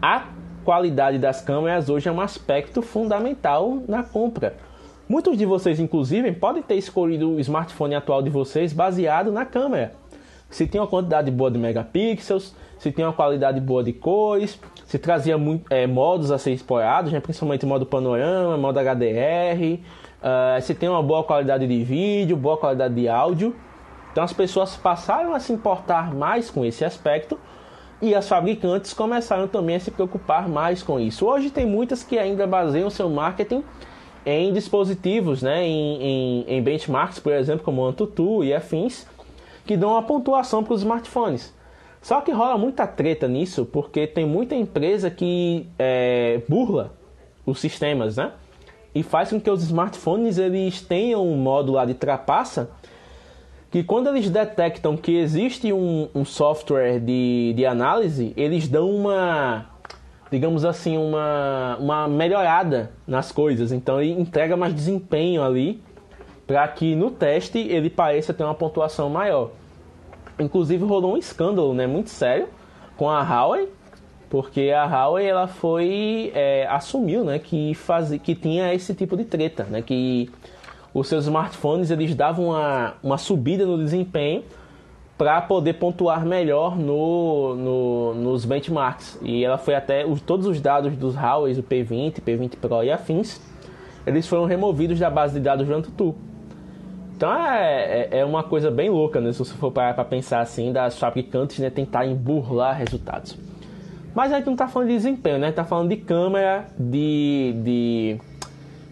a 0.00 0.24
qualidade 0.64 1.18
das 1.18 1.40
câmeras 1.40 1.88
hoje 1.88 2.08
é 2.08 2.12
um 2.12 2.20
aspecto 2.20 2.82
fundamental 2.82 3.82
na 3.86 4.02
compra. 4.02 4.56
Muitos 5.12 5.36
de 5.36 5.44
vocês, 5.44 5.78
inclusive, 5.78 6.32
podem 6.32 6.62
ter 6.62 6.76
escolhido 6.76 7.32
o 7.32 7.40
smartphone 7.40 7.94
atual 7.94 8.22
de 8.22 8.30
vocês 8.30 8.72
baseado 8.72 9.30
na 9.30 9.44
câmera. 9.44 9.92
Se 10.48 10.66
tem 10.66 10.80
uma 10.80 10.86
quantidade 10.86 11.30
boa 11.30 11.50
de 11.50 11.58
megapixels, 11.58 12.56
se 12.78 12.90
tem 12.90 13.04
uma 13.04 13.12
qualidade 13.12 13.60
boa 13.60 13.84
de 13.84 13.92
cores, 13.92 14.58
se 14.86 14.98
trazia 14.98 15.36
é, 15.68 15.86
modos 15.86 16.30
a 16.30 16.38
ser 16.38 16.52
explorados, 16.52 17.12
né? 17.12 17.20
principalmente 17.20 17.66
modo 17.66 17.84
panorama, 17.84 18.56
modo 18.56 18.78
HDR, 18.80 19.80
uh, 20.22 20.62
se 20.62 20.74
tem 20.74 20.88
uma 20.88 21.02
boa 21.02 21.22
qualidade 21.22 21.66
de 21.66 21.84
vídeo, 21.84 22.34
boa 22.34 22.56
qualidade 22.56 22.94
de 22.94 23.06
áudio. 23.06 23.54
Então 24.12 24.24
as 24.24 24.32
pessoas 24.32 24.78
passaram 24.78 25.34
a 25.34 25.40
se 25.40 25.52
importar 25.52 26.14
mais 26.14 26.48
com 26.48 26.64
esse 26.64 26.86
aspecto 26.86 27.38
E 28.00 28.14
as 28.14 28.26
fabricantes 28.26 28.94
começaram 28.94 29.46
também 29.46 29.76
a 29.76 29.80
se 29.80 29.90
preocupar 29.90 30.48
mais 30.48 30.82
com 30.82 30.98
isso. 30.98 31.26
Hoje 31.26 31.50
tem 31.50 31.66
muitas 31.66 32.02
que 32.02 32.18
ainda 32.18 32.46
baseiam 32.46 32.88
seu 32.88 33.10
marketing 33.10 33.62
em 34.24 34.52
dispositivos, 34.52 35.42
né, 35.42 35.64
em, 35.66 36.02
em, 36.02 36.44
em 36.48 36.62
benchmarks, 36.62 37.18
por 37.18 37.32
exemplo, 37.32 37.64
como 37.64 37.84
Antutu 37.84 38.44
e 38.44 38.54
afins, 38.54 39.06
que 39.66 39.76
dão 39.76 39.90
uma 39.90 40.02
pontuação 40.02 40.62
para 40.62 40.74
os 40.74 40.80
smartphones. 40.80 41.52
Só 42.00 42.20
que 42.20 42.32
rola 42.32 42.58
muita 42.58 42.86
treta 42.86 43.28
nisso, 43.28 43.64
porque 43.64 44.06
tem 44.06 44.26
muita 44.26 44.54
empresa 44.54 45.10
que 45.10 45.66
é, 45.78 46.40
burla 46.48 46.92
os 47.46 47.60
sistemas, 47.60 48.16
né? 48.16 48.32
E 48.94 49.02
faz 49.02 49.30
com 49.30 49.40
que 49.40 49.50
os 49.50 49.62
smartphones 49.62 50.36
eles 50.36 50.82
tenham 50.82 51.26
um 51.26 51.36
modo 51.36 51.72
lá 51.72 51.84
de 51.84 51.94
trapaça 51.94 52.70
que 53.72 53.82
quando 53.82 54.08
eles 54.08 54.28
detectam 54.28 54.98
que 54.98 55.16
existe 55.16 55.72
um, 55.72 56.06
um 56.14 56.26
software 56.26 57.00
de, 57.00 57.54
de 57.56 57.64
análise, 57.64 58.34
eles 58.36 58.68
dão 58.68 58.90
uma, 58.90 59.64
digamos 60.32 60.64
assim, 60.64 60.96
uma, 60.96 61.76
uma 61.78 62.08
melhorada 62.08 62.90
nas 63.06 63.30
coisas. 63.30 63.70
Então 63.70 64.00
ele 64.00 64.18
entrega 64.18 64.56
mais 64.56 64.74
desempenho 64.74 65.42
ali 65.42 65.82
para 66.46 66.66
que 66.68 66.96
no 66.96 67.10
teste 67.10 67.58
ele 67.58 67.90
pareça 67.90 68.32
ter 68.32 68.42
uma 68.42 68.54
pontuação 68.54 69.10
maior. 69.10 69.50
Inclusive 70.38 70.82
rolou 70.84 71.12
um 71.12 71.16
escândalo, 71.18 71.74
né, 71.74 71.86
muito 71.86 72.08
sério 72.08 72.48
com 72.96 73.10
a 73.10 73.20
Huawei, 73.20 73.68
porque 74.30 74.70
a 74.74 74.86
Huawei 74.86 75.26
ela 75.26 75.46
foi 75.46 76.32
é, 76.34 76.66
assumiu, 76.66 77.24
né, 77.24 77.38
que 77.38 77.74
fazia, 77.74 78.18
que 78.18 78.34
tinha 78.34 78.72
esse 78.72 78.94
tipo 78.94 79.18
de 79.18 79.26
treta, 79.26 79.64
né, 79.64 79.82
que 79.82 80.30
os 80.94 81.08
seus 81.08 81.26
smartphones 81.26 81.90
eles 81.90 82.14
davam 82.14 82.46
uma, 82.46 82.94
uma 83.02 83.18
subida 83.18 83.66
no 83.66 83.76
desempenho 83.76 84.42
para 85.16 85.40
poder 85.42 85.74
pontuar 85.74 86.24
melhor 86.24 86.76
no, 86.76 87.54
no, 87.54 88.14
nos 88.14 88.44
benchmarks. 88.44 89.18
E 89.22 89.44
ela 89.44 89.58
foi 89.58 89.74
até 89.74 90.04
os, 90.04 90.20
todos 90.20 90.46
os 90.46 90.60
dados 90.60 90.96
dos 90.96 91.14
Huawei, 91.14 91.52
o 91.54 91.62
P20, 91.62 92.20
P20 92.20 92.56
Pro 92.56 92.82
e 92.82 92.90
afins, 92.90 93.40
eles 94.06 94.26
foram 94.26 94.44
removidos 94.44 94.98
da 94.98 95.10
base 95.10 95.34
de 95.34 95.40
dados 95.40 95.66
do 95.66 95.74
Antutu. 95.74 96.14
Então 97.16 97.32
é, 97.32 98.08
é, 98.10 98.18
é, 98.18 98.24
uma 98.24 98.42
coisa 98.42 98.70
bem 98.70 98.90
louca, 98.90 99.20
né? 99.20 99.32
Se 99.32 99.38
você 99.38 99.54
for 99.54 99.70
para 99.70 100.04
pensar 100.04 100.40
assim, 100.40 100.72
das 100.72 100.98
fabricantes 100.98 101.58
né, 101.60 101.70
tentarem 101.70 102.16
burlar 102.16 102.76
resultados. 102.76 103.38
Mas 104.12 104.32
a 104.32 104.36
gente 104.36 104.46
não 104.46 104.54
está 104.54 104.66
falando 104.66 104.88
de 104.88 104.94
desempenho, 104.94 105.38
né? 105.38 105.50
Está 105.50 105.64
falando 105.64 105.88
de 105.88 105.96
câmera, 105.96 106.66
de, 106.78 107.54
de 107.62 108.20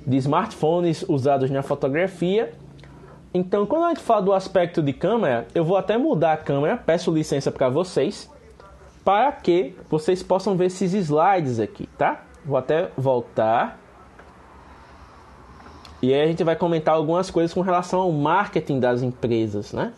de 0.07 0.17
smartphones 0.17 1.05
usados 1.09 1.51
na 1.51 1.63
fotografia. 1.63 2.53
Então, 3.33 3.65
quando 3.65 3.85
a 3.85 3.89
gente 3.91 4.01
fala 4.01 4.23
do 4.23 4.33
aspecto 4.33 4.83
de 4.83 4.93
câmera, 4.93 5.47
eu 5.55 5.65
vou 5.65 5.77
até 5.77 5.97
mudar 5.97 6.33
a 6.33 6.37
câmera, 6.37 6.77
peço 6.77 7.13
licença 7.13 7.53
para 7.53 7.69
vocês, 7.69 8.29
para 9.05 9.31
que 9.31 9.75
vocês 9.89 10.23
possam 10.23 10.57
ver 10.57 10.67
esses 10.67 10.93
slides 10.93 11.61
aqui, 11.61 11.87
tá? 11.97 12.23
Vou 12.45 12.57
até 12.57 12.91
voltar. 12.97 13.79
E 16.03 16.13
aí 16.13 16.23
a 16.23 16.27
gente 16.27 16.43
vai 16.43 16.57
comentar 16.57 16.95
algumas 16.95 17.31
coisas 17.31 17.55
com 17.55 17.61
relação 17.61 18.01
ao 18.01 18.11
marketing 18.11 18.81
das 18.81 19.03
empresas, 19.03 19.73
né? 19.73 19.93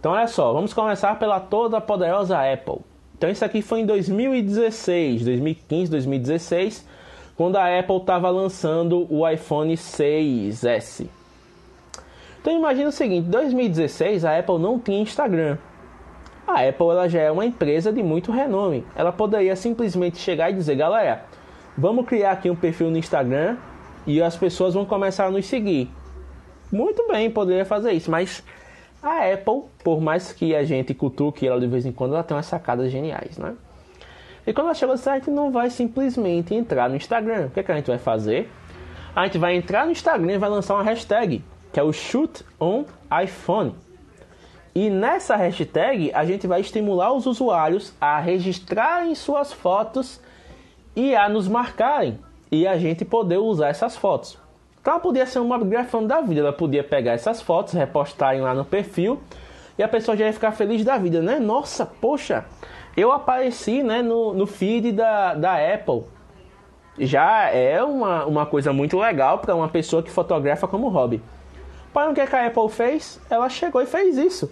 Então, 0.00 0.12
olha 0.12 0.26
só, 0.26 0.52
vamos 0.52 0.72
começar 0.72 1.18
pela 1.18 1.40
toda 1.40 1.80
poderosa 1.80 2.38
Apple. 2.40 2.80
Então, 3.16 3.30
isso 3.30 3.44
aqui 3.44 3.60
foi 3.60 3.80
em 3.80 3.86
2016, 3.86 5.24
2015, 5.24 5.90
2016 5.90 6.94
quando 7.36 7.56
a 7.56 7.78
Apple 7.78 7.96
estava 7.96 8.30
lançando 8.30 9.06
o 9.12 9.28
iPhone 9.28 9.74
6S. 9.74 11.06
Então 12.44 12.58
imagina 12.58 12.90
o 12.90 12.92
seguinte, 12.92 13.26
em 13.26 13.30
2016 13.30 14.22
a 14.22 14.38
Apple 14.38 14.58
não 14.58 14.78
tinha 14.78 15.00
Instagram. 15.00 15.56
A 16.46 16.68
Apple 16.68 16.88
ela 16.90 17.08
já 17.08 17.22
é 17.22 17.30
uma 17.30 17.46
empresa 17.46 17.90
de 17.90 18.02
muito 18.02 18.30
renome. 18.30 18.84
Ela 18.94 19.10
poderia 19.10 19.56
simplesmente 19.56 20.18
chegar 20.18 20.50
e 20.50 20.52
dizer, 20.52 20.76
galera, 20.76 21.24
vamos 21.74 22.04
criar 22.04 22.32
aqui 22.32 22.50
um 22.50 22.54
perfil 22.54 22.90
no 22.90 22.98
Instagram 22.98 23.56
e 24.06 24.20
as 24.20 24.36
pessoas 24.36 24.74
vão 24.74 24.84
começar 24.84 25.24
a 25.24 25.30
nos 25.30 25.46
seguir. 25.46 25.90
Muito 26.70 27.08
bem, 27.08 27.30
poderia 27.30 27.64
fazer 27.64 27.92
isso, 27.92 28.10
mas 28.10 28.44
a 29.02 29.24
Apple, 29.32 29.62
por 29.82 30.02
mais 30.02 30.30
que 30.30 30.54
a 30.54 30.64
gente 30.64 30.92
cutuque 30.92 31.48
ela 31.48 31.58
de 31.58 31.66
vez 31.66 31.86
em 31.86 31.92
quando, 31.92 32.12
ela 32.12 32.22
tem 32.22 32.36
umas 32.36 32.44
sacadas 32.44 32.92
geniais, 32.92 33.38
né? 33.38 33.54
E 34.46 34.52
quando 34.52 34.66
ela 34.66 34.74
chega 34.74 34.92
no 34.92 34.98
site, 34.98 35.30
não 35.30 35.50
vai 35.50 35.70
simplesmente 35.70 36.54
entrar 36.54 36.90
no 36.90 36.96
Instagram. 36.96 37.46
O 37.46 37.50
que, 37.52 37.60
é 37.60 37.62
que 37.62 37.72
a 37.72 37.76
gente 37.76 37.86
vai 37.86 37.96
fazer? 37.96 38.50
A 39.16 39.24
gente 39.24 39.38
vai 39.38 39.56
entrar 39.56 39.86
no 39.86 39.92
Instagram 39.92 40.34
e 40.34 40.38
vai 40.38 40.50
lançar 40.50 40.74
uma 40.74 40.82
hashtag, 40.82 41.42
que 41.74 41.80
é 41.80 41.82
o 41.82 41.92
Shoot 41.92 42.44
on 42.60 42.84
iPhone. 43.22 43.74
E 44.72 44.88
nessa 44.88 45.34
hashtag 45.34 46.12
a 46.14 46.24
gente 46.24 46.46
vai 46.46 46.60
estimular 46.60 47.12
os 47.12 47.26
usuários 47.26 47.92
a 48.00 48.20
registrarem 48.20 49.12
suas 49.16 49.52
fotos 49.52 50.20
e 50.94 51.16
a 51.16 51.28
nos 51.28 51.48
marcarem 51.48 52.20
e 52.50 52.64
a 52.64 52.78
gente 52.78 53.04
poder 53.04 53.38
usar 53.38 53.70
essas 53.70 53.96
fotos. 53.96 54.38
Então 54.80 54.94
ela 54.94 55.02
podia 55.02 55.26
ser 55.26 55.40
uma 55.40 55.58
grafando 55.58 56.06
da 56.06 56.20
vida, 56.20 56.40
ela 56.40 56.52
podia 56.52 56.84
pegar 56.84 57.12
essas 57.12 57.42
fotos, 57.42 57.74
repostarem 57.74 58.40
lá 58.40 58.54
no 58.54 58.64
perfil 58.64 59.20
e 59.76 59.82
a 59.82 59.88
pessoa 59.88 60.16
já 60.16 60.26
ia 60.26 60.32
ficar 60.32 60.52
feliz 60.52 60.84
da 60.84 60.96
vida, 60.96 61.20
né? 61.20 61.40
Nossa, 61.40 61.84
poxa, 61.84 62.44
eu 62.96 63.10
apareci 63.10 63.82
né, 63.82 64.00
no, 64.00 64.32
no 64.32 64.46
feed 64.46 64.92
da, 64.92 65.34
da 65.34 65.74
Apple. 65.74 66.04
Já 66.96 67.50
é 67.50 67.82
uma, 67.82 68.24
uma 68.26 68.46
coisa 68.46 68.72
muito 68.72 68.96
legal 68.96 69.38
para 69.38 69.56
uma 69.56 69.68
pessoa 69.68 70.04
que 70.04 70.10
fotografa 70.10 70.68
como 70.68 70.88
hobby. 70.88 71.20
Para 71.94 72.10
o 72.10 72.14
que, 72.14 72.26
que 72.26 72.34
a 72.34 72.48
Apple 72.48 72.68
fez? 72.68 73.20
Ela 73.30 73.48
chegou 73.48 73.80
e 73.80 73.86
fez 73.86 74.18
isso. 74.18 74.50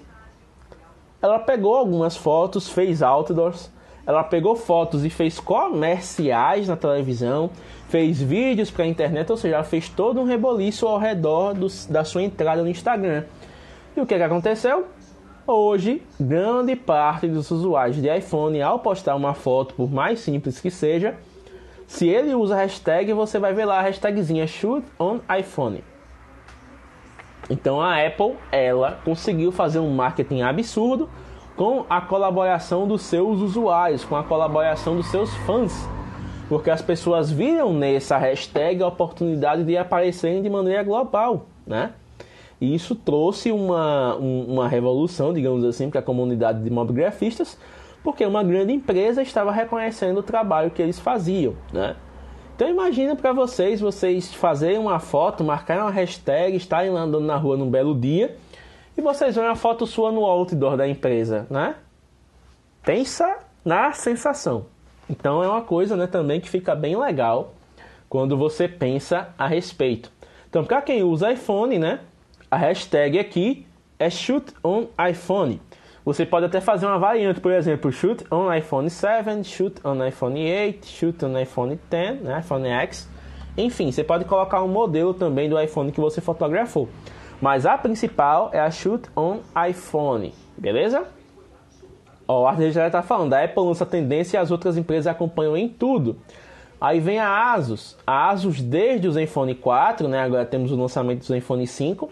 Ela 1.21 1.41
pegou 1.41 1.75
algumas 1.75 2.17
fotos, 2.17 2.69
fez 2.69 3.03
outdoors, 3.03 3.69
ela 4.07 4.23
pegou 4.23 4.55
fotos 4.55 5.05
e 5.05 5.11
fez 5.11 5.41
comerciais 5.41 6.69
na 6.69 6.77
televisão, 6.77 7.51
fez 7.89 8.23
vídeos 8.23 8.71
para 8.71 8.85
a 8.85 8.87
internet, 8.87 9.29
ou 9.29 9.37
seja, 9.37 9.57
ela 9.57 9.65
fez 9.65 9.89
todo 9.89 10.21
um 10.21 10.25
reboliço 10.25 10.87
ao 10.87 10.99
redor 10.99 11.53
do, 11.53 11.67
da 11.91 12.05
sua 12.05 12.23
entrada 12.23 12.63
no 12.63 12.69
Instagram. 12.69 13.25
E 13.97 14.01
o 14.01 14.07
que, 14.07 14.17
que 14.17 14.23
aconteceu? 14.23 14.87
Hoje, 15.45 16.01
grande 16.21 16.77
parte 16.77 17.27
dos 17.27 17.51
usuários 17.51 18.01
de 18.01 18.09
iPhone, 18.17 18.63
ao 18.63 18.79
postar 18.79 19.17
uma 19.17 19.35
foto, 19.35 19.75
por 19.75 19.91
mais 19.91 20.21
simples 20.21 20.61
que 20.61 20.71
seja, 20.71 21.17
se 21.89 22.07
ele 22.09 22.35
usa 22.37 22.55
hashtag, 22.55 23.13
você 23.13 23.41
vai 23.41 23.53
ver 23.53 23.65
lá 23.65 23.81
a 23.81 23.83
hashtagzinha 23.83 24.47
Shoot 24.47 24.87
on 24.99 25.19
iPhone. 25.37 25.83
Então 27.53 27.83
a 27.83 28.03
Apple, 28.03 28.35
ela 28.51 28.99
conseguiu 29.05 29.53
fazer 29.53 29.79
um 29.79 29.91
marketing 29.91 30.41
absurdo 30.41 31.07
com 31.55 31.85
a 31.91 32.01
colaboração 32.01 32.89
dos 32.89 33.03
seus 33.03 33.41
usuários, 33.41 34.07
com 34.07 34.17
a 34.17 34.25
colaboração 34.25 34.97
dos 34.97 35.07
seus 35.09 35.35
fãs. 35.45 35.87
Porque 36.49 36.71
as 36.71 36.81
pessoas 36.81 37.31
viram 37.31 37.75
nessa 37.75 38.17
hashtag 38.17 38.83
a 38.83 38.87
oportunidade 38.87 39.65
de 39.65 39.77
aparecerem 39.77 40.43
de 40.43 40.49
maneira 40.49 40.83
global, 40.83 41.45
né? 41.67 41.93
E 42.59 42.75
isso 42.75 42.95
trouxe 42.95 43.53
uma, 43.53 44.15
uma 44.17 44.67
revolução, 44.67 45.35
digamos 45.35 45.63
assim, 45.63 45.91
para 45.91 46.01
a 46.01 46.03
comunidade 46.03 46.63
de 46.63 46.71
mobigrafistas, 46.71 47.59
porque 48.03 48.25
uma 48.25 48.43
grande 48.43 48.73
empresa 48.73 49.21
estava 49.21 49.53
reconhecendo 49.53 50.19
o 50.19 50.23
trabalho 50.23 50.71
que 50.71 50.81
eles 50.81 50.99
faziam, 50.99 51.53
né? 51.71 51.97
Então 52.55 52.69
imagina 52.69 53.17
para 53.17 53.33
vocês, 53.33 53.81
vocês 53.81 54.33
fazerem 54.33 54.79
uma 54.79 54.99
foto, 54.99 55.43
marcarem 55.43 55.83
uma 55.83 55.91
hashtag, 55.91 56.57
estarem 56.57 56.91
andando 56.91 57.27
na 57.27 57.37
rua 57.37 57.57
num 57.57 57.71
belo 57.71 57.99
dia 57.99 58.37
e 58.97 59.01
vocês 59.01 59.35
veem 59.35 59.47
a 59.47 59.55
foto 59.55 59.87
sua 59.87 60.13
no 60.13 60.25
outdoor 60.25 60.77
da 60.77 60.87
empresa, 60.87 61.47
né? 61.49 61.77
Pensa 62.83 63.39
na 63.65 63.93
sensação. 63.93 64.67
Então 65.09 65.43
é 65.43 65.49
uma 65.49 65.63
coisa, 65.63 65.97
né, 65.97 66.07
também 66.07 66.41
que 66.41 66.49
fica 66.49 66.75
bem 66.75 66.97
legal 66.97 67.55
quando 68.09 68.37
você 68.37 68.69
pensa 68.69 69.29
a 69.39 69.47
respeito. 69.47 70.13
Então, 70.49 70.65
para 70.65 70.83
quem 70.83 71.03
usa 71.03 71.33
iPhone, 71.33 71.79
né, 71.79 72.01
a 72.51 72.57
hashtag 72.57 73.19
aqui 73.19 73.67
é 73.99 74.11
shoot 74.11 74.53
on 74.63 74.87
iPhone. 75.09 75.61
Você 76.05 76.27
pode 76.27 76.47
até 76.47 76.61
fazer 76.61 76.87
uma 76.87 76.99
variante, 76.99 77.41
por 77.41 77.53
exemplo, 77.53 77.93
shoot 77.93 78.25
on 78.29 78.53
iPhone 78.53 78.91
7, 78.91 79.45
shoot 79.45 79.81
on 79.85 80.05
iPhone 80.05 80.35
8, 80.37 80.85
shoot 80.85 81.25
on 81.25 81.39
iPhone 81.39 81.79
10, 81.89 82.23
né, 82.23 82.41
iPhone 82.41 82.69
X. 82.69 83.09
Enfim, 83.57 83.93
você 83.93 84.03
pode 84.03 84.25
colocar 84.25 84.63
um 84.65 84.69
modelo 84.69 85.15
também 85.15 85.49
do 85.49 85.61
iPhone 85.61 85.93
que 85.93 86.01
você 86.01 86.21
fotografou. 86.21 86.89
Mas 87.41 87.67
a 87.67 87.79
principal 87.79 88.51
é 88.53 88.59
a 88.59 88.71
shoot 88.71 89.09
on 89.17 89.41
iPhone, 89.69 90.35
beleza? 90.57 91.05
Ó, 92.27 92.43
o 92.43 92.47
Arthur 92.47 92.71
já 92.71 92.87
está 92.87 93.03
falando, 93.03 93.35
a 93.35 93.45
Apple 93.45 93.63
lança 93.63 93.87
tendência 93.87 94.39
e 94.39 94.41
as 94.41 94.51
outras 94.51 94.77
empresas 94.77 95.07
acompanham 95.07 95.57
em 95.57 95.69
tudo. 95.69 96.17
Aí 96.81 96.99
vem 96.99 97.21
a 97.21 97.53
Asus. 97.53 97.97
A 98.05 98.31
Asus 98.31 98.61
desde 98.61 99.07
o 99.07 99.13
Zenfone 99.13 99.55
4, 99.55 100.09
né? 100.09 100.21
Agora 100.21 100.45
temos 100.45 100.73
o 100.73 100.77
lançamento 100.77 101.21
do 101.21 101.27
Zenfone 101.27 101.65
5 101.65 102.11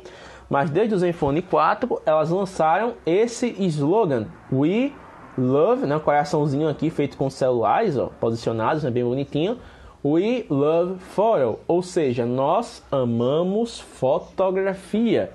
mas 0.51 0.69
desde 0.69 0.97
o 0.97 0.99
Zenfone 0.99 1.41
4 1.41 2.03
elas 2.05 2.29
lançaram 2.29 2.95
esse 3.07 3.55
slogan 3.61 4.27
We 4.53 4.91
Love, 5.39 5.87
né, 5.87 5.97
um 5.97 6.01
coraçãozinho 6.01 6.69
aqui 6.69 6.91
feito 6.91 7.17
com 7.17 7.31
celulares, 7.31 7.97
ó, 7.97 8.11
posicionados, 8.21 8.83
né, 8.83 8.91
bem 8.91 9.05
bonitinho. 9.05 9.57
We 10.05 10.45
Love 10.51 10.99
Photo, 10.99 11.61
ou 11.69 11.83
seja, 11.83 12.27
nós 12.27 12.83
amamos 12.91 13.79
fotografia. 13.79 15.31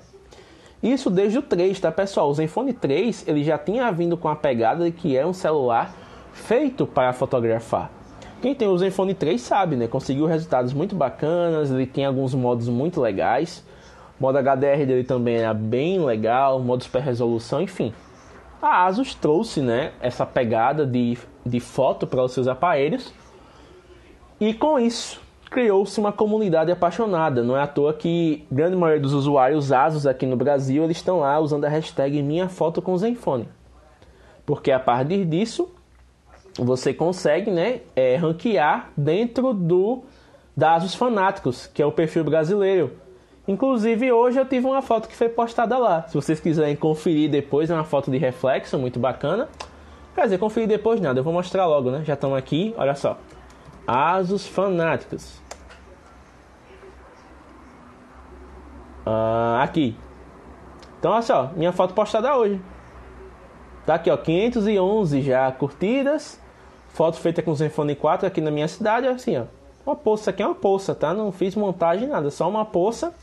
Isso 0.82 1.08
desde 1.08 1.38
o 1.38 1.42
3, 1.42 1.80
tá 1.80 1.90
pessoal? 1.90 2.28
O 2.28 2.34
Zenfone 2.34 2.74
3 2.74 3.26
ele 3.26 3.42
já 3.42 3.56
tinha 3.56 3.90
vindo 3.90 4.16
com 4.16 4.28
a 4.28 4.36
pegada 4.36 4.84
de 4.84 4.92
que 4.92 5.16
é 5.16 5.26
um 5.26 5.32
celular 5.32 5.94
feito 6.32 6.86
para 6.86 7.12
fotografar. 7.14 7.90
Quem 8.42 8.54
tem 8.54 8.68
o 8.68 8.76
Zenfone 8.76 9.14
3 9.14 9.40
sabe, 9.40 9.76
né? 9.76 9.88
Conseguiu 9.88 10.26
resultados 10.26 10.74
muito 10.74 10.94
bacanas, 10.94 11.70
ele 11.70 11.86
tem 11.86 12.04
alguns 12.04 12.34
modos 12.34 12.68
muito 12.68 13.00
legais. 13.00 13.64
O 14.18 14.22
modo 14.22 14.38
HDR 14.38 14.86
dele 14.86 15.04
também 15.04 15.36
é 15.36 15.52
bem 15.52 16.04
legal, 16.04 16.58
modo 16.58 16.82
super 16.82 17.02
resolução, 17.02 17.60
enfim. 17.60 17.92
A 18.60 18.86
Asus 18.86 19.14
trouxe, 19.14 19.60
né, 19.60 19.92
essa 20.00 20.24
pegada 20.24 20.86
de, 20.86 21.18
de 21.44 21.60
foto 21.60 22.06
para 22.06 22.22
os 22.22 22.32
seus 22.32 22.48
aparelhos. 22.48 23.12
E 24.40 24.54
com 24.54 24.78
isso, 24.78 25.20
criou-se 25.50 25.98
uma 26.00 26.12
comunidade 26.12 26.72
apaixonada. 26.72 27.42
Não 27.42 27.56
é 27.56 27.62
à 27.62 27.66
toa 27.66 27.92
que 27.92 28.46
grande 28.50 28.76
maioria 28.76 29.02
dos 29.02 29.12
usuários 29.12 29.72
Asus 29.72 30.06
aqui 30.06 30.26
no 30.26 30.36
Brasil, 30.36 30.84
eles 30.84 30.96
estão 30.96 31.20
lá 31.20 31.38
usando 31.38 31.64
a 31.64 31.68
hashtag 31.68 32.22
minha 32.22 32.48
foto 32.48 32.80
com 32.80 32.96
Zenfone. 32.96 33.48
Porque 34.44 34.70
a 34.70 34.80
partir 34.80 35.24
disso, 35.24 35.68
você 36.58 36.94
consegue 36.94 37.50
né, 37.50 37.80
é, 37.94 38.16
ranquear 38.16 38.90
dentro 38.96 39.52
do 39.52 40.02
da 40.56 40.74
Asus 40.74 40.94
Fanáticos, 40.94 41.66
que 41.66 41.82
é 41.82 41.86
o 41.86 41.92
perfil 41.92 42.24
brasileiro. 42.24 42.92
Inclusive, 43.48 44.10
hoje 44.10 44.38
eu 44.38 44.44
tive 44.44 44.66
uma 44.66 44.82
foto 44.82 45.08
que 45.08 45.14
foi 45.14 45.28
postada 45.28 45.78
lá. 45.78 46.02
Se 46.08 46.14
vocês 46.14 46.40
quiserem 46.40 46.74
conferir 46.74 47.30
depois, 47.30 47.70
é 47.70 47.74
uma 47.74 47.84
foto 47.84 48.10
de 48.10 48.18
reflexo, 48.18 48.76
muito 48.76 48.98
bacana. 48.98 49.48
Quer 50.14 50.22
dizer, 50.24 50.38
conferir 50.38 50.68
depois 50.68 51.00
nada, 51.00 51.20
eu 51.20 51.24
vou 51.24 51.32
mostrar 51.32 51.66
logo, 51.66 51.90
né? 51.90 52.02
Já 52.04 52.14
estamos 52.14 52.36
aqui, 52.36 52.74
olha 52.76 52.94
só. 52.94 53.18
Asus 53.86 54.46
Fanáticos. 54.46 55.40
Ah, 59.04 59.60
aqui. 59.62 59.96
Então, 60.98 61.12
olha 61.12 61.22
só, 61.22 61.52
minha 61.54 61.70
foto 61.70 61.94
postada 61.94 62.36
hoje. 62.36 62.60
Tá 63.84 63.94
aqui, 63.94 64.10
ó, 64.10 64.16
511 64.16 65.22
já 65.22 65.52
curtidas. 65.52 66.40
Foto 66.88 67.18
feita 67.18 67.42
com 67.42 67.52
o 67.52 67.54
Zenfone 67.54 67.94
4 67.94 68.26
aqui 68.26 68.40
na 68.40 68.50
minha 68.50 68.66
cidade, 68.66 69.06
assim, 69.06 69.36
ó. 69.38 69.44
Uma 69.86 69.94
poça 69.94 70.30
aqui 70.30 70.42
é 70.42 70.46
uma 70.46 70.54
poça, 70.56 70.96
tá? 70.96 71.14
Não 71.14 71.30
fiz 71.30 71.54
montagem 71.54 72.08
nada, 72.08 72.28
só 72.28 72.48
uma 72.48 72.64
poça. 72.64 73.14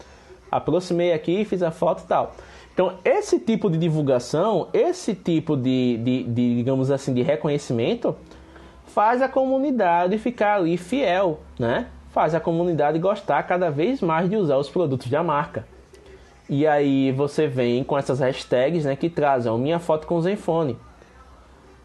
Aproximei 0.57 1.13
aqui, 1.13 1.43
fiz 1.45 1.63
a 1.63 1.71
foto 1.71 2.03
e 2.03 2.07
tal. 2.07 2.35
Então, 2.73 2.93
esse 3.05 3.39
tipo 3.39 3.69
de 3.69 3.77
divulgação, 3.77 4.67
esse 4.73 5.13
tipo 5.13 5.55
de, 5.55 5.97
de, 5.97 6.23
de, 6.23 6.55
digamos 6.55 6.89
assim, 6.89 7.13
de 7.13 7.21
reconhecimento, 7.21 8.15
faz 8.85 9.21
a 9.21 9.27
comunidade 9.29 10.17
ficar 10.17 10.55
ali 10.55 10.77
fiel, 10.77 11.39
né? 11.59 11.87
Faz 12.11 12.33
a 12.35 12.39
comunidade 12.39 12.97
gostar 12.99 13.43
cada 13.43 13.69
vez 13.69 14.01
mais 14.01 14.29
de 14.29 14.35
usar 14.35 14.57
os 14.57 14.69
produtos 14.69 15.07
da 15.07 15.23
marca. 15.23 15.65
E 16.49 16.67
aí 16.67 17.11
você 17.11 17.47
vem 17.47 17.83
com 17.83 17.97
essas 17.97 18.19
hashtags, 18.19 18.85
né, 18.85 18.95
que 18.95 19.09
trazem 19.09 19.57
minha 19.57 19.79
foto 19.79 20.05
com 20.05 20.15
o 20.15 20.21
Zenfone. 20.21 20.77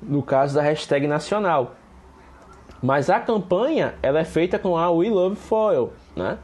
No 0.03 0.23
caso 0.23 0.55
da 0.55 0.63
hashtag 0.63 1.07
nacional. 1.07 1.75
Mas 2.83 3.11
a 3.11 3.19
campanha 3.19 3.95
ela 4.03 4.21
é 4.21 4.25
feita 4.25 4.59
com 4.59 4.77
a 4.77 4.91
We 4.91 5.09
Love 5.09 5.37
Foil, 5.37 5.93
né? 6.15 6.39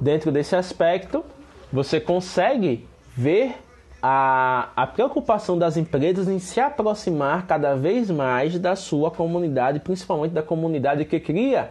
Dentro 0.00 0.30
desse 0.30 0.54
aspecto, 0.54 1.24
você 1.72 2.00
consegue 2.00 2.86
ver 3.16 3.56
a, 4.02 4.68
a 4.76 4.86
preocupação 4.86 5.58
das 5.58 5.76
empresas 5.76 6.28
em 6.28 6.38
se 6.38 6.60
aproximar 6.60 7.46
cada 7.46 7.74
vez 7.74 8.10
mais 8.10 8.58
da 8.58 8.76
sua 8.76 9.10
comunidade, 9.10 9.80
principalmente 9.80 10.32
da 10.32 10.42
comunidade 10.42 11.04
que 11.04 11.18
cria 11.18 11.70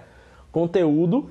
conteúdo 0.52 1.30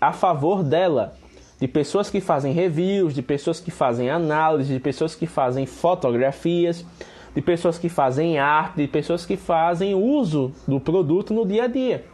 a 0.00 0.12
favor 0.12 0.62
dela. 0.62 1.14
De 1.60 1.68
pessoas 1.68 2.08
que 2.08 2.20
fazem 2.20 2.54
reviews, 2.54 3.14
de 3.14 3.20
pessoas 3.20 3.60
que 3.60 3.70
fazem 3.70 4.08
análise, 4.08 4.72
de 4.72 4.80
pessoas 4.80 5.14
que 5.14 5.26
fazem 5.26 5.66
fotografias, 5.66 6.86
de 7.34 7.42
pessoas 7.42 7.78
que 7.78 7.88
fazem 7.88 8.38
arte, 8.38 8.76
de 8.76 8.88
pessoas 8.88 9.26
que 9.26 9.36
fazem 9.36 9.94
uso 9.94 10.52
do 10.66 10.80
produto 10.80 11.34
no 11.34 11.46
dia 11.46 11.64
a 11.64 11.66
dia, 11.66 12.04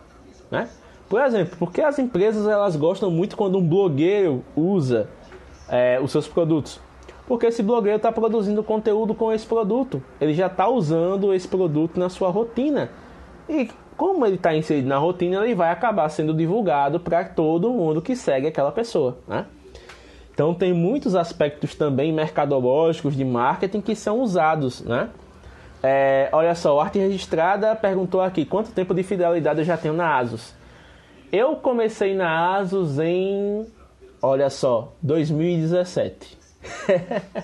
né? 0.51 0.69
Por 1.09 1.23
exemplo, 1.23 1.57
porque 1.59 1.81
as 1.81 1.99
empresas 2.01 2.49
elas 2.49 2.75
gostam 2.75 3.11
muito 3.11 3.37
quando 3.37 3.57
um 3.57 3.67
blogueiro 3.67 4.45
usa 4.57 5.09
é, 5.69 5.99
os 6.01 6.11
seus 6.11 6.27
produtos? 6.29 6.81
Porque 7.27 7.47
esse 7.47 7.63
blogueiro 7.63 7.97
está 7.97 8.13
produzindo 8.13 8.63
conteúdo 8.63 9.15
com 9.15 9.33
esse 9.33 9.47
produto, 9.47 10.03
ele 10.21 10.33
já 10.33 10.47
está 10.47 10.69
usando 10.69 11.35
esse 11.35 11.49
produto 11.49 11.99
na 11.99 12.09
sua 12.09 12.31
rotina 12.31 12.91
e 13.49 13.69
como 13.97 14.27
ele 14.27 14.37
está 14.37 14.55
inserido 14.55 14.89
na 14.89 14.99
rotina, 14.99 15.43
ele 15.43 15.55
vai 15.55 15.71
acabar 15.71 16.09
sendo 16.09 16.35
divulgado 16.35 17.01
para 17.01 17.25
todo 17.25 17.73
mundo 17.73 18.03
que 18.03 18.15
segue 18.15 18.47
aquela 18.47 18.71
pessoa, 18.71 19.19
né? 19.27 19.47
Então 20.33 20.53
tem 20.53 20.73
muitos 20.73 21.15
aspectos 21.15 21.75
também 21.75 22.13
mercadológicos 22.13 23.17
de 23.17 23.25
marketing 23.25 23.81
que 23.81 23.97
são 23.97 24.21
usados, 24.21 24.83
né? 24.83 25.09
É, 25.83 26.29
olha 26.33 26.55
só, 26.55 26.77
o 26.77 26.81
Arte 26.81 26.99
Registrada 26.99 27.75
perguntou 27.75 28.21
aqui 28.21 28.45
quanto 28.45 28.71
tempo 28.71 28.93
de 28.93 29.03
fidelidade 29.03 29.61
eu 29.61 29.65
já 29.65 29.79
tenho 29.79 29.95
na 29.95 30.19
Asus. 30.19 30.55
Eu 31.33 31.57
comecei 31.57 32.15
na 32.15 32.57
Asus 32.57 32.99
em, 32.99 33.67
olha 34.21 34.51
só, 34.51 34.93
2017. 35.03 36.39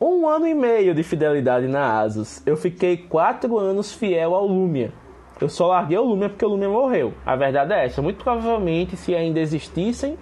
um 0.00 0.28
ano 0.28 0.46
e 0.46 0.54
meio 0.54 0.94
de 0.94 1.02
fidelidade 1.02 1.66
na 1.66 2.00
Asus. 2.00 2.42
Eu 2.46 2.56
fiquei 2.56 2.96
quatro 2.96 3.58
anos 3.58 3.92
fiel 3.92 4.34
ao 4.34 4.46
Lumia. 4.46 4.92
Eu 5.40 5.48
só 5.48 5.66
larguei 5.68 5.98
o 5.98 6.04
Lumia 6.04 6.28
porque 6.28 6.44
o 6.44 6.48
Lumia 6.48 6.68
morreu. 6.68 7.14
A 7.24 7.36
verdade 7.36 7.72
é 7.72 7.86
essa. 7.86 8.00
Muito 8.00 8.22
provavelmente, 8.22 8.96
se 8.96 9.14
ainda 9.14 9.40
existissem 9.40 10.16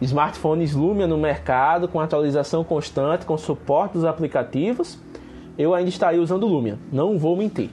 smartphones 0.00 0.74
Lumia 0.74 1.06
no 1.06 1.18
mercado, 1.18 1.86
com 1.86 2.00
atualização 2.00 2.64
constante, 2.64 3.26
com 3.26 3.36
suporte 3.36 3.92
dos 3.92 4.04
aplicativos, 4.04 4.98
eu 5.58 5.74
ainda 5.74 5.90
estaria 5.90 6.20
usando 6.20 6.44
o 6.44 6.46
Lumia. 6.46 6.78
Não 6.90 7.18
vou 7.18 7.36
mentir. 7.36 7.70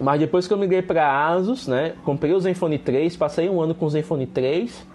Mas 0.00 0.18
depois 0.18 0.48
que 0.48 0.52
eu 0.52 0.58
migrei 0.58 0.82
para 0.82 1.28
Asus, 1.28 1.68
né, 1.68 1.94
comprei 2.04 2.32
o 2.32 2.40
Zenfone 2.40 2.78
3, 2.78 3.16
passei 3.16 3.48
um 3.48 3.60
ano 3.60 3.74
com 3.74 3.84
o 3.84 3.90
Zenfone 3.90 4.26
3. 4.26 4.86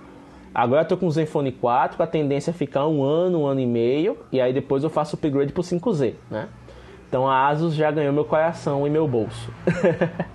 Agora 0.55 0.83
estou 0.83 0.97
com 0.97 1.05
o 1.05 1.11
Zenfone 1.11 1.51
4, 1.51 2.01
a 2.01 2.07
tendência 2.07 2.51
é 2.51 2.53
ficar 2.53 2.87
um 2.87 3.03
ano, 3.03 3.41
um 3.41 3.45
ano 3.45 3.59
e 3.59 3.65
meio, 3.65 4.17
e 4.31 4.39
aí 4.39 4.53
depois 4.53 4.85
eu 4.85 4.89
faço 4.89 5.17
o 5.17 5.19
upgrade 5.19 5.51
para 5.51 5.59
o 5.59 5.63
5Z, 5.63 6.13
né? 6.31 6.47
Então 7.09 7.27
a 7.27 7.49
Asus 7.49 7.75
já 7.75 7.91
ganhou 7.91 8.13
meu 8.13 8.23
coração 8.23 8.87
e 8.87 8.89
meu 8.89 9.05
bolso. 9.05 9.51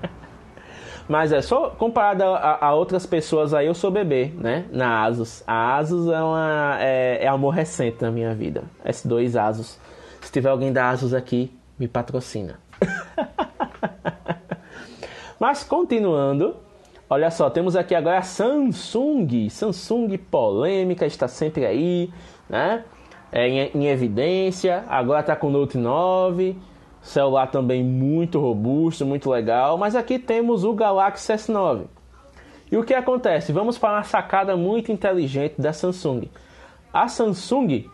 Mas 1.09 1.33
é 1.33 1.41
só 1.41 1.71
comparado 1.71 2.23
a, 2.23 2.67
a, 2.67 2.75
outras 2.75 3.07
pessoas 3.07 3.55
aí, 3.55 3.67
eu 3.67 3.75
sou 3.75 3.91
bebê, 3.91 4.31
né? 4.37 4.67
Na 4.71 5.05
Asus. 5.05 5.43
A 5.47 5.79
Asus 5.79 6.07
é, 6.09 6.23
uma, 6.23 6.77
é, 6.79 7.25
é 7.25 7.27
amor 7.27 7.55
recente 7.55 8.03
na 8.03 8.11
minha 8.11 8.35
vida. 8.35 8.65
S2 8.85 9.41
Asus. 9.41 9.81
Se 10.21 10.31
tiver 10.31 10.51
alguém 10.51 10.71
da 10.71 10.91
Asus 10.91 11.15
aqui, 11.15 11.51
me 11.79 11.89
patrocina. 11.89 12.61
Mas 15.41 15.65
continuando, 15.65 16.57
olha 17.11 17.31
só, 17.31 17.51
temos 17.51 17.77
aqui 17.77 17.95
agora 17.95 18.19
a 18.19 18.23
Samsung. 18.23 19.51
Samsung 19.51 20.17
polêmica, 20.17 21.05
está 21.05 21.29
sempre 21.29 21.67
aí, 21.67 22.11
né? 22.49 22.85
É, 23.31 23.47
em, 23.47 23.71
em 23.75 23.87
evidência. 23.89 24.85
Agora 24.89 25.21
está 25.21 25.37
com 25.37 25.49
o 25.49 25.51
Note 25.51 25.77
9 25.77 26.57
Celular 27.03 27.47
também 27.47 27.83
muito 27.83 28.39
robusto, 28.39 29.07
muito 29.07 29.31
legal. 29.31 29.79
Mas 29.79 29.97
aqui 29.97 30.19
temos 30.19 30.65
o 30.65 30.73
Galaxy 30.75 31.33
S9. 31.33 31.85
E 32.71 32.77
o 32.77 32.85
que 32.85 32.95
acontece? 32.95 33.53
Vamos 33.53 33.79
para 33.79 33.97
uma 33.97 34.03
sacada 34.05 34.57
muito 34.57 34.93
inteligente 34.93 35.61
da 35.61 35.73
Samsung. 35.73 36.29
A 36.93 37.09
Samsung 37.09 37.89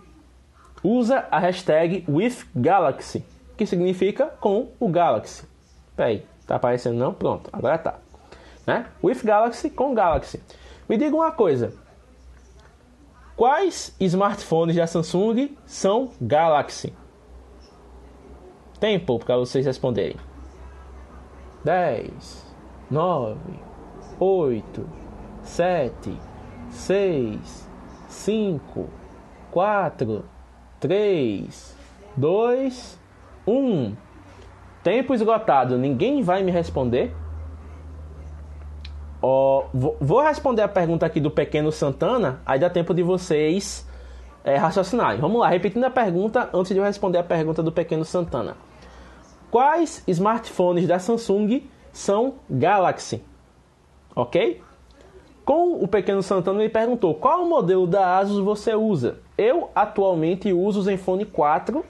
usa 0.83 1.27
a 1.31 1.39
hashtag 1.39 2.05
WithGalaxy, 2.09 3.25
que 3.57 3.65
significa 3.65 4.27
com 4.41 4.69
o 4.79 4.89
Galaxy. 4.89 5.47
Peraí, 5.95 6.25
tá 6.47 6.57
aparecendo 6.57 6.99
não? 6.99 7.15
Pronto, 7.15 7.49
agora 7.53 7.79
tá. 7.79 7.95
Né? 8.67 8.87
With 9.03 9.21
Galaxy 9.23 9.71
com 9.71 9.95
Galaxy. 9.95 10.43
Me 10.89 10.97
diga 10.97 11.15
uma 11.15 11.31
coisa. 11.31 11.73
Quais 13.37 13.95
smartphones 14.01 14.77
da 14.77 14.87
Samsung 14.87 15.57
são 15.67 16.11
Galaxy? 16.21 16.93
Tempo 18.81 19.19
para 19.19 19.37
vocês 19.37 19.65
responderem. 19.65 20.17
10, 21.65 22.55
9, 22.91 23.39
8, 24.19 24.89
7, 25.43 26.19
6, 26.71 27.69
5, 28.09 28.89
4, 29.51 30.25
3, 30.81 31.77
2, 32.17 33.01
1. 33.47 33.97
Tempo 34.83 35.15
esgotado. 35.15 35.77
Ninguém 35.77 36.23
vai 36.23 36.43
me 36.43 36.51
responder? 36.51 37.15
Oh, 39.29 39.65
vou 39.75 40.21
responder 40.21 40.63
a 40.63 40.69
pergunta 40.69 41.05
aqui 41.05 41.19
do 41.19 41.33
pequeno 41.33 41.73
Santana, 41.73 42.41
aí 42.47 42.61
dá 42.61 42.71
tempo 42.71 42.95
de 42.95 43.03
vocês 43.03 43.85
é, 44.45 44.55
raciocinarem. 44.55 45.21
Vamos 45.21 45.41
lá, 45.41 45.49
repetindo 45.49 45.83
a 45.83 45.91
pergunta 45.91 46.49
antes 46.55 46.71
de 46.71 46.79
eu 46.79 46.85
responder 46.85 47.19
a 47.19 47.25
pergunta 47.25 47.61
do 47.61 47.73
pequeno 47.73 48.05
Santana. 48.05 48.57
Quais 49.51 50.05
smartphones 50.07 50.87
da 50.87 51.01
Samsung 51.01 51.65
são 51.93 52.35
Galaxy? 52.49 53.21
Ok? 54.15 54.63
Com 55.45 55.83
o 55.83 55.89
pequeno 55.89 56.23
Santana 56.23 56.61
ele 56.61 56.69
perguntou 56.69 57.13
qual 57.13 57.45
modelo 57.47 57.85
da 57.85 58.19
Asus 58.19 58.39
você 58.39 58.77
usa. 58.77 59.17
Eu 59.37 59.71
atualmente 59.75 60.53
uso 60.53 60.79
o 60.79 60.83
Zenfone 60.85 61.25
4 61.25 61.85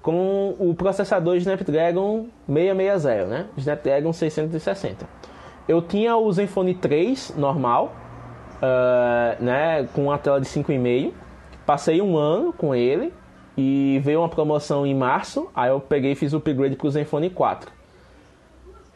com 0.00 0.56
o 0.58 0.74
processador 0.74 1.36
Snapdragon 1.36 2.28
660, 2.46 3.26
né? 3.26 3.46
Snapdragon 3.58 4.10
660. 4.10 5.27
Eu 5.68 5.82
tinha 5.82 6.16
o 6.16 6.32
Zenfone 6.32 6.74
3 6.74 7.34
normal, 7.36 7.92
uh, 8.56 9.44
né? 9.44 9.86
Com 9.92 10.10
a 10.10 10.16
tela 10.16 10.40
de 10.40 10.46
5,5. 10.46 11.12
Passei 11.66 12.00
um 12.00 12.16
ano 12.16 12.54
com 12.54 12.74
ele 12.74 13.12
e 13.54 14.00
veio 14.02 14.20
uma 14.20 14.28
promoção 14.30 14.86
em 14.86 14.94
março. 14.94 15.50
Aí 15.54 15.68
eu 15.68 15.78
peguei 15.78 16.12
e 16.12 16.14
fiz 16.14 16.32
o 16.32 16.38
upgrade 16.38 16.74
para 16.74 16.86
o 16.86 16.90
Zenfone 16.90 17.28
4. 17.28 17.70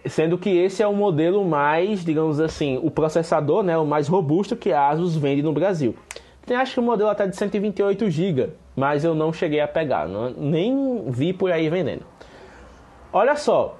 Sendo 0.06 0.38
que 0.38 0.48
esse 0.48 0.82
é 0.82 0.86
o 0.86 0.94
modelo 0.94 1.44
mais, 1.44 2.02
digamos 2.02 2.40
assim, 2.40 2.80
o 2.82 2.90
processador, 2.90 3.62
né, 3.62 3.76
o 3.76 3.84
mais 3.84 4.08
robusto 4.08 4.56
que 4.56 4.72
a 4.72 4.88
Asus 4.88 5.14
vende 5.14 5.42
no 5.42 5.52
Brasil. 5.52 5.94
Tem 6.46 6.56
acho 6.56 6.74
que 6.74 6.80
o 6.80 6.82
um 6.82 6.86
modelo 6.86 7.10
até 7.10 7.26
de 7.26 7.36
128 7.36 8.10
GB, 8.10 8.50
mas 8.74 9.04
eu 9.04 9.14
não 9.14 9.32
cheguei 9.32 9.60
a 9.60 9.68
pegar, 9.68 10.08
não, 10.08 10.30
nem 10.30 11.04
vi 11.08 11.32
por 11.32 11.52
aí 11.52 11.68
vendendo. 11.68 12.02
Olha 13.12 13.36
só, 13.36 13.76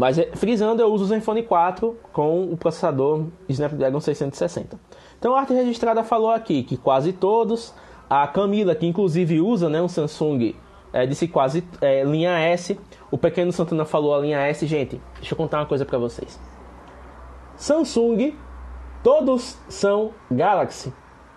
mas 0.00 0.18
é, 0.18 0.30
frisando, 0.32 0.80
eu 0.80 0.90
uso 0.90 1.04
o 1.04 1.06
Zenfone 1.08 1.42
4 1.42 1.94
com 2.10 2.44
o 2.50 2.56
processador 2.56 3.26
Snapdragon 3.50 4.00
660. 4.00 4.80
Então 5.18 5.34
a 5.34 5.40
arte 5.40 5.52
registrada 5.52 6.02
falou 6.02 6.30
aqui 6.30 6.62
que 6.62 6.78
quase 6.78 7.12
todos, 7.12 7.74
a 8.08 8.26
Camila 8.26 8.74
que 8.74 8.86
inclusive 8.86 9.42
usa 9.42 9.68
né, 9.68 9.82
um 9.82 9.88
Samsung, 9.88 10.56
é, 10.90 11.04
disse 11.04 11.28
quase 11.28 11.62
é, 11.82 12.02
linha 12.02 12.30
S, 12.30 12.80
o 13.10 13.18
pequeno 13.18 13.52
Santana 13.52 13.84
falou 13.84 14.14
a 14.14 14.20
linha 14.20 14.38
S, 14.38 14.66
gente. 14.66 14.98
Deixa 15.16 15.34
eu 15.34 15.36
contar 15.36 15.58
uma 15.58 15.66
coisa 15.66 15.84
para 15.84 15.98
vocês. 15.98 16.40
Samsung, 17.56 18.34
todos 19.04 19.58
são 19.68 20.12
Galaxy. 20.30 20.94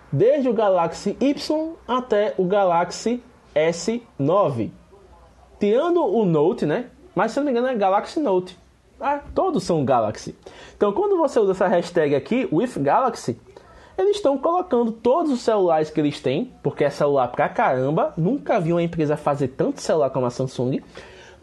Desde 0.10 0.48
o 0.48 0.54
Galaxy 0.54 1.18
Y 1.20 1.74
até 1.86 2.34
o 2.38 2.46
Galaxy 2.46 3.22
S9. 3.54 4.72
Tirando 5.60 6.02
o 6.06 6.24
Note, 6.24 6.66
né? 6.66 6.92
Mas 7.16 7.32
se 7.32 7.38
não 7.38 7.46
me 7.46 7.52
engano 7.52 7.68
é 7.68 7.76
Galaxy 7.76 8.20
Note. 8.20 8.58
Ah, 9.00 9.20
todos 9.34 9.64
são 9.64 9.84
Galaxy. 9.84 10.36
Então 10.76 10.92
quando 10.94 11.18
você 11.18 11.40
usa 11.40 11.52
essa 11.52 11.68
hashtag 11.68 12.16
aqui, 12.16 12.48
with 12.52 12.72
Galaxy, 12.78 13.40
eles 13.98 14.18
estão 14.18 14.38
colocando 14.38 14.92
todos 14.92 15.32
os 15.32 15.42
celulares 15.42 15.90
que 15.90 16.00
eles 16.00 16.20
têm, 16.20 16.52
porque 16.64 16.84
é 16.84 16.90
celular 16.90 17.28
pra 17.28 17.50
caramba. 17.50 18.14
Nunca 18.18 18.60
vi 18.60 18.72
uma 18.72 18.82
empresa 18.82 19.16
fazer 19.16 19.50
tanto 19.50 19.82
celular 19.82 20.10
como 20.10 20.26
a 20.26 20.30
Samsung 20.30 20.82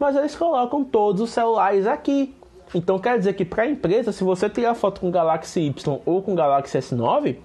mas 0.01 0.15
eles 0.15 0.35
colocam 0.35 0.83
todos 0.83 1.21
os 1.21 1.29
celulares 1.29 1.85
aqui. 1.85 2.33
Então 2.73 2.97
quer 2.97 3.19
dizer 3.19 3.33
que 3.33 3.45
para 3.45 3.63
a 3.63 3.67
empresa, 3.67 4.11
se 4.11 4.23
você 4.23 4.49
tirar 4.49 4.73
foto 4.73 4.99
com 4.99 5.11
Galaxy 5.11 5.61
Y 5.61 5.99
ou 6.03 6.23
com 6.23 6.33
Galaxy 6.33 6.75
S9, 6.79 7.35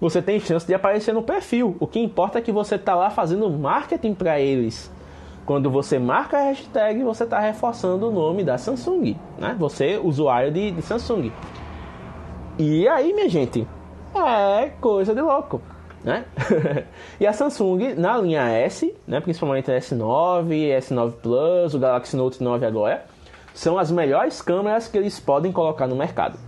você 0.00 0.22
tem 0.22 0.40
chance 0.40 0.66
de 0.66 0.72
aparecer 0.72 1.12
no 1.12 1.22
perfil. 1.22 1.76
O 1.78 1.86
que 1.86 2.00
importa 2.00 2.38
é 2.38 2.40
que 2.40 2.50
você 2.50 2.76
está 2.76 2.94
lá 2.94 3.10
fazendo 3.10 3.50
marketing 3.50 4.14
para 4.14 4.40
eles. 4.40 4.90
Quando 5.48 5.70
você 5.70 5.98
marca 5.98 6.36
a 6.36 6.42
hashtag, 6.42 7.02
você 7.02 7.24
está 7.24 7.40
reforçando 7.40 8.06
o 8.06 8.12
nome 8.12 8.44
da 8.44 8.58
Samsung, 8.58 9.16
né? 9.38 9.56
Você, 9.58 9.96
usuário 9.96 10.52
de, 10.52 10.72
de 10.72 10.82
Samsung. 10.82 11.32
E 12.58 12.86
aí, 12.86 13.14
minha 13.14 13.30
gente, 13.30 13.66
é 14.14 14.68
coisa 14.78 15.14
de 15.14 15.22
louco 15.22 15.62
né? 16.04 16.26
e 17.18 17.26
a 17.26 17.32
Samsung 17.32 17.94
na 17.96 18.18
linha 18.18 18.42
S, 18.42 18.94
né, 19.06 19.20
principalmente 19.20 19.72
a 19.72 19.78
S9, 19.78 20.78
S9 20.80 21.12
Plus, 21.12 21.72
o 21.72 21.78
Galaxy 21.78 22.14
Note 22.14 22.44
9 22.44 22.66
agora, 22.66 23.06
são 23.54 23.78
as 23.78 23.90
melhores 23.90 24.42
câmeras 24.42 24.86
que 24.86 24.98
eles 24.98 25.18
podem 25.18 25.50
colocar 25.50 25.86
no 25.86 25.96
mercado. 25.96 26.38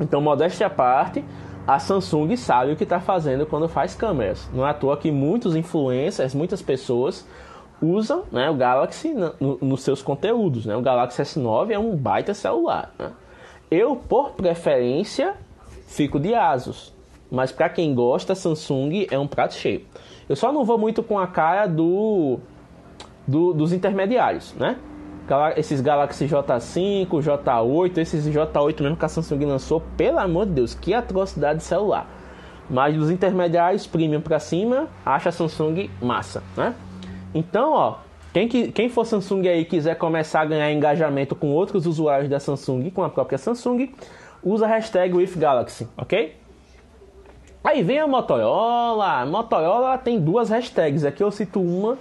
Então, 0.00 0.20
modéstia 0.20 0.66
à 0.66 0.70
parte, 0.70 1.24
a 1.68 1.78
Samsung 1.78 2.36
sabe 2.36 2.72
o 2.72 2.76
que 2.76 2.82
está 2.82 2.98
fazendo 2.98 3.46
quando 3.46 3.68
faz 3.68 3.94
câmeras. 3.94 4.50
Não 4.52 4.66
é 4.66 4.70
à 4.70 4.74
toa 4.74 4.96
que 4.96 5.12
muitos 5.12 5.54
influencers, 5.54 6.34
muitas 6.34 6.60
pessoas 6.60 7.24
usam 7.82 8.22
né, 8.30 8.48
o 8.48 8.54
Galaxy 8.54 9.12
no, 9.12 9.58
nos 9.60 9.82
seus 9.82 10.00
conteúdos. 10.00 10.64
Né? 10.64 10.76
O 10.76 10.80
Galaxy 10.80 11.20
S9 11.20 11.70
é 11.70 11.78
um 11.78 11.96
baita 11.96 12.32
celular. 12.32 12.94
Né? 12.98 13.10
Eu, 13.70 13.96
por 13.96 14.32
preferência, 14.32 15.34
fico 15.86 16.20
de 16.20 16.34
Asus. 16.34 16.94
Mas 17.30 17.50
para 17.50 17.68
quem 17.70 17.94
gosta, 17.94 18.34
Samsung 18.34 19.06
é 19.10 19.18
um 19.18 19.26
prato 19.26 19.54
cheio. 19.54 19.86
Eu 20.28 20.36
só 20.36 20.52
não 20.52 20.64
vou 20.64 20.76
muito 20.76 21.02
com 21.02 21.18
a 21.18 21.26
cara 21.26 21.66
do, 21.66 22.38
do 23.26 23.54
dos 23.54 23.72
intermediários, 23.72 24.54
né? 24.54 24.76
Esses 25.56 25.80
Galaxy 25.80 26.26
J5, 26.26 27.08
J8, 27.08 27.98
esses 27.98 28.28
J8 28.28 28.82
mesmo 28.82 28.96
que 28.98 29.04
a 29.04 29.08
Samsung 29.08 29.46
lançou, 29.46 29.82
pelo 29.96 30.18
amor 30.18 30.44
de 30.44 30.52
Deus, 30.52 30.74
que 30.74 30.92
atrocidade 30.92 31.60
de 31.60 31.64
celular. 31.64 32.06
Mas 32.68 32.94
dos 32.94 33.10
intermediários 33.10 33.86
premium 33.86 34.20
para 34.20 34.38
cima, 34.38 34.88
acha 35.06 35.30
a 35.30 35.32
Samsung 35.32 35.88
massa, 36.02 36.42
né? 36.54 36.74
Então, 37.34 37.72
ó, 37.72 37.96
quem, 38.32 38.48
quem 38.48 38.88
for 38.88 39.04
Samsung 39.04 39.46
aí 39.48 39.64
quiser 39.64 39.96
começar 39.96 40.40
a 40.40 40.44
ganhar 40.44 40.72
engajamento 40.72 41.34
com 41.34 41.48
outros 41.48 41.86
usuários 41.86 42.28
da 42.28 42.40
Samsung, 42.40 42.90
com 42.90 43.02
a 43.02 43.10
própria 43.10 43.38
Samsung, 43.38 43.94
usa 44.42 44.66
a 44.66 44.68
hashtag 44.68 45.14
WithGalaxy, 45.14 45.88
ok? 45.96 46.36
Aí 47.62 47.82
vem 47.82 48.00
a 48.00 48.06
Motorola. 48.06 49.20
A 49.20 49.26
Motorola 49.26 49.96
tem 49.96 50.18
duas 50.18 50.50
hashtags. 50.50 51.04
Aqui 51.04 51.22
eu 51.22 51.30
cito 51.30 51.60
uma, 51.60 51.96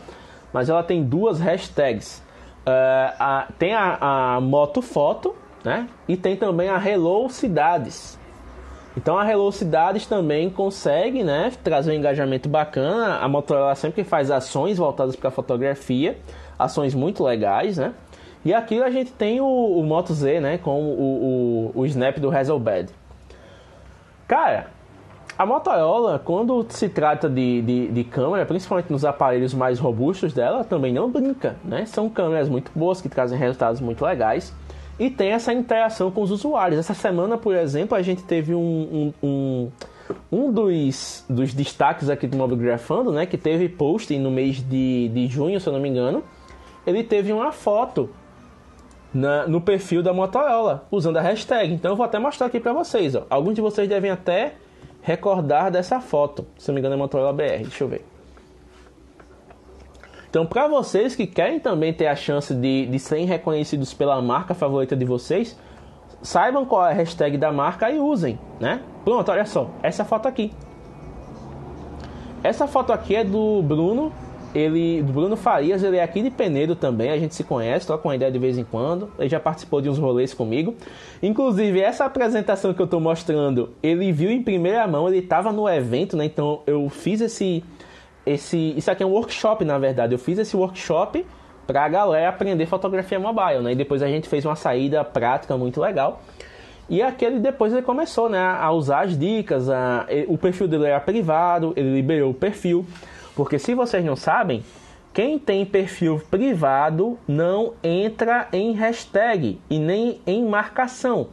mas 0.51 0.69
ela 0.69 0.81
tem 0.81 1.03
duas 1.03 1.39
hashtags. 1.39 2.23
Uh, 2.65 3.13
a, 3.19 3.47
tem 3.59 3.73
a, 3.73 4.35
a 4.35 4.41
Moto 4.41 4.81
Foto, 4.81 5.35
né? 5.63 5.87
E 6.07 6.17
tem 6.17 6.35
também 6.35 6.69
a 6.69 6.77
Hello 6.83 7.29
Cidades. 7.29 8.19
Então 8.95 9.17
a 9.17 9.29
Hello 9.29 9.51
Cidades 9.51 10.05
também 10.05 10.49
consegue, 10.49 11.23
né, 11.23 11.51
trazer 11.63 11.91
um 11.91 11.93
engajamento 11.95 12.49
bacana. 12.49 13.17
A 13.17 13.27
Motorola 13.27 13.73
sempre 13.75 14.03
faz 14.03 14.29
ações 14.29 14.77
voltadas 14.77 15.15
para 15.15 15.31
fotografia, 15.31 16.17
ações 16.59 16.93
muito 16.93 17.23
legais, 17.23 17.77
né? 17.77 17.93
E 18.43 18.53
aqui 18.53 18.81
a 18.81 18.89
gente 18.89 19.11
tem 19.11 19.39
o, 19.39 19.45
o 19.45 19.83
Moto 19.83 20.13
Z, 20.13 20.39
né, 20.39 20.57
com 20.57 20.81
o, 20.81 21.71
o, 21.75 21.81
o 21.81 21.85
Snap 21.85 22.17
do 22.17 22.35
Hasselblad. 22.35 22.89
Cara, 24.27 24.67
a 25.37 25.45
Motorola, 25.45 26.19
quando 26.19 26.65
se 26.69 26.89
trata 26.89 27.29
de, 27.29 27.61
de, 27.61 27.87
de, 27.87 28.03
câmera, 28.03 28.45
principalmente 28.45 28.91
nos 28.91 29.05
aparelhos 29.05 29.53
mais 29.53 29.79
robustos 29.79 30.33
dela, 30.33 30.63
também 30.63 30.93
não 30.93 31.09
brinca, 31.09 31.55
né? 31.63 31.85
São 31.85 32.09
câmeras 32.09 32.49
muito 32.49 32.71
boas 32.75 33.01
que 33.01 33.07
trazem 33.07 33.37
resultados 33.37 33.79
muito 33.79 34.03
legais 34.03 34.53
e 35.01 35.09
tem 35.09 35.31
essa 35.31 35.51
interação 35.51 36.11
com 36.11 36.21
os 36.21 36.29
usuários. 36.29 36.79
Essa 36.79 36.93
semana, 36.93 37.35
por 37.35 37.55
exemplo, 37.55 37.97
a 37.97 38.03
gente 38.03 38.21
teve 38.21 38.53
um, 38.53 39.11
um, 39.23 39.27
um, 39.27 39.71
um 40.31 40.51
dos, 40.51 41.25
dos 41.27 41.55
destaques 41.55 42.07
aqui 42.07 42.27
do 42.27 42.37
Mobigrafando, 42.37 43.11
né? 43.11 43.25
Que 43.25 43.35
teve 43.35 43.67
post 43.67 44.15
no 44.19 44.29
mês 44.29 44.57
de, 44.57 45.09
de 45.09 45.25
junho, 45.25 45.59
se 45.59 45.67
eu 45.67 45.73
não 45.73 45.79
me 45.79 45.89
engano. 45.89 46.23
Ele 46.85 47.03
teve 47.03 47.33
uma 47.33 47.51
foto 47.51 48.11
na, 49.11 49.47
no 49.47 49.59
perfil 49.59 50.03
da 50.03 50.13
Motorola, 50.13 50.85
usando 50.91 51.17
a 51.17 51.21
hashtag. 51.21 51.73
Então 51.73 51.93
eu 51.93 51.95
vou 51.95 52.05
até 52.05 52.19
mostrar 52.19 52.45
aqui 52.45 52.59
para 52.59 52.71
vocês. 52.71 53.15
Ó. 53.15 53.25
Alguns 53.27 53.55
de 53.55 53.61
vocês 53.61 53.89
devem 53.89 54.11
até 54.11 54.53
recordar 55.01 55.71
dessa 55.71 55.99
foto. 55.99 56.45
Se 56.59 56.67
não 56.67 56.75
me 56.75 56.79
engano 56.79 56.93
é 56.93 56.97
Motorola 56.99 57.33
BR, 57.33 57.63
deixa 57.63 57.83
eu 57.83 57.87
ver. 57.87 58.05
Então, 60.31 60.45
para 60.45 60.65
vocês 60.65 61.13
que 61.13 61.27
querem 61.27 61.59
também 61.59 61.91
ter 61.91 62.07
a 62.07 62.15
chance 62.15 62.55
de, 62.55 62.85
de 62.85 62.99
serem 62.99 63.25
reconhecidos 63.25 63.93
pela 63.93 64.21
marca 64.21 64.53
favorita 64.53 64.95
de 64.95 65.03
vocês, 65.03 65.59
saibam 66.21 66.65
qual 66.65 66.87
é 66.87 66.91
a 66.91 66.93
hashtag 66.93 67.37
da 67.37 67.51
marca 67.51 67.91
e 67.91 67.99
usem, 67.99 68.39
né? 68.57 68.81
Pronto, 69.03 69.29
olha 69.29 69.45
só, 69.45 69.69
essa 69.83 70.05
foto 70.05 70.29
aqui. 70.29 70.53
Essa 72.41 72.65
foto 72.65 72.93
aqui 72.93 73.13
é 73.13 73.25
do 73.25 73.61
Bruno 73.61 74.13
ele, 74.53 75.01
Bruno 75.01 75.37
Farias, 75.37 75.81
ele 75.81 75.97
é 75.97 76.03
aqui 76.03 76.21
de 76.21 76.29
Penedo 76.29 76.75
também, 76.75 77.09
a 77.09 77.17
gente 77.17 77.33
se 77.33 77.43
conhece, 77.43 77.87
troca 77.87 78.07
uma 78.07 78.15
ideia 78.15 78.29
de 78.29 78.37
vez 78.37 78.57
em 78.57 78.65
quando. 78.65 79.09
Ele 79.17 79.29
já 79.29 79.39
participou 79.39 79.81
de 79.81 79.89
uns 79.89 79.97
rolês 79.97 80.33
comigo. 80.33 80.75
Inclusive, 81.23 81.79
essa 81.79 82.05
apresentação 82.05 82.73
que 82.73 82.81
eu 82.81 82.85
estou 82.85 82.99
mostrando, 82.99 83.69
ele 83.81 84.11
viu 84.11 84.29
em 84.29 84.43
primeira 84.43 84.85
mão, 84.87 85.07
ele 85.07 85.19
estava 85.19 85.53
no 85.53 85.69
evento, 85.69 86.17
né? 86.17 86.25
Então 86.25 86.61
eu 86.67 86.89
fiz 86.89 87.21
esse, 87.21 87.63
esse. 88.33 88.73
Isso 88.77 88.89
aqui 88.89 89.03
é 89.03 89.05
um 89.05 89.11
workshop, 89.11 89.63
na 89.65 89.77
verdade. 89.77 90.13
Eu 90.13 90.19
fiz 90.19 90.37
esse 90.37 90.55
workshop 90.55 91.25
para 91.67 91.85
a 91.85 91.89
galera 91.89 92.29
aprender 92.29 92.65
fotografia 92.65 93.19
mobile, 93.19 93.61
né? 93.61 93.71
E 93.71 93.75
depois 93.75 94.01
a 94.01 94.07
gente 94.07 94.27
fez 94.27 94.45
uma 94.45 94.55
saída 94.55 95.03
prática 95.03 95.55
muito 95.57 95.79
legal. 95.79 96.21
E 96.89 97.01
aquele 97.01 97.39
depois 97.39 97.71
ele 97.71 97.83
começou 97.83 98.27
né, 98.27 98.37
a 98.37 98.69
usar 98.71 99.05
as 99.05 99.17
dicas, 99.17 99.69
a, 99.69 100.05
o 100.27 100.37
perfil 100.37 100.67
dele 100.67 100.87
era 100.87 100.99
privado, 100.99 101.71
ele 101.77 101.93
liberou 101.93 102.31
o 102.31 102.33
perfil. 102.33 102.85
Porque 103.33 103.57
se 103.57 103.73
vocês 103.73 104.03
não 104.03 104.15
sabem, 104.17 104.61
quem 105.13 105.39
tem 105.39 105.65
perfil 105.65 106.21
privado 106.29 107.17
não 107.27 107.73
entra 107.81 108.47
em 108.51 108.73
hashtag 108.73 109.59
e 109.69 109.79
nem 109.79 110.19
em 110.27 110.45
marcação. 110.45 111.29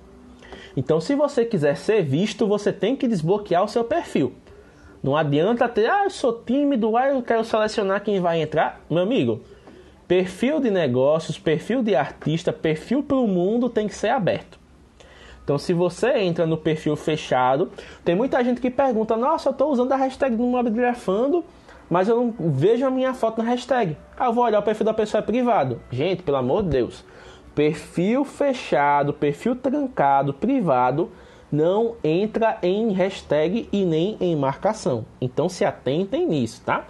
Então, 0.76 1.00
se 1.00 1.16
você 1.16 1.44
quiser 1.44 1.76
ser 1.76 2.02
visto, 2.02 2.46
você 2.46 2.72
tem 2.72 2.94
que 2.94 3.08
desbloquear 3.08 3.64
o 3.64 3.68
seu 3.68 3.82
perfil. 3.82 4.32
Não 5.02 5.16
adianta 5.16 5.68
ter, 5.68 5.88
ah, 5.88 6.04
eu 6.04 6.10
sou 6.10 6.32
tímido, 6.32 6.96
ah, 6.96 7.08
eu 7.08 7.22
quero 7.22 7.44
selecionar 7.44 8.02
quem 8.02 8.20
vai 8.20 8.40
entrar. 8.42 8.80
Meu 8.90 9.02
amigo, 9.02 9.40
perfil 10.06 10.60
de 10.60 10.70
negócios, 10.70 11.38
perfil 11.38 11.82
de 11.82 11.94
artista, 11.94 12.52
perfil 12.52 13.02
para 13.02 13.16
o 13.16 13.28
mundo 13.28 13.68
tem 13.68 13.86
que 13.86 13.94
ser 13.94 14.08
aberto. 14.08 14.58
Então, 15.44 15.56
se 15.56 15.72
você 15.72 16.18
entra 16.18 16.46
no 16.46 16.58
perfil 16.58 16.94
fechado, 16.96 17.70
tem 18.04 18.14
muita 18.14 18.42
gente 18.44 18.60
que 18.60 18.70
pergunta: 18.70 19.16
Nossa, 19.16 19.48
eu 19.48 19.52
estou 19.52 19.70
usando 19.70 19.92
a 19.92 19.96
hashtag 19.96 20.36
do 20.36 20.42
Mobgrafando 20.42 21.44
mas 21.88 22.08
eu 22.08 22.16
não 22.16 22.34
vejo 22.50 22.84
a 22.86 22.90
minha 22.90 23.14
foto 23.14 23.42
na 23.42 23.48
hashtag. 23.48 23.96
Ah, 24.16 24.26
eu 24.26 24.32
vou 24.32 24.44
olhar 24.44 24.58
o 24.58 24.62
perfil 24.62 24.84
da 24.84 24.94
pessoa 24.94 25.20
é 25.20 25.22
privado. 25.22 25.80
Gente, 25.90 26.22
pelo 26.22 26.36
amor 26.36 26.62
de 26.62 26.70
Deus. 26.70 27.04
Perfil 27.54 28.24
fechado, 28.24 29.12
perfil 29.12 29.56
trancado, 29.56 30.34
privado, 30.34 31.10
não 31.50 31.96
entra 32.04 32.58
em 32.62 32.92
hashtag 32.92 33.68
e 33.72 33.84
nem 33.84 34.16
em 34.20 34.36
marcação. 34.36 35.04
Então 35.20 35.48
se 35.48 35.64
atentem 35.64 36.26
nisso, 36.26 36.62
tá? 36.64 36.84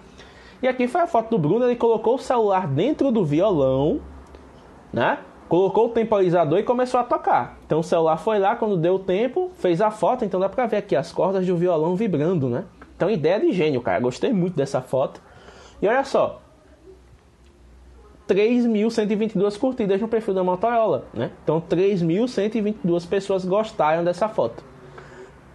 E 0.62 0.66
aqui 0.66 0.88
foi 0.88 1.00
a 1.00 1.06
foto 1.06 1.30
do 1.30 1.38
Bruno, 1.38 1.64
ele 1.64 1.76
colocou 1.76 2.16
o 2.16 2.18
celular 2.18 2.66
dentro 2.66 3.12
do 3.12 3.24
violão, 3.24 4.00
né? 4.92 5.18
Colocou 5.48 5.86
o 5.86 5.90
temporizador 5.90 6.58
e 6.58 6.62
começou 6.62 6.98
a 7.00 7.04
tocar. 7.04 7.58
Então 7.64 7.80
o 7.80 7.84
celular 7.84 8.16
foi 8.16 8.38
lá, 8.38 8.56
quando 8.56 8.76
deu 8.76 8.98
tempo, 8.98 9.50
fez 9.54 9.80
a 9.80 9.90
foto, 9.90 10.24
então 10.24 10.38
dá 10.38 10.48
pra 10.48 10.66
ver 10.66 10.78
aqui 10.78 10.96
as 10.96 11.12
cordas 11.12 11.46
do 11.46 11.56
violão 11.56 11.94
vibrando, 11.94 12.48
né? 12.48 12.64
Então 12.96 13.08
ideia 13.08 13.38
de 13.38 13.52
gênio, 13.52 13.80
cara. 13.80 14.00
Gostei 14.00 14.32
muito 14.32 14.56
dessa 14.56 14.80
foto. 14.82 15.22
E 15.80 15.86
olha 15.86 16.02
só, 16.02 16.40
3.122 18.28 19.58
curtidas 19.58 20.00
no 20.00 20.06
perfil 20.06 20.34
da 20.34 20.44
Motorola, 20.44 21.06
né? 21.14 21.30
Então 21.42 21.60
3.122 21.60 23.08
pessoas 23.08 23.44
gostaram 23.44 24.04
dessa 24.04 24.28
foto. 24.28 24.62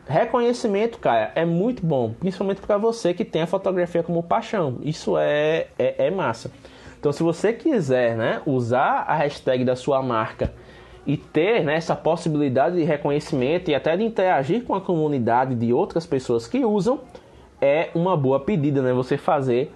Reconhecimento, 0.05 0.97
cara, 0.97 1.31
é 1.33 1.45
muito 1.45 1.85
bom, 1.85 2.13
principalmente 2.19 2.59
para 2.59 2.77
você 2.77 3.13
que 3.13 3.23
tem 3.23 3.43
a 3.43 3.47
fotografia 3.47 4.03
como 4.03 4.21
paixão. 4.21 4.79
Isso 4.81 5.17
é, 5.17 5.67
é, 5.79 6.07
é 6.07 6.11
massa. 6.11 6.51
Então, 6.99 7.11
se 7.11 7.23
você 7.23 7.53
quiser 7.53 8.15
né, 8.15 8.41
usar 8.45 9.05
a 9.07 9.15
hashtag 9.15 9.63
da 9.63 9.75
sua 9.75 10.01
marca 10.01 10.53
e 11.05 11.17
ter 11.17 11.63
né, 11.63 11.75
essa 11.75 11.95
possibilidade 11.95 12.77
de 12.77 12.83
reconhecimento 12.83 13.69
e 13.69 13.75
até 13.75 13.95
de 13.95 14.03
interagir 14.03 14.63
com 14.63 14.73
a 14.73 14.81
comunidade 14.81 15.55
de 15.55 15.73
outras 15.73 16.05
pessoas 16.05 16.47
que 16.47 16.63
usam, 16.63 17.01
é 17.61 17.89
uma 17.93 18.15
boa 18.15 18.39
pedida 18.39 18.81
né, 18.81 18.93
você 18.93 19.17
fazer 19.17 19.73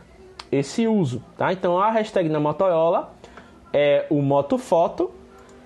esse 0.51 0.87
uso. 0.87 1.23
Tá? 1.37 1.51
Então, 1.51 1.79
a 1.79 1.91
hashtag 1.91 2.29
na 2.29 2.39
Motorola 2.39 3.13
é 3.73 4.05
o 4.09 4.21
Motofoto 4.21 5.11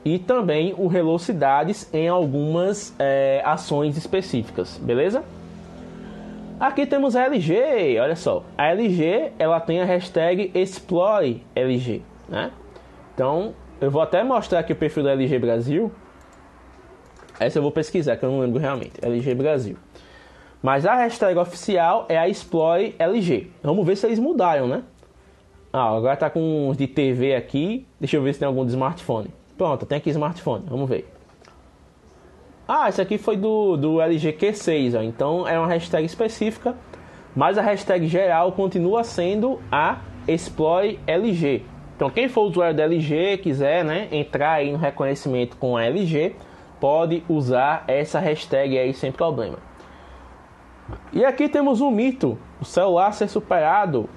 e 0.04 0.18
também 0.18 0.74
o 0.78 0.90
Velocidades 0.90 1.92
em 1.94 2.08
algumas 2.08 2.96
é, 2.98 3.42
ações 3.46 3.98
específicas, 3.98 4.78
beleza? 4.78 5.24
Aqui 6.60 6.86
temos 6.86 7.16
a 7.16 7.26
LG, 7.26 8.00
olha 8.00 8.16
só, 8.16 8.44
a 8.58 8.68
LG 8.68 9.34
ela 9.40 9.60
tem 9.60 9.82
a 9.82 9.86
hashtag 9.86 10.52
Explore 10.54 11.44
LG, 11.56 12.04
né? 12.30 12.52
Então 13.14 13.54
eu 13.80 13.90
vou 13.90 14.02
até 14.02 14.24
mostrar 14.24 14.60
aqui 14.60 14.74
o 14.74 14.76
perfil 14.76 15.04
da 15.04 15.12
LG 15.12 15.40
Brasil. 15.40 15.92
Essa 17.40 17.58
eu 17.58 17.64
vou 17.64 17.72
pesquisar, 17.72 18.16
que 18.16 18.24
eu 18.24 18.32
não 18.32 18.40
lembro 18.40 18.60
realmente. 18.60 18.94
LG 19.02 19.34
Brasil. 19.34 19.76
Mas 20.62 20.86
a 20.86 20.96
hashtag 20.96 21.40
oficial 21.40 22.06
é 22.08 22.18
a 22.18 22.30
Explore 22.30 22.96
LG. 23.00 23.52
Vamos 23.64 23.86
ver 23.86 23.96
se 23.96 24.06
eles 24.06 24.20
mudaram, 24.20 24.68
né? 24.68 24.84
Ah, 25.74 25.96
agora 25.96 26.16
tá 26.16 26.30
com 26.30 26.70
uns 26.70 26.78
de 26.78 26.86
TV 26.86 27.34
aqui. 27.36 27.88
Deixa 28.00 28.18
eu 28.18 28.22
ver 28.22 28.34
se 28.34 28.40
tem 28.40 28.48
algum 28.48 28.64
de 28.64 28.72
smartphone. 28.72 29.30
Pronto, 29.58 29.86
tem 29.86 29.98
aqui 29.98 30.10
smartphone, 30.10 30.66
vamos 30.68 30.90
ver. 30.90 31.12
Ah, 32.68 32.90
esse 32.90 33.02
aqui 33.02 33.18
foi 33.18 33.38
do, 33.38 33.76
do 33.76 34.02
LG 34.02 34.34
Q6, 34.34 34.98
ó. 34.98 35.02
então 35.02 35.48
é 35.48 35.58
uma 35.58 35.68
hashtag 35.68 36.06
específica, 36.06 36.76
mas 37.36 37.58
a 37.58 37.62
hashtag 37.62 38.08
geral 38.08 38.52
continua 38.54 39.04
sendo 39.04 39.60
a 39.72 40.00
Explore 40.28 41.00
LG. 41.06 41.64
Então 41.96 42.10
quem 42.10 42.30
for 42.30 42.44
usuário 42.44 42.76
da 42.76 42.84
LG, 42.84 43.40
quiser 43.40 43.84
né, 43.84 44.08
entrar 44.12 44.54
aí 44.54 44.72
no 44.72 44.78
reconhecimento 44.78 45.58
com 45.58 45.76
a 45.76 45.84
LG, 45.84 46.36
pode 46.80 47.24
usar 47.28 47.84
essa 47.88 48.20
hashtag 48.20 48.78
aí 48.78 48.94
sem 48.94 49.12
problema. 49.12 49.58
E 51.14 51.26
aqui 51.26 51.50
temos 51.50 51.82
um 51.82 51.92
mito, 51.92 52.38
o 52.60 52.66
celular 52.66 53.12
ser 53.14 53.28
superado, 53.28 54.10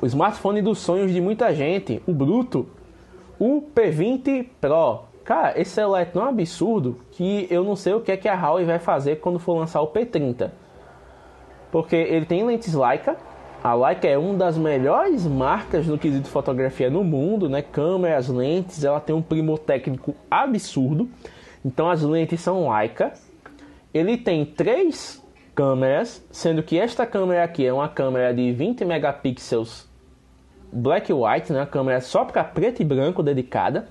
o 0.00 0.06
smartphone 0.06 0.60
dos 0.60 0.78
sonhos 0.78 1.12
de 1.12 1.20
muita 1.20 1.54
gente, 1.54 2.02
o 2.06 2.12
Bruto, 2.12 2.68
o 3.38 3.62
P20 3.74 4.48
Pro. 4.60 5.04
Cara, 5.24 5.58
esse 5.60 5.70
celular 5.70 6.00
é 6.00 6.04
tão 6.04 6.24
absurdo 6.24 6.98
que 7.12 7.46
eu 7.48 7.62
não 7.62 7.76
sei 7.76 7.94
o 7.94 8.00
que 8.00 8.10
é 8.10 8.16
que 8.16 8.28
a 8.28 8.34
Huawei 8.34 8.64
vai 8.64 8.80
fazer 8.80 9.20
quando 9.20 9.38
for 9.38 9.54
lançar 9.54 9.80
o 9.80 9.86
P30. 9.86 10.50
Porque 11.70 11.94
ele 11.94 12.26
tem 12.26 12.44
lentes 12.44 12.74
Leica. 12.74 13.16
A 13.62 13.74
Leica 13.74 14.08
é 14.08 14.18
uma 14.18 14.34
das 14.34 14.58
melhores 14.58 15.24
marcas 15.24 15.86
no 15.86 15.96
quesito 15.96 16.28
fotografia 16.28 16.90
no 16.90 17.04
mundo, 17.04 17.48
né? 17.48 17.62
Câmeras, 17.62 18.28
lentes, 18.28 18.82
ela 18.82 18.98
tem 18.98 19.14
um 19.14 19.22
primo 19.22 19.56
técnico 19.56 20.16
absurdo. 20.28 21.08
Então 21.64 21.88
as 21.88 22.02
lentes 22.02 22.40
são 22.40 22.68
Leica. 22.68 23.12
Ele 23.94 24.16
tem 24.16 24.44
três 24.44 25.21
câmeras, 25.54 26.26
sendo 26.30 26.62
que 26.62 26.78
esta 26.78 27.06
câmera 27.06 27.44
aqui 27.44 27.66
é 27.66 27.72
uma 27.72 27.88
câmera 27.88 28.32
de 28.32 28.52
20 28.52 28.84
megapixels 28.84 29.90
black 30.72 31.12
white, 31.12 31.52
né? 31.52 31.60
A 31.60 31.66
câmera 31.66 32.00
só 32.00 32.24
para 32.24 32.42
preto 32.42 32.80
e 32.80 32.84
branco 32.84 33.22
dedicada. 33.22 33.86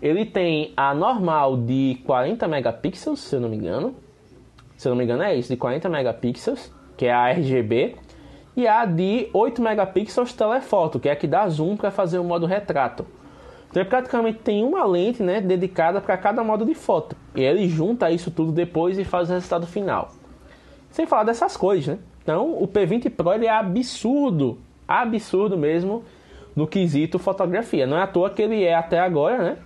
Ele 0.00 0.24
tem 0.24 0.72
a 0.76 0.94
normal 0.94 1.56
de 1.56 1.98
40 2.06 2.46
megapixels, 2.48 3.20
se 3.20 3.34
eu 3.36 3.40
não 3.40 3.48
me 3.48 3.56
engano. 3.56 3.94
Se 4.76 4.88
eu 4.88 4.90
não 4.90 4.96
me 4.96 5.04
engano 5.04 5.22
é 5.22 5.34
isso, 5.34 5.50
de 5.50 5.56
40 5.56 5.88
megapixels, 5.88 6.72
que 6.96 7.06
é 7.06 7.12
a 7.12 7.30
RGB. 7.30 7.96
E 8.56 8.66
a 8.66 8.84
de 8.84 9.28
8 9.34 9.60
megapixels 9.60 10.32
telefoto, 10.32 10.98
que 10.98 11.08
é 11.08 11.12
a 11.12 11.16
que 11.16 11.26
dá 11.26 11.46
zoom 11.48 11.76
para 11.76 11.90
fazer 11.90 12.18
o 12.18 12.24
modo 12.24 12.46
retrato. 12.46 13.06
Então 13.70 13.84
praticamente 13.84 14.38
tem 14.38 14.64
uma 14.64 14.84
lente 14.84 15.22
né, 15.22 15.40
dedicada 15.40 16.00
para 16.00 16.16
cada 16.16 16.42
modo 16.42 16.64
de 16.64 16.74
foto. 16.74 17.14
E 17.34 17.42
ele 17.42 17.68
junta 17.68 18.10
isso 18.10 18.30
tudo 18.30 18.52
depois 18.52 18.98
e 18.98 19.04
faz 19.04 19.28
o 19.28 19.32
resultado 19.34 19.66
final. 19.66 20.10
Sem 20.90 21.06
falar 21.06 21.24
dessas 21.24 21.56
cores, 21.56 21.86
né? 21.86 21.98
Então 22.22 22.62
o 22.62 22.66
P20 22.66 23.10
Pro 23.10 23.32
ele 23.32 23.46
é 23.46 23.50
absurdo, 23.50 24.58
absurdo 24.86 25.56
mesmo 25.56 26.04
no 26.54 26.66
quesito 26.66 27.18
fotografia. 27.18 27.86
Não 27.86 27.96
é 27.96 28.02
à 28.02 28.06
toa 28.06 28.30
que 28.30 28.42
ele 28.42 28.64
é 28.64 28.74
até 28.74 28.98
agora, 28.98 29.38
né? 29.38 29.56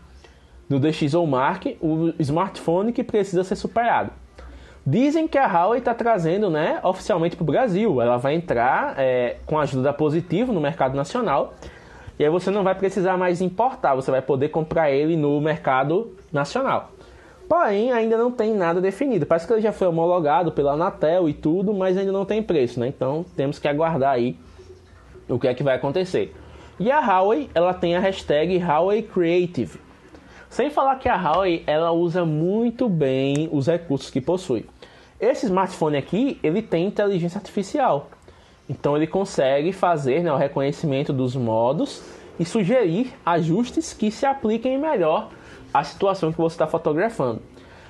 No 0.68 0.78
DxO 0.78 1.26
Mark, 1.26 1.66
o 1.80 2.14
smartphone 2.18 2.92
que 2.92 3.04
precisa 3.04 3.44
ser 3.44 3.56
superado. 3.56 4.10
Dizem 4.86 5.26
que 5.26 5.38
a 5.38 5.46
Huawei 5.46 5.78
está 5.78 5.94
trazendo, 5.94 6.50
né, 6.50 6.78
oficialmente 6.82 7.36
para 7.36 7.42
o 7.42 7.46
Brasil. 7.46 8.02
Ela 8.02 8.18
vai 8.18 8.34
entrar 8.34 8.94
é, 8.98 9.36
com 9.46 9.58
a 9.58 9.62
ajuda 9.62 9.82
da 9.82 9.92
Positivo 9.92 10.52
no 10.52 10.60
mercado 10.60 10.94
nacional. 10.94 11.54
E 12.18 12.24
aí 12.24 12.30
você 12.30 12.50
não 12.50 12.62
vai 12.62 12.74
precisar 12.74 13.16
mais 13.16 13.40
importar, 13.40 13.94
você 13.94 14.10
vai 14.10 14.22
poder 14.22 14.50
comprar 14.50 14.90
ele 14.90 15.16
no 15.16 15.40
mercado 15.40 16.14
nacional. 16.30 16.92
Porém, 17.48 17.92
ainda 17.92 18.16
não 18.16 18.30
tem 18.30 18.54
nada 18.54 18.80
definido. 18.80 19.26
Parece 19.26 19.46
que 19.46 19.52
ele 19.52 19.60
já 19.60 19.72
foi 19.72 19.86
homologado 19.86 20.50
pela 20.52 20.72
Anatel 20.72 21.28
e 21.28 21.34
tudo, 21.34 21.74
mas 21.74 21.96
ainda 21.96 22.12
não 22.12 22.24
tem 22.24 22.42
preço, 22.42 22.80
né? 22.80 22.88
Então 22.88 23.24
temos 23.36 23.58
que 23.58 23.68
aguardar 23.68 24.12
aí 24.12 24.36
o 25.28 25.38
que 25.38 25.48
é 25.48 25.54
que 25.54 25.62
vai 25.62 25.76
acontecer. 25.76 26.34
E 26.78 26.90
a 26.90 27.00
Huawei, 27.00 27.48
ela 27.54 27.72
tem 27.72 27.94
a 27.96 28.00
hashtag 28.00 28.58
Huawei 28.58 29.02
Creative. 29.02 29.78
Sem 30.48 30.70
falar 30.70 30.96
que 30.96 31.08
a 31.08 31.16
Huawei, 31.16 31.62
ela 31.66 31.92
usa 31.92 32.24
muito 32.24 32.88
bem 32.88 33.48
os 33.52 33.66
recursos 33.66 34.10
que 34.10 34.20
possui. 34.20 34.66
Esse 35.20 35.46
smartphone 35.46 35.96
aqui, 35.96 36.38
ele 36.42 36.62
tem 36.62 36.86
inteligência 36.86 37.38
artificial. 37.38 38.10
Então 38.68 38.96
ele 38.96 39.06
consegue 39.06 39.72
fazer 39.72 40.22
né, 40.22 40.32
o 40.32 40.36
reconhecimento 40.36 41.12
dos 41.12 41.36
modos 41.36 42.02
e 42.38 42.44
sugerir 42.44 43.12
ajustes 43.24 43.92
que 43.92 44.10
se 44.10 44.26
apliquem 44.26 44.78
melhor 44.78 45.28
à 45.74 45.84
situação 45.84 46.32
que 46.32 46.38
você 46.38 46.54
está 46.54 46.66
fotografando. 46.66 47.42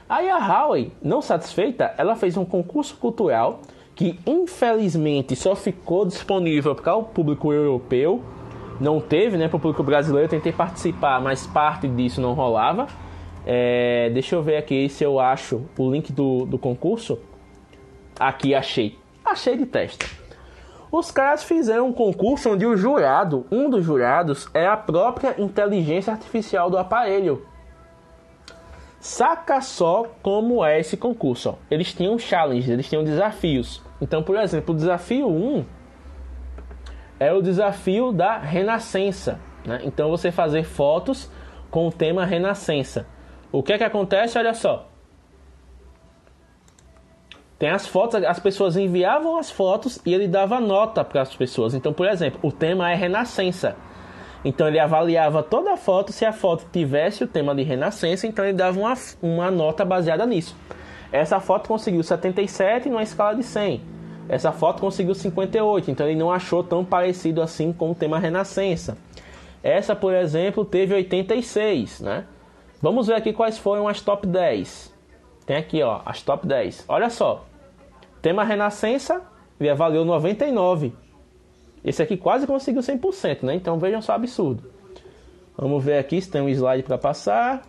Aí 0.09 0.29
a 0.29 0.39
Huawei, 0.39 0.93
não 1.03 1.23
satisfeita, 1.23 1.95
ela 1.97 2.17
fez 2.17 2.37
um 2.37 2.45
concurso 2.45 2.97
cultural 2.97 3.61
que 3.95 4.19
infelizmente 4.27 5.37
só 5.37 5.55
ficou 5.55 6.05
disponível 6.05 6.75
para 6.75 6.97
o 6.97 7.05
público 7.05 7.53
europeu 7.53 8.25
não 8.81 9.01
teve, 9.01 9.37
né, 9.37 9.49
para 9.49 9.57
o 9.57 9.61
público 9.61 9.83
brasileiro. 9.83 10.27
Eu 10.27 10.31
tentei 10.31 10.53
participar, 10.53 11.21
mas 11.21 11.47
parte 11.47 11.89
disso 11.89 12.21
não 12.21 12.33
rolava. 12.33 12.87
É, 13.47 14.11
deixa 14.11 14.35
eu 14.35 14.43
ver 14.43 14.57
aqui 14.57 14.89
se 14.89 15.05
eu 15.05 15.21
acho 15.21 15.63
o 15.79 15.91
link 15.91 16.13
do, 16.13 16.47
do 16.47 16.59
concurso. 16.59 17.19
Aqui 18.19 18.55
achei. 18.55 18.99
Achei 19.25 19.57
de 19.57 19.67
testa. 19.67 20.07
Os 20.91 21.11
caras 21.11 21.43
fizeram 21.43 21.89
um 21.89 21.93
concurso 21.93 22.51
onde 22.51 22.65
o 22.65 22.77
jurado, 22.77 23.47
um 23.51 23.69
dos 23.69 23.85
jurados, 23.85 24.49
é 24.55 24.67
a 24.67 24.77
própria 24.77 25.35
inteligência 25.39 26.13
artificial 26.13 26.71
do 26.71 26.79
aparelho. 26.79 27.45
Saca 29.05 29.61
só 29.61 30.07
como 30.23 30.65
é 30.65 30.81
esse 30.81 30.97
concurso. 30.97 31.59
Eles 31.71 31.93
tinham 31.93 32.19
challenges, 32.19 32.71
eles 32.71 32.89
tinham 32.89 33.05
desafios. 33.05 33.83
Então, 34.01 34.23
por 34.23 34.35
exemplo, 34.35 34.75
o 34.75 34.77
desafio 34.79 35.29
1 35.29 35.63
é 37.21 37.31
o 37.31 37.43
desafio 37.43 38.13
da 38.13 38.39
renascença. 38.39 39.39
Né? 39.63 39.83
Então 39.85 40.09
você 40.09 40.33
fazer 40.33 40.65
fotos 40.65 41.31
com 41.71 41.87
o 41.87 41.93
tema 41.93 42.25
renascença. 42.25 43.07
O 43.53 43.63
que 43.63 43.75
é 43.75 43.77
que 43.77 43.85
acontece? 43.85 44.39
Olha 44.39 44.55
só. 44.55 44.89
Tem 47.59 47.69
as 47.69 47.87
fotos, 47.87 48.25
as 48.25 48.41
pessoas 48.41 48.75
enviavam 48.75 49.37
as 49.37 49.51
fotos 49.51 50.01
e 50.07 50.15
ele 50.15 50.27
dava 50.27 50.59
nota 50.61 51.05
para 51.05 51.21
as 51.21 51.37
pessoas. 51.37 51.75
Então, 51.75 51.93
por 51.93 52.09
exemplo, 52.09 52.41
o 52.43 52.51
tema 52.51 52.91
é 52.91 52.95
renascença. 52.95 53.77
Então 54.45 54.69
ele 54.69 54.79
avaliava 54.79 55.43
toda 55.43 55.73
a 55.73 55.77
foto, 55.77 56.13
se 56.13 56.25
a 56.25 56.33
foto 56.33 56.67
tivesse 56.71 57.25
o 57.25 57.27
tema 57.27 57.55
de 57.55 57.63
renascença, 57.63 58.27
então 58.27 58.45
ele 58.45 58.53
dava 58.53 58.79
uma, 58.79 58.95
uma 59.23 59.51
nota 59.51 59.85
baseada 59.85 60.27
nisso. 60.27 60.55
Essa 61.11 61.41
foto 61.41 61.69
conseguiu 61.69 62.03
77 62.03 62.91
numa 62.91 63.03
escala 63.03 63.35
de 63.35 63.43
100. 63.43 63.81
essa 64.29 64.53
foto 64.53 64.81
conseguiu 64.81 65.15
58, 65.15 65.91
então 65.91 66.07
ele 66.07 66.19
não 66.19 66.31
achou 66.31 66.63
tão 66.63 66.85
parecido 66.85 67.41
assim 67.41 67.73
com 67.73 67.93
o 67.93 67.95
tema 67.95 68.19
Renascença. 68.19 68.99
Essa, 69.63 69.97
por 69.97 70.13
exemplo, 70.13 70.65
teve 70.65 70.93
86, 70.93 72.01
né? 72.01 72.25
Vamos 72.83 73.07
ver 73.07 73.15
aqui 73.15 73.33
quais 73.33 73.57
foram 73.57 73.89
as 73.89 74.03
top 74.03 74.27
10. 74.27 74.93
Tem 75.47 75.57
aqui, 75.57 75.83
ó, 75.83 76.01
as 76.05 76.21
top 76.21 76.47
10. 76.47 76.85
Olha 76.87 77.09
só. 77.09 77.47
Tema 78.21 78.45
Renascença, 78.45 79.23
valeu 79.75 80.05
99. 80.05 80.93
Esse 81.85 82.03
aqui 82.03 82.17
quase 82.17 82.47
conseguiu 82.47 82.81
100%, 82.81 83.43
né? 83.43 83.55
Então 83.55 83.79
vejam 83.79 84.01
só 84.01 84.15
absurdo. 84.15 84.65
Vamos 85.57 85.85
ver 85.85 85.99
aqui 85.99 86.21
se 86.21 86.31
tem 86.31 86.41
um 86.41 86.49
slide 86.49 86.83
para 86.83 86.99
passar. 86.99 87.63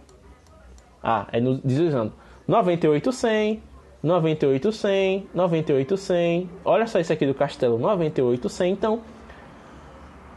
Ah, 1.04 1.28
é 1.32 1.40
no, 1.40 1.58
deslizando. 1.58 2.14
98 2.48 3.12
100, 3.12 3.62
98 4.02 4.72
100, 4.72 5.30
98 5.34 5.98
100. 5.98 6.50
Olha 6.64 6.88
só 6.88 7.00
esse 7.00 7.12
aqui 7.12 7.26
do 7.26 7.34
castelo, 7.34 7.78
98 7.78 8.50
100. 8.50 8.72
Então, 8.72 9.02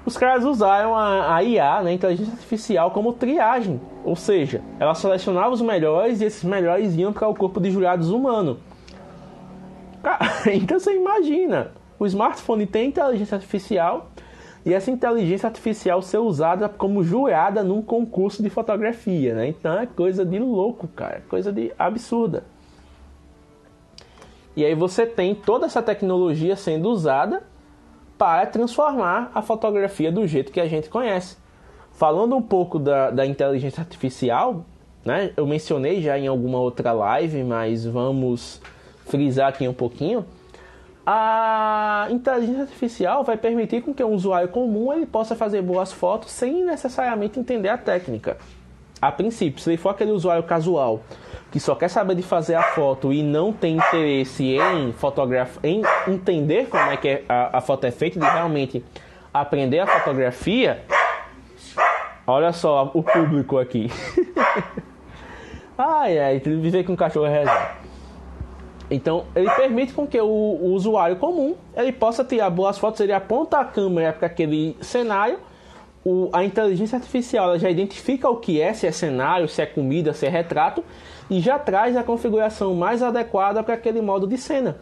os 0.04 0.16
caras 0.16 0.44
usaram 0.44 0.94
a, 0.94 1.36
a 1.36 1.42
IA, 1.42 1.82
né, 1.82 1.92
inteligência 1.92 2.32
artificial, 2.32 2.90
como 2.90 3.12
triagem. 3.12 3.80
Ou 4.04 4.16
seja, 4.16 4.62
ela 4.80 4.94
selecionava 4.94 5.50
os 5.50 5.60
melhores 5.60 6.20
e 6.20 6.24
esses 6.24 6.42
melhores 6.44 6.96
iam 6.96 7.12
para 7.12 7.28
o 7.28 7.34
corpo 7.34 7.60
de 7.60 7.70
jurados 7.70 8.10
humano. 8.10 8.58
Então 10.50 10.78
você 10.78 10.94
imagina, 10.94 11.72
o 11.98 12.06
smartphone 12.06 12.66
tem 12.66 12.88
inteligência 12.88 13.34
artificial 13.34 14.10
e 14.64 14.74
essa 14.74 14.90
inteligência 14.90 15.46
artificial 15.46 16.02
ser 16.02 16.18
usada 16.18 16.68
como 16.68 17.02
jurada 17.02 17.62
num 17.62 17.82
concurso 17.82 18.42
de 18.42 18.50
fotografia, 18.50 19.34
né? 19.34 19.48
Então 19.48 19.78
é 19.78 19.86
coisa 19.86 20.24
de 20.24 20.38
louco, 20.38 20.86
cara, 20.88 21.22
coisa 21.28 21.52
de 21.52 21.72
absurda. 21.78 22.44
E 24.56 24.64
aí 24.64 24.74
você 24.74 25.06
tem 25.06 25.34
toda 25.34 25.66
essa 25.66 25.82
tecnologia 25.82 26.56
sendo 26.56 26.88
usada 26.88 27.42
para 28.16 28.44
transformar 28.46 29.30
a 29.34 29.40
fotografia 29.40 30.10
do 30.10 30.26
jeito 30.26 30.50
que 30.50 30.60
a 30.60 30.66
gente 30.66 30.88
conhece. 30.88 31.36
Falando 31.92 32.36
um 32.36 32.42
pouco 32.42 32.78
da, 32.78 33.10
da 33.10 33.24
inteligência 33.24 33.80
artificial, 33.80 34.64
né? 35.04 35.32
Eu 35.36 35.46
mencionei 35.46 36.02
já 36.02 36.18
em 36.18 36.26
alguma 36.26 36.58
outra 36.58 36.92
live, 36.92 37.42
mas 37.44 37.86
vamos 37.86 38.60
frisar 39.06 39.48
aqui 39.48 39.66
um 39.66 39.72
pouquinho 39.72 40.24
a 41.10 42.06
inteligência 42.10 42.64
artificial 42.64 43.24
vai 43.24 43.38
permitir 43.38 43.80
com 43.80 43.94
que 43.94 44.04
um 44.04 44.12
usuário 44.12 44.50
comum 44.50 44.92
ele 44.92 45.06
possa 45.06 45.34
fazer 45.34 45.62
boas 45.62 45.90
fotos 45.90 46.30
sem 46.30 46.62
necessariamente 46.62 47.40
entender 47.40 47.70
a 47.70 47.78
técnica. 47.78 48.36
A 49.00 49.10
princípio, 49.10 49.58
se 49.58 49.70
ele 49.70 49.78
for 49.78 49.88
aquele 49.88 50.10
usuário 50.10 50.42
casual 50.42 51.00
que 51.50 51.58
só 51.58 51.74
quer 51.74 51.88
saber 51.88 52.14
de 52.14 52.22
fazer 52.22 52.56
a 52.56 52.62
foto 52.62 53.10
e 53.10 53.22
não 53.22 53.54
tem 53.54 53.78
interesse 53.78 54.58
em 54.58 54.92
fotografar, 54.92 55.64
em 55.64 55.80
entender 56.06 56.68
como 56.68 56.90
é 56.90 56.96
que 56.98 57.24
a, 57.26 57.56
a 57.56 57.60
foto 57.62 57.86
é 57.86 57.90
feita, 57.90 58.20
de 58.20 58.26
realmente 58.26 58.84
aprender 59.32 59.78
a 59.78 59.86
fotografia, 59.86 60.84
olha 62.26 62.52
só 62.52 62.90
o 62.92 63.02
público 63.02 63.56
aqui. 63.56 63.90
ai, 65.78 66.18
ai, 66.18 66.38
viver 66.38 66.84
com 66.84 66.92
um 66.92 66.96
cachorro 66.96 67.24
é 67.24 67.30
reserva. 67.30 67.87
Então, 68.90 69.24
ele 69.36 69.50
permite 69.50 69.92
com 69.92 70.06
que 70.06 70.18
o, 70.18 70.26
o, 70.26 70.72
usuário 70.72 71.16
comum 71.16 71.54
ele 71.76 71.92
possa 71.92 72.24
tirar 72.24 72.48
boas 72.48 72.78
fotos, 72.78 73.00
ele 73.00 73.12
aponta 73.12 73.58
a 73.58 73.64
câmera 73.64 74.12
para 74.12 74.26
aquele 74.26 74.76
cenário, 74.80 75.38
o, 76.04 76.30
a 76.32 76.42
inteligência 76.42 76.96
artificial 76.96 77.58
já 77.58 77.68
identifica 77.68 78.30
o 78.30 78.36
que 78.36 78.60
é, 78.60 78.72
se 78.72 78.86
é 78.86 78.92
cenário, 78.92 79.46
se 79.46 79.60
é 79.60 79.66
comida, 79.66 80.14
se 80.14 80.24
é 80.24 80.28
retrato, 80.30 80.82
e 81.28 81.40
já 81.40 81.58
traz 81.58 81.96
a 81.96 82.02
configuração 82.02 82.74
mais 82.74 83.02
adequada 83.02 83.62
para 83.62 83.74
aquele 83.74 84.00
modo 84.00 84.26
de 84.26 84.38
cena. 84.38 84.78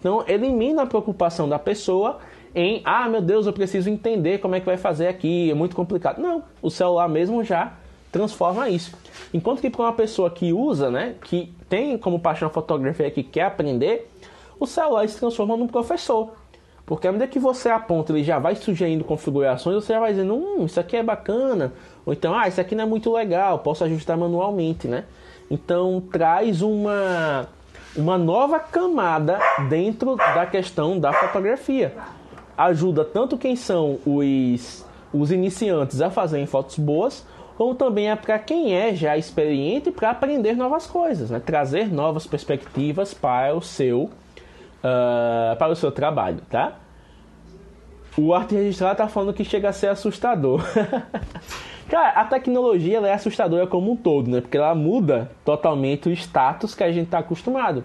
Então, 0.00 0.24
elimina 0.26 0.82
a 0.82 0.86
preocupação 0.86 1.46
da 1.48 1.58
pessoa 1.58 2.18
em, 2.54 2.82
ah, 2.84 3.08
meu 3.08 3.22
Deus, 3.22 3.46
eu 3.46 3.52
preciso 3.52 3.88
entender 3.88 4.38
como 4.38 4.54
é 4.54 4.60
que 4.60 4.66
vai 4.66 4.76
fazer 4.76 5.08
aqui, 5.08 5.50
é 5.50 5.54
muito 5.54 5.76
complicado. 5.76 6.20
Não, 6.20 6.42
o 6.60 6.70
celular 6.70 7.08
mesmo 7.08 7.42
já 7.44 7.74
transforma 8.10 8.68
isso. 8.68 8.94
Enquanto 9.32 9.60
que 9.60 9.70
para 9.70 9.82
uma 9.82 9.92
pessoa 9.92 10.30
que 10.30 10.52
usa, 10.52 10.90
né, 10.90 11.14
que 11.24 11.52
tem 11.72 11.96
como 11.96 12.20
paixão 12.20 12.48
a 12.48 12.50
fotografia 12.50 13.10
que 13.10 13.22
quer 13.22 13.44
aprender, 13.44 14.10
o 14.60 14.66
celular 14.66 15.08
se 15.08 15.18
transforma 15.18 15.56
num 15.56 15.66
professor. 15.66 16.32
Porque 16.84 17.08
à 17.08 17.12
medida 17.12 17.26
que 17.26 17.38
você 17.38 17.70
aponta, 17.70 18.12
ele 18.12 18.22
já 18.22 18.38
vai 18.38 18.54
sugerindo 18.54 19.02
configurações, 19.04 19.76
você 19.76 19.94
já 19.94 19.98
vai 19.98 20.12
dizendo, 20.12 20.34
hum, 20.34 20.66
isso 20.66 20.78
aqui 20.78 20.98
é 20.98 21.02
bacana. 21.02 21.72
Ou 22.04 22.12
então, 22.12 22.38
ah, 22.38 22.46
isso 22.46 22.60
aqui 22.60 22.74
não 22.74 22.84
é 22.84 22.86
muito 22.86 23.10
legal, 23.10 23.60
posso 23.60 23.82
ajustar 23.84 24.18
manualmente, 24.18 24.86
né? 24.86 25.04
Então 25.50 26.02
traz 26.12 26.60
uma, 26.60 27.48
uma 27.96 28.18
nova 28.18 28.60
camada 28.60 29.38
dentro 29.70 30.16
da 30.16 30.44
questão 30.44 31.00
da 31.00 31.10
fotografia. 31.10 31.94
Ajuda 32.54 33.02
tanto 33.02 33.38
quem 33.38 33.56
são 33.56 33.98
os, 34.04 34.84
os 35.10 35.32
iniciantes 35.32 36.02
a 36.02 36.10
fazerem 36.10 36.44
fotos 36.44 36.78
boas, 36.78 37.24
como 37.62 37.76
também 37.76 38.10
é 38.10 38.16
para 38.16 38.40
quem 38.40 38.74
é 38.74 38.92
já 38.92 39.16
experiente 39.16 39.92
para 39.92 40.10
aprender 40.10 40.56
novas 40.56 40.84
coisas, 40.84 41.30
né? 41.30 41.38
trazer 41.38 41.92
novas 41.92 42.26
perspectivas 42.26 43.14
para 43.14 43.54
o 43.54 43.62
seu 43.62 44.10
uh, 44.82 45.56
para 45.56 45.70
o 45.70 45.76
seu 45.76 45.92
trabalho, 45.92 46.40
tá? 46.50 46.72
O 48.18 48.34
arte 48.34 48.56
registrado 48.56 48.94
está 48.94 49.06
falando 49.06 49.32
que 49.32 49.44
chega 49.44 49.68
a 49.68 49.72
ser 49.72 49.86
assustador. 49.86 50.60
Cara, 51.88 52.08
a 52.20 52.24
tecnologia 52.24 52.98
é 52.98 53.12
assustadora 53.12 53.64
como 53.64 53.92
um 53.92 53.96
todo, 53.96 54.28
né? 54.28 54.40
Porque 54.40 54.56
ela 54.56 54.74
muda 54.74 55.30
totalmente 55.44 56.08
o 56.08 56.12
status 56.12 56.74
que 56.74 56.82
a 56.82 56.90
gente 56.90 57.04
está 57.04 57.18
acostumado. 57.18 57.84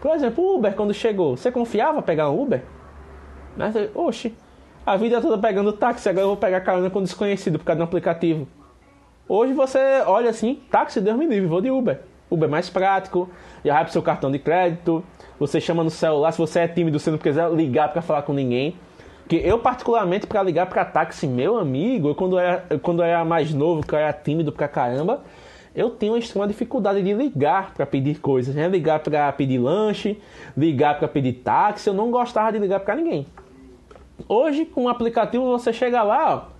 Por 0.00 0.14
exemplo, 0.14 0.44
o 0.44 0.56
Uber 0.56 0.72
quando 0.76 0.94
chegou, 0.94 1.36
você 1.36 1.50
confiava 1.50 2.00
pegar 2.00 2.30
um 2.30 2.40
Uber? 2.40 2.62
Né? 3.56 3.72
Oxe, 3.92 4.32
a 4.86 4.96
vida 4.96 5.20
toda 5.20 5.36
pegando 5.36 5.72
táxi, 5.72 6.08
agora 6.08 6.22
eu 6.22 6.28
vou 6.28 6.36
pegar 6.36 6.60
carona 6.60 6.88
com 6.90 7.02
desconhecido 7.02 7.58
por 7.58 7.64
causa 7.64 7.78
do 7.78 7.84
aplicativo. 7.84 8.46
Hoje 9.28 9.52
você 9.52 9.78
olha 10.06 10.30
assim, 10.30 10.60
táxi, 10.70 11.00
Deus 11.00 11.16
me 11.16 11.26
livre, 11.26 11.48
vou 11.48 11.60
de 11.60 11.68
Uber. 11.68 11.98
Uber 12.30 12.48
é 12.48 12.50
mais 12.50 12.70
prático, 12.70 13.28
já 13.64 13.74
vai 13.74 13.82
pro 13.82 13.92
seu 13.92 14.02
cartão 14.02 14.30
de 14.30 14.38
crédito, 14.38 15.02
você 15.38 15.60
chama 15.60 15.82
no 15.82 15.90
celular, 15.90 16.30
se 16.30 16.38
você 16.38 16.60
é 16.60 16.68
tímido, 16.68 17.00
você 17.00 17.10
não 17.10 17.18
quiser 17.18 17.50
ligar 17.50 17.92
para 17.92 18.00
falar 18.00 18.22
com 18.22 18.32
ninguém. 18.32 18.76
Que 19.26 19.34
eu, 19.36 19.58
particularmente, 19.58 20.28
para 20.28 20.40
ligar 20.44 20.66
para 20.66 20.84
táxi, 20.84 21.26
meu 21.26 21.58
amigo, 21.58 22.10
eu, 22.10 22.14
quando, 22.14 22.38
era, 22.38 22.78
quando 22.78 23.02
eu 23.02 23.06
era 23.06 23.24
mais 23.24 23.52
novo, 23.52 23.84
que 23.84 23.92
eu 23.92 23.98
era 23.98 24.12
tímido 24.12 24.52
pra 24.52 24.68
caramba, 24.68 25.22
eu 25.74 25.90
tenho 25.90 26.12
uma 26.12 26.18
extrema 26.20 26.46
dificuldade 26.46 27.02
de 27.02 27.12
ligar 27.12 27.74
para 27.74 27.84
pedir 27.84 28.20
coisas, 28.20 28.54
né? 28.54 28.68
Ligar 28.68 29.00
para 29.00 29.32
pedir 29.32 29.58
lanche, 29.58 30.20
ligar 30.56 31.00
para 31.00 31.08
pedir 31.08 31.32
táxi, 31.32 31.88
eu 31.88 31.94
não 31.94 32.12
gostava 32.12 32.52
de 32.52 32.60
ligar 32.60 32.78
para 32.78 32.94
ninguém. 32.94 33.26
Hoje, 34.28 34.64
com 34.64 34.84
o 34.84 34.88
aplicativo, 34.88 35.44
você 35.46 35.72
chega 35.72 36.04
lá, 36.04 36.36
ó, 36.36 36.55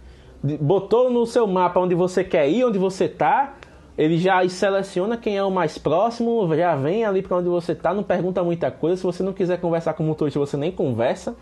botou 0.55 1.11
no 1.11 1.27
seu 1.27 1.47
mapa 1.47 1.81
onde 1.81 1.95
você 1.95 2.23
quer 2.23 2.49
ir, 2.49 2.65
onde 2.65 2.79
você 2.79 3.09
tá, 3.09 3.55
ele 3.97 4.19
já 4.19 4.47
seleciona 4.49 5.17
quem 5.17 5.39
é 5.39 5.43
o 5.43 5.51
mais 5.51 5.79
próximo, 5.79 6.55
já 6.55 6.77
vem 6.77 7.05
ali 7.05 7.23
para 7.23 7.39
onde 7.39 7.49
você 7.49 7.75
tá, 7.75 7.95
não 7.95 8.03
pergunta 8.03 8.43
muita 8.43 8.71
coisa. 8.71 8.97
Se 8.97 9.03
você 9.03 9.23
não 9.23 9.33
quiser 9.33 9.59
conversar 9.59 9.95
com 9.95 10.03
o 10.03 10.07
motorista, 10.07 10.39
você 10.39 10.57
nem 10.57 10.71
conversa. 10.71 11.35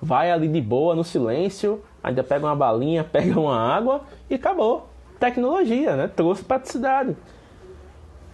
Vai 0.00 0.30
ali 0.30 0.48
de 0.48 0.60
boa, 0.60 0.94
no 0.94 1.04
silêncio, 1.04 1.82
ainda 2.02 2.22
pega 2.22 2.46
uma 2.46 2.56
balinha, 2.56 3.04
pega 3.10 3.38
uma 3.38 3.56
água 3.56 4.02
e 4.30 4.34
acabou. 4.34 4.88
Tecnologia, 5.20 5.96
né? 5.96 6.08
Trouxe 6.08 6.44
praticidade. 6.44 7.14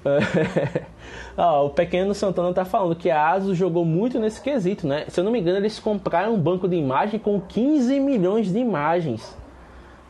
o 1.65 1.71
pequeno 1.71 2.15
Santana 2.15 2.53
tá 2.53 2.65
falando 2.65 2.95
que 2.95 3.11
a 3.11 3.31
ASUS 3.31 3.57
jogou 3.57 3.87
muito 3.87 4.21
nesse 4.21 4.41
quesito, 4.41 4.87
né? 4.87 5.07
Se 5.09 5.19
eu 5.19 5.25
não 5.25 5.33
me 5.33 5.41
engano, 5.41 5.57
eles 5.57 5.81
compraram 5.81 6.35
um 6.35 6.39
banco 6.39 6.69
de 6.69 6.77
imagem 6.77 7.19
com 7.19 7.41
15 7.41 7.99
milhões 7.99 8.53
de 8.53 8.59
imagens 8.59 9.35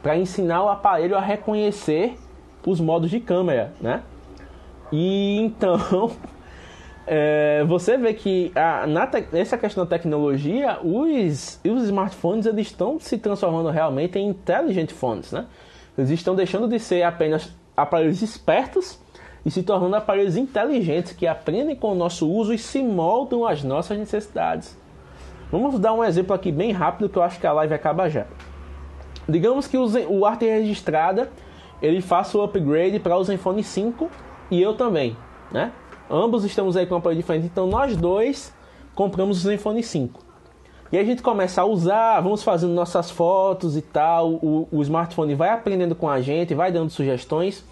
para 0.05 0.19
ensinar 0.19 0.63
o 0.63 0.69
aparelho 0.69 1.17
a 1.17 1.21
reconhecer 1.21 2.19
os 2.67 2.79
modos 2.79 3.11
de 3.11 3.21
câmera, 3.21 3.73
né? 3.81 4.03
E 4.93 5.41
então 5.41 6.11
é, 7.07 7.65
você 7.65 7.97
vê 7.97 8.13
que 8.13 8.53
a, 8.55 8.87
na 8.87 9.11
essa 9.33 9.57
questão 9.57 9.83
da 9.83 9.89
tecnologia, 9.89 10.79
os, 10.83 11.59
os 11.65 11.85
smartphones 11.85 12.45
eles 12.45 12.67
estão 12.67 13.01
se 13.01 13.17
transformando 13.17 13.71
realmente 13.71 14.19
em 14.19 14.29
intelligent 14.29 14.93
phones, 14.93 15.33
né? 15.33 15.47
Eles 15.97 16.11
estão 16.11 16.37
deixando 16.37 16.69
de 16.69 16.79
ser 16.79 17.03
apenas 17.03 17.57
aparelhos 17.75 18.21
espertos 18.21 19.01
e 19.43 19.51
se 19.51 19.63
tornando 19.63 19.97
aparelhos 19.97 20.37
inteligentes 20.37 21.13
que 21.15 21.27
aprendem 21.27 21.75
com 21.75 21.93
o 21.93 21.95
nosso 21.95 22.31
uso 22.31 22.53
e 22.53 22.59
se 22.59 22.83
moldam 22.83 23.47
às 23.47 23.63
nossas 23.63 23.97
necessidades. 23.97 24.79
Vamos 25.51 25.79
dar 25.81 25.95
um 25.95 26.05
exemplo 26.05 26.35
aqui 26.35 26.53
bem 26.53 26.73
rápido 26.73 27.09
que 27.09 27.17
eu 27.17 27.23
acho 27.23 27.41
que 27.41 27.47
a 27.47 27.53
live 27.55 27.73
acaba 27.73 28.11
já. 28.11 28.27
Digamos 29.29 29.67
que 29.67 29.77
o 29.77 30.27
arte 30.27 30.45
registrada 30.45 31.31
ele 31.81 32.01
faça 32.01 32.37
o 32.37 32.43
upgrade 32.43 32.99
para 32.99 33.17
o 33.17 33.25
Zenfone 33.25 33.63
5 33.63 34.11
e 34.51 34.61
eu 34.61 34.75
também, 34.75 35.17
né? 35.51 35.73
Ambos 36.11 36.45
estamos 36.45 36.77
aí 36.77 36.87
com 36.87 36.95
um 36.95 36.99
aparelho 36.99 37.21
diferente, 37.21 37.47
então 37.47 37.67
nós 37.67 37.97
dois 37.97 38.55
compramos 38.95 39.39
o 39.39 39.41
Zenfone 39.41 39.83
5. 39.83 40.23
E 40.93 40.99
a 40.99 41.05
gente 41.05 41.23
começa 41.23 41.63
a 41.63 41.65
usar, 41.65 42.21
vamos 42.21 42.43
fazendo 42.43 42.73
nossas 42.73 43.11
fotos 43.11 43.77
e 43.77 43.83
tal, 43.83 44.35
o, 44.35 44.69
o 44.71 44.83
smartphone 44.83 45.35
vai 45.35 45.49
aprendendo 45.49 45.95
com 45.95 46.09
a 46.09 46.21
gente, 46.21 46.55
vai 46.55 46.71
dando 46.71 46.91
sugestões. 46.91 47.65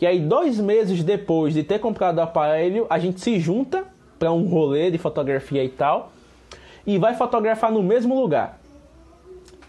E 0.00 0.06
aí, 0.06 0.18
dois 0.18 0.58
meses 0.58 1.04
depois 1.04 1.52
de 1.52 1.62
ter 1.62 1.78
comprado 1.78 2.18
o 2.18 2.22
aparelho, 2.22 2.86
a 2.88 2.98
gente 2.98 3.20
se 3.20 3.38
junta 3.38 3.84
para 4.18 4.32
um 4.32 4.46
rolê 4.46 4.90
de 4.90 4.98
fotografia 4.98 5.62
e 5.62 5.68
tal. 5.68 6.12
e 6.86 6.98
vai 6.98 7.14
fotografar 7.14 7.70
no 7.70 7.82
mesmo 7.82 8.18
lugar. 8.18 8.58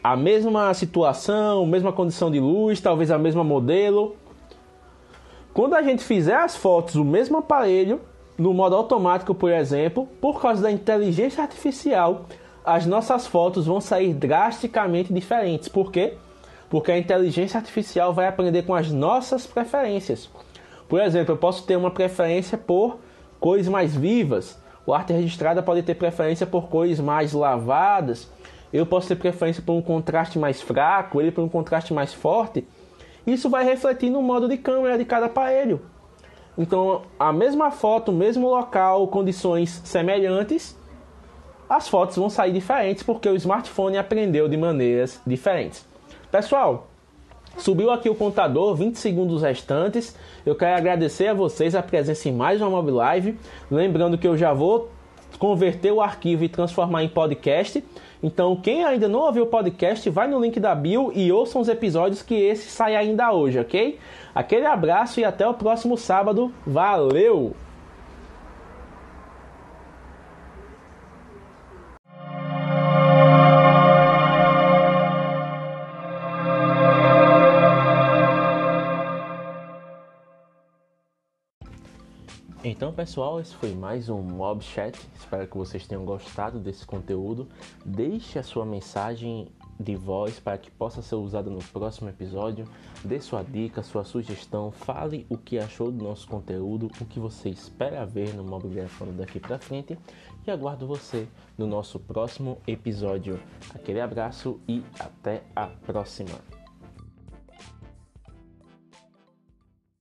A 0.04 0.18
mesma 0.18 0.74
situação, 0.74 1.66
mesma 1.66 1.94
condição 1.94 2.30
de 2.30 2.38
luz, 2.38 2.82
talvez 2.82 3.10
a 3.10 3.18
mesma 3.18 3.42
modelo. 3.42 4.18
Quando 5.54 5.76
a 5.76 5.82
gente 5.82 6.04
fizer 6.04 6.36
as 6.36 6.58
fotos 6.58 6.96
do 6.96 7.06
mesmo 7.06 7.38
aparelho, 7.38 8.02
no 8.38 8.54
modo 8.54 8.76
automático, 8.76 9.34
por 9.34 9.50
exemplo, 9.50 10.06
por 10.20 10.42
causa 10.42 10.64
da 10.64 10.72
inteligência 10.72 11.42
artificial, 11.42 12.26
as 12.66 12.86
nossas 12.86 13.28
fotos 13.28 13.66
vão 13.66 13.80
sair 13.80 14.14
drasticamente 14.14 15.14
diferentes. 15.14 15.70
Por 15.70 15.90
quê? 15.90 16.16
Porque 16.70 16.92
a 16.92 16.98
inteligência 16.98 17.58
artificial 17.58 18.14
vai 18.14 18.28
aprender 18.28 18.64
com 18.64 18.76
as 18.76 18.92
nossas 18.92 19.48
preferências. 19.48 20.30
Por 20.90 21.00
exemplo, 21.00 21.34
eu 21.34 21.38
posso 21.38 21.66
ter 21.66 21.78
uma 21.78 21.92
preferência 21.92 22.58
por 22.58 22.98
cores 23.40 23.70
mais 23.70 23.96
vivas. 23.96 24.62
O 24.86 24.94
arte 24.94 25.14
registrada 25.14 25.64
pode 25.64 25.82
ter 25.84 25.96
preferência 25.96 26.46
por 26.46 26.68
cores 26.68 27.00
mais 27.00 27.32
lavadas. 27.32 28.30
Eu 28.74 28.86
posso 28.86 29.08
ter 29.08 29.16
preferência 29.16 29.62
por 29.62 29.74
um 29.74 29.82
contraste 29.82 30.40
mais 30.40 30.62
fraco, 30.62 31.22
ele 31.22 31.32
por 31.32 31.44
um 31.44 31.50
contraste 31.50 31.94
mais 31.94 32.14
forte. 32.14 32.68
Isso 33.26 33.50
vai 33.50 33.64
refletir 33.64 34.10
no 34.10 34.22
modo 34.22 34.50
de 34.50 34.58
câmera 34.58 34.98
de 34.98 35.06
cada 35.06 35.28
aparelho. 35.28 35.82
Então, 36.58 37.04
a 37.20 37.32
mesma 37.32 37.72
foto, 37.72 38.12
mesmo 38.12 38.50
local, 38.50 39.08
condições 39.08 39.82
semelhantes, 39.86 40.78
as 41.70 41.88
fotos 41.88 42.18
vão 42.18 42.30
sair 42.30 42.52
diferentes 42.52 43.04
porque 43.04 43.30
o 43.30 43.36
smartphone 43.36 43.98
aprendeu 43.98 44.50
de 44.50 44.58
maneiras 44.58 45.22
diferentes. 45.26 45.86
Pessoal, 46.32 46.88
Subiu 47.58 47.92
aqui 47.92 48.10
o 48.10 48.16
contador, 48.16 48.76
20 48.76 48.96
segundos 48.96 49.44
restantes. 49.44 50.18
Eu 50.46 50.56
quero 50.56 50.76
agradecer 50.76 51.28
a 51.28 51.34
vocês 51.34 51.76
a 51.76 51.84
presença 51.84 52.28
em 52.28 52.32
mais 52.32 52.60
uma 52.60 52.70
Mob 52.70 52.90
Live. 52.90 53.38
Lembrando 53.70 54.18
que 54.18 54.28
eu 54.28 54.36
já 54.36 54.54
vou 54.54 54.90
converter 55.38 55.92
o 55.92 56.02
arquivo 56.02 56.44
e 56.44 56.50
transformar 56.50 57.04
em 57.04 57.10
podcast. 57.10 57.84
Então, 58.24 58.56
quem 58.56 58.86
ainda 58.86 59.10
não 59.10 59.20
ouviu 59.20 59.44
o 59.44 59.48
podcast, 59.48 60.10
vai 60.10 60.30
no 60.30 60.40
link 60.40 60.58
da 60.58 60.74
bio 60.74 61.12
e 61.14 61.30
ouça 61.30 61.60
os 61.60 61.68
episódios 61.68 62.22
que 62.22 62.34
esse 62.34 62.70
sai 62.70 62.96
ainda 62.96 63.34
hoje, 63.34 63.60
ok? 63.60 64.00
Aquele 64.34 64.66
abraço 64.66 65.20
e 65.20 65.26
até 65.26 65.46
o 65.46 65.54
próximo 65.54 65.98
sábado. 65.98 66.50
Valeu! 66.66 67.54
Então, 82.66 82.94
pessoal, 82.94 83.42
esse 83.42 83.54
foi 83.56 83.76
mais 83.76 84.08
um 84.08 84.22
Mob 84.22 84.64
Chat. 84.64 84.98
Espero 85.20 85.46
que 85.46 85.58
vocês 85.58 85.86
tenham 85.86 86.06
gostado 86.06 86.60
desse 86.60 86.86
conteúdo. 86.86 87.46
Deixe 87.86 88.40
a 88.40 88.44
sua 88.44 88.66
mensagem 88.66 89.50
de 89.78 89.98
voz 89.98 90.40
para 90.40 90.58
que 90.58 90.72
possa 90.72 91.02
ser 91.02 91.16
usada 91.16 91.50
no 91.50 91.62
próximo 91.62 92.08
episódio. 92.08 92.66
Dê 93.04 93.20
sua 93.20 93.44
dica, 93.44 93.84
sua 93.84 94.06
sugestão, 94.06 94.72
fale 94.72 95.26
o 95.30 95.38
que 95.38 95.60
achou 95.60 95.92
do 95.92 96.02
nosso 96.02 96.26
conteúdo, 96.26 96.90
o 97.02 97.06
que 97.06 97.20
você 97.20 97.50
espera 97.50 98.06
ver 98.06 98.34
no 98.34 98.46
Mob 98.46 98.66
Grafando 98.70 99.12
daqui 99.12 99.42
para 99.42 99.60
frente 99.60 100.00
e 100.48 100.50
aguardo 100.50 100.88
você 100.88 101.28
no 101.58 101.68
nosso 101.68 102.00
próximo 102.00 102.60
episódio. 102.66 103.42
Aquele 103.76 104.00
abraço 104.00 104.58
e 104.70 104.82
até 104.98 105.44
a 105.54 105.68
próxima. 105.68 106.63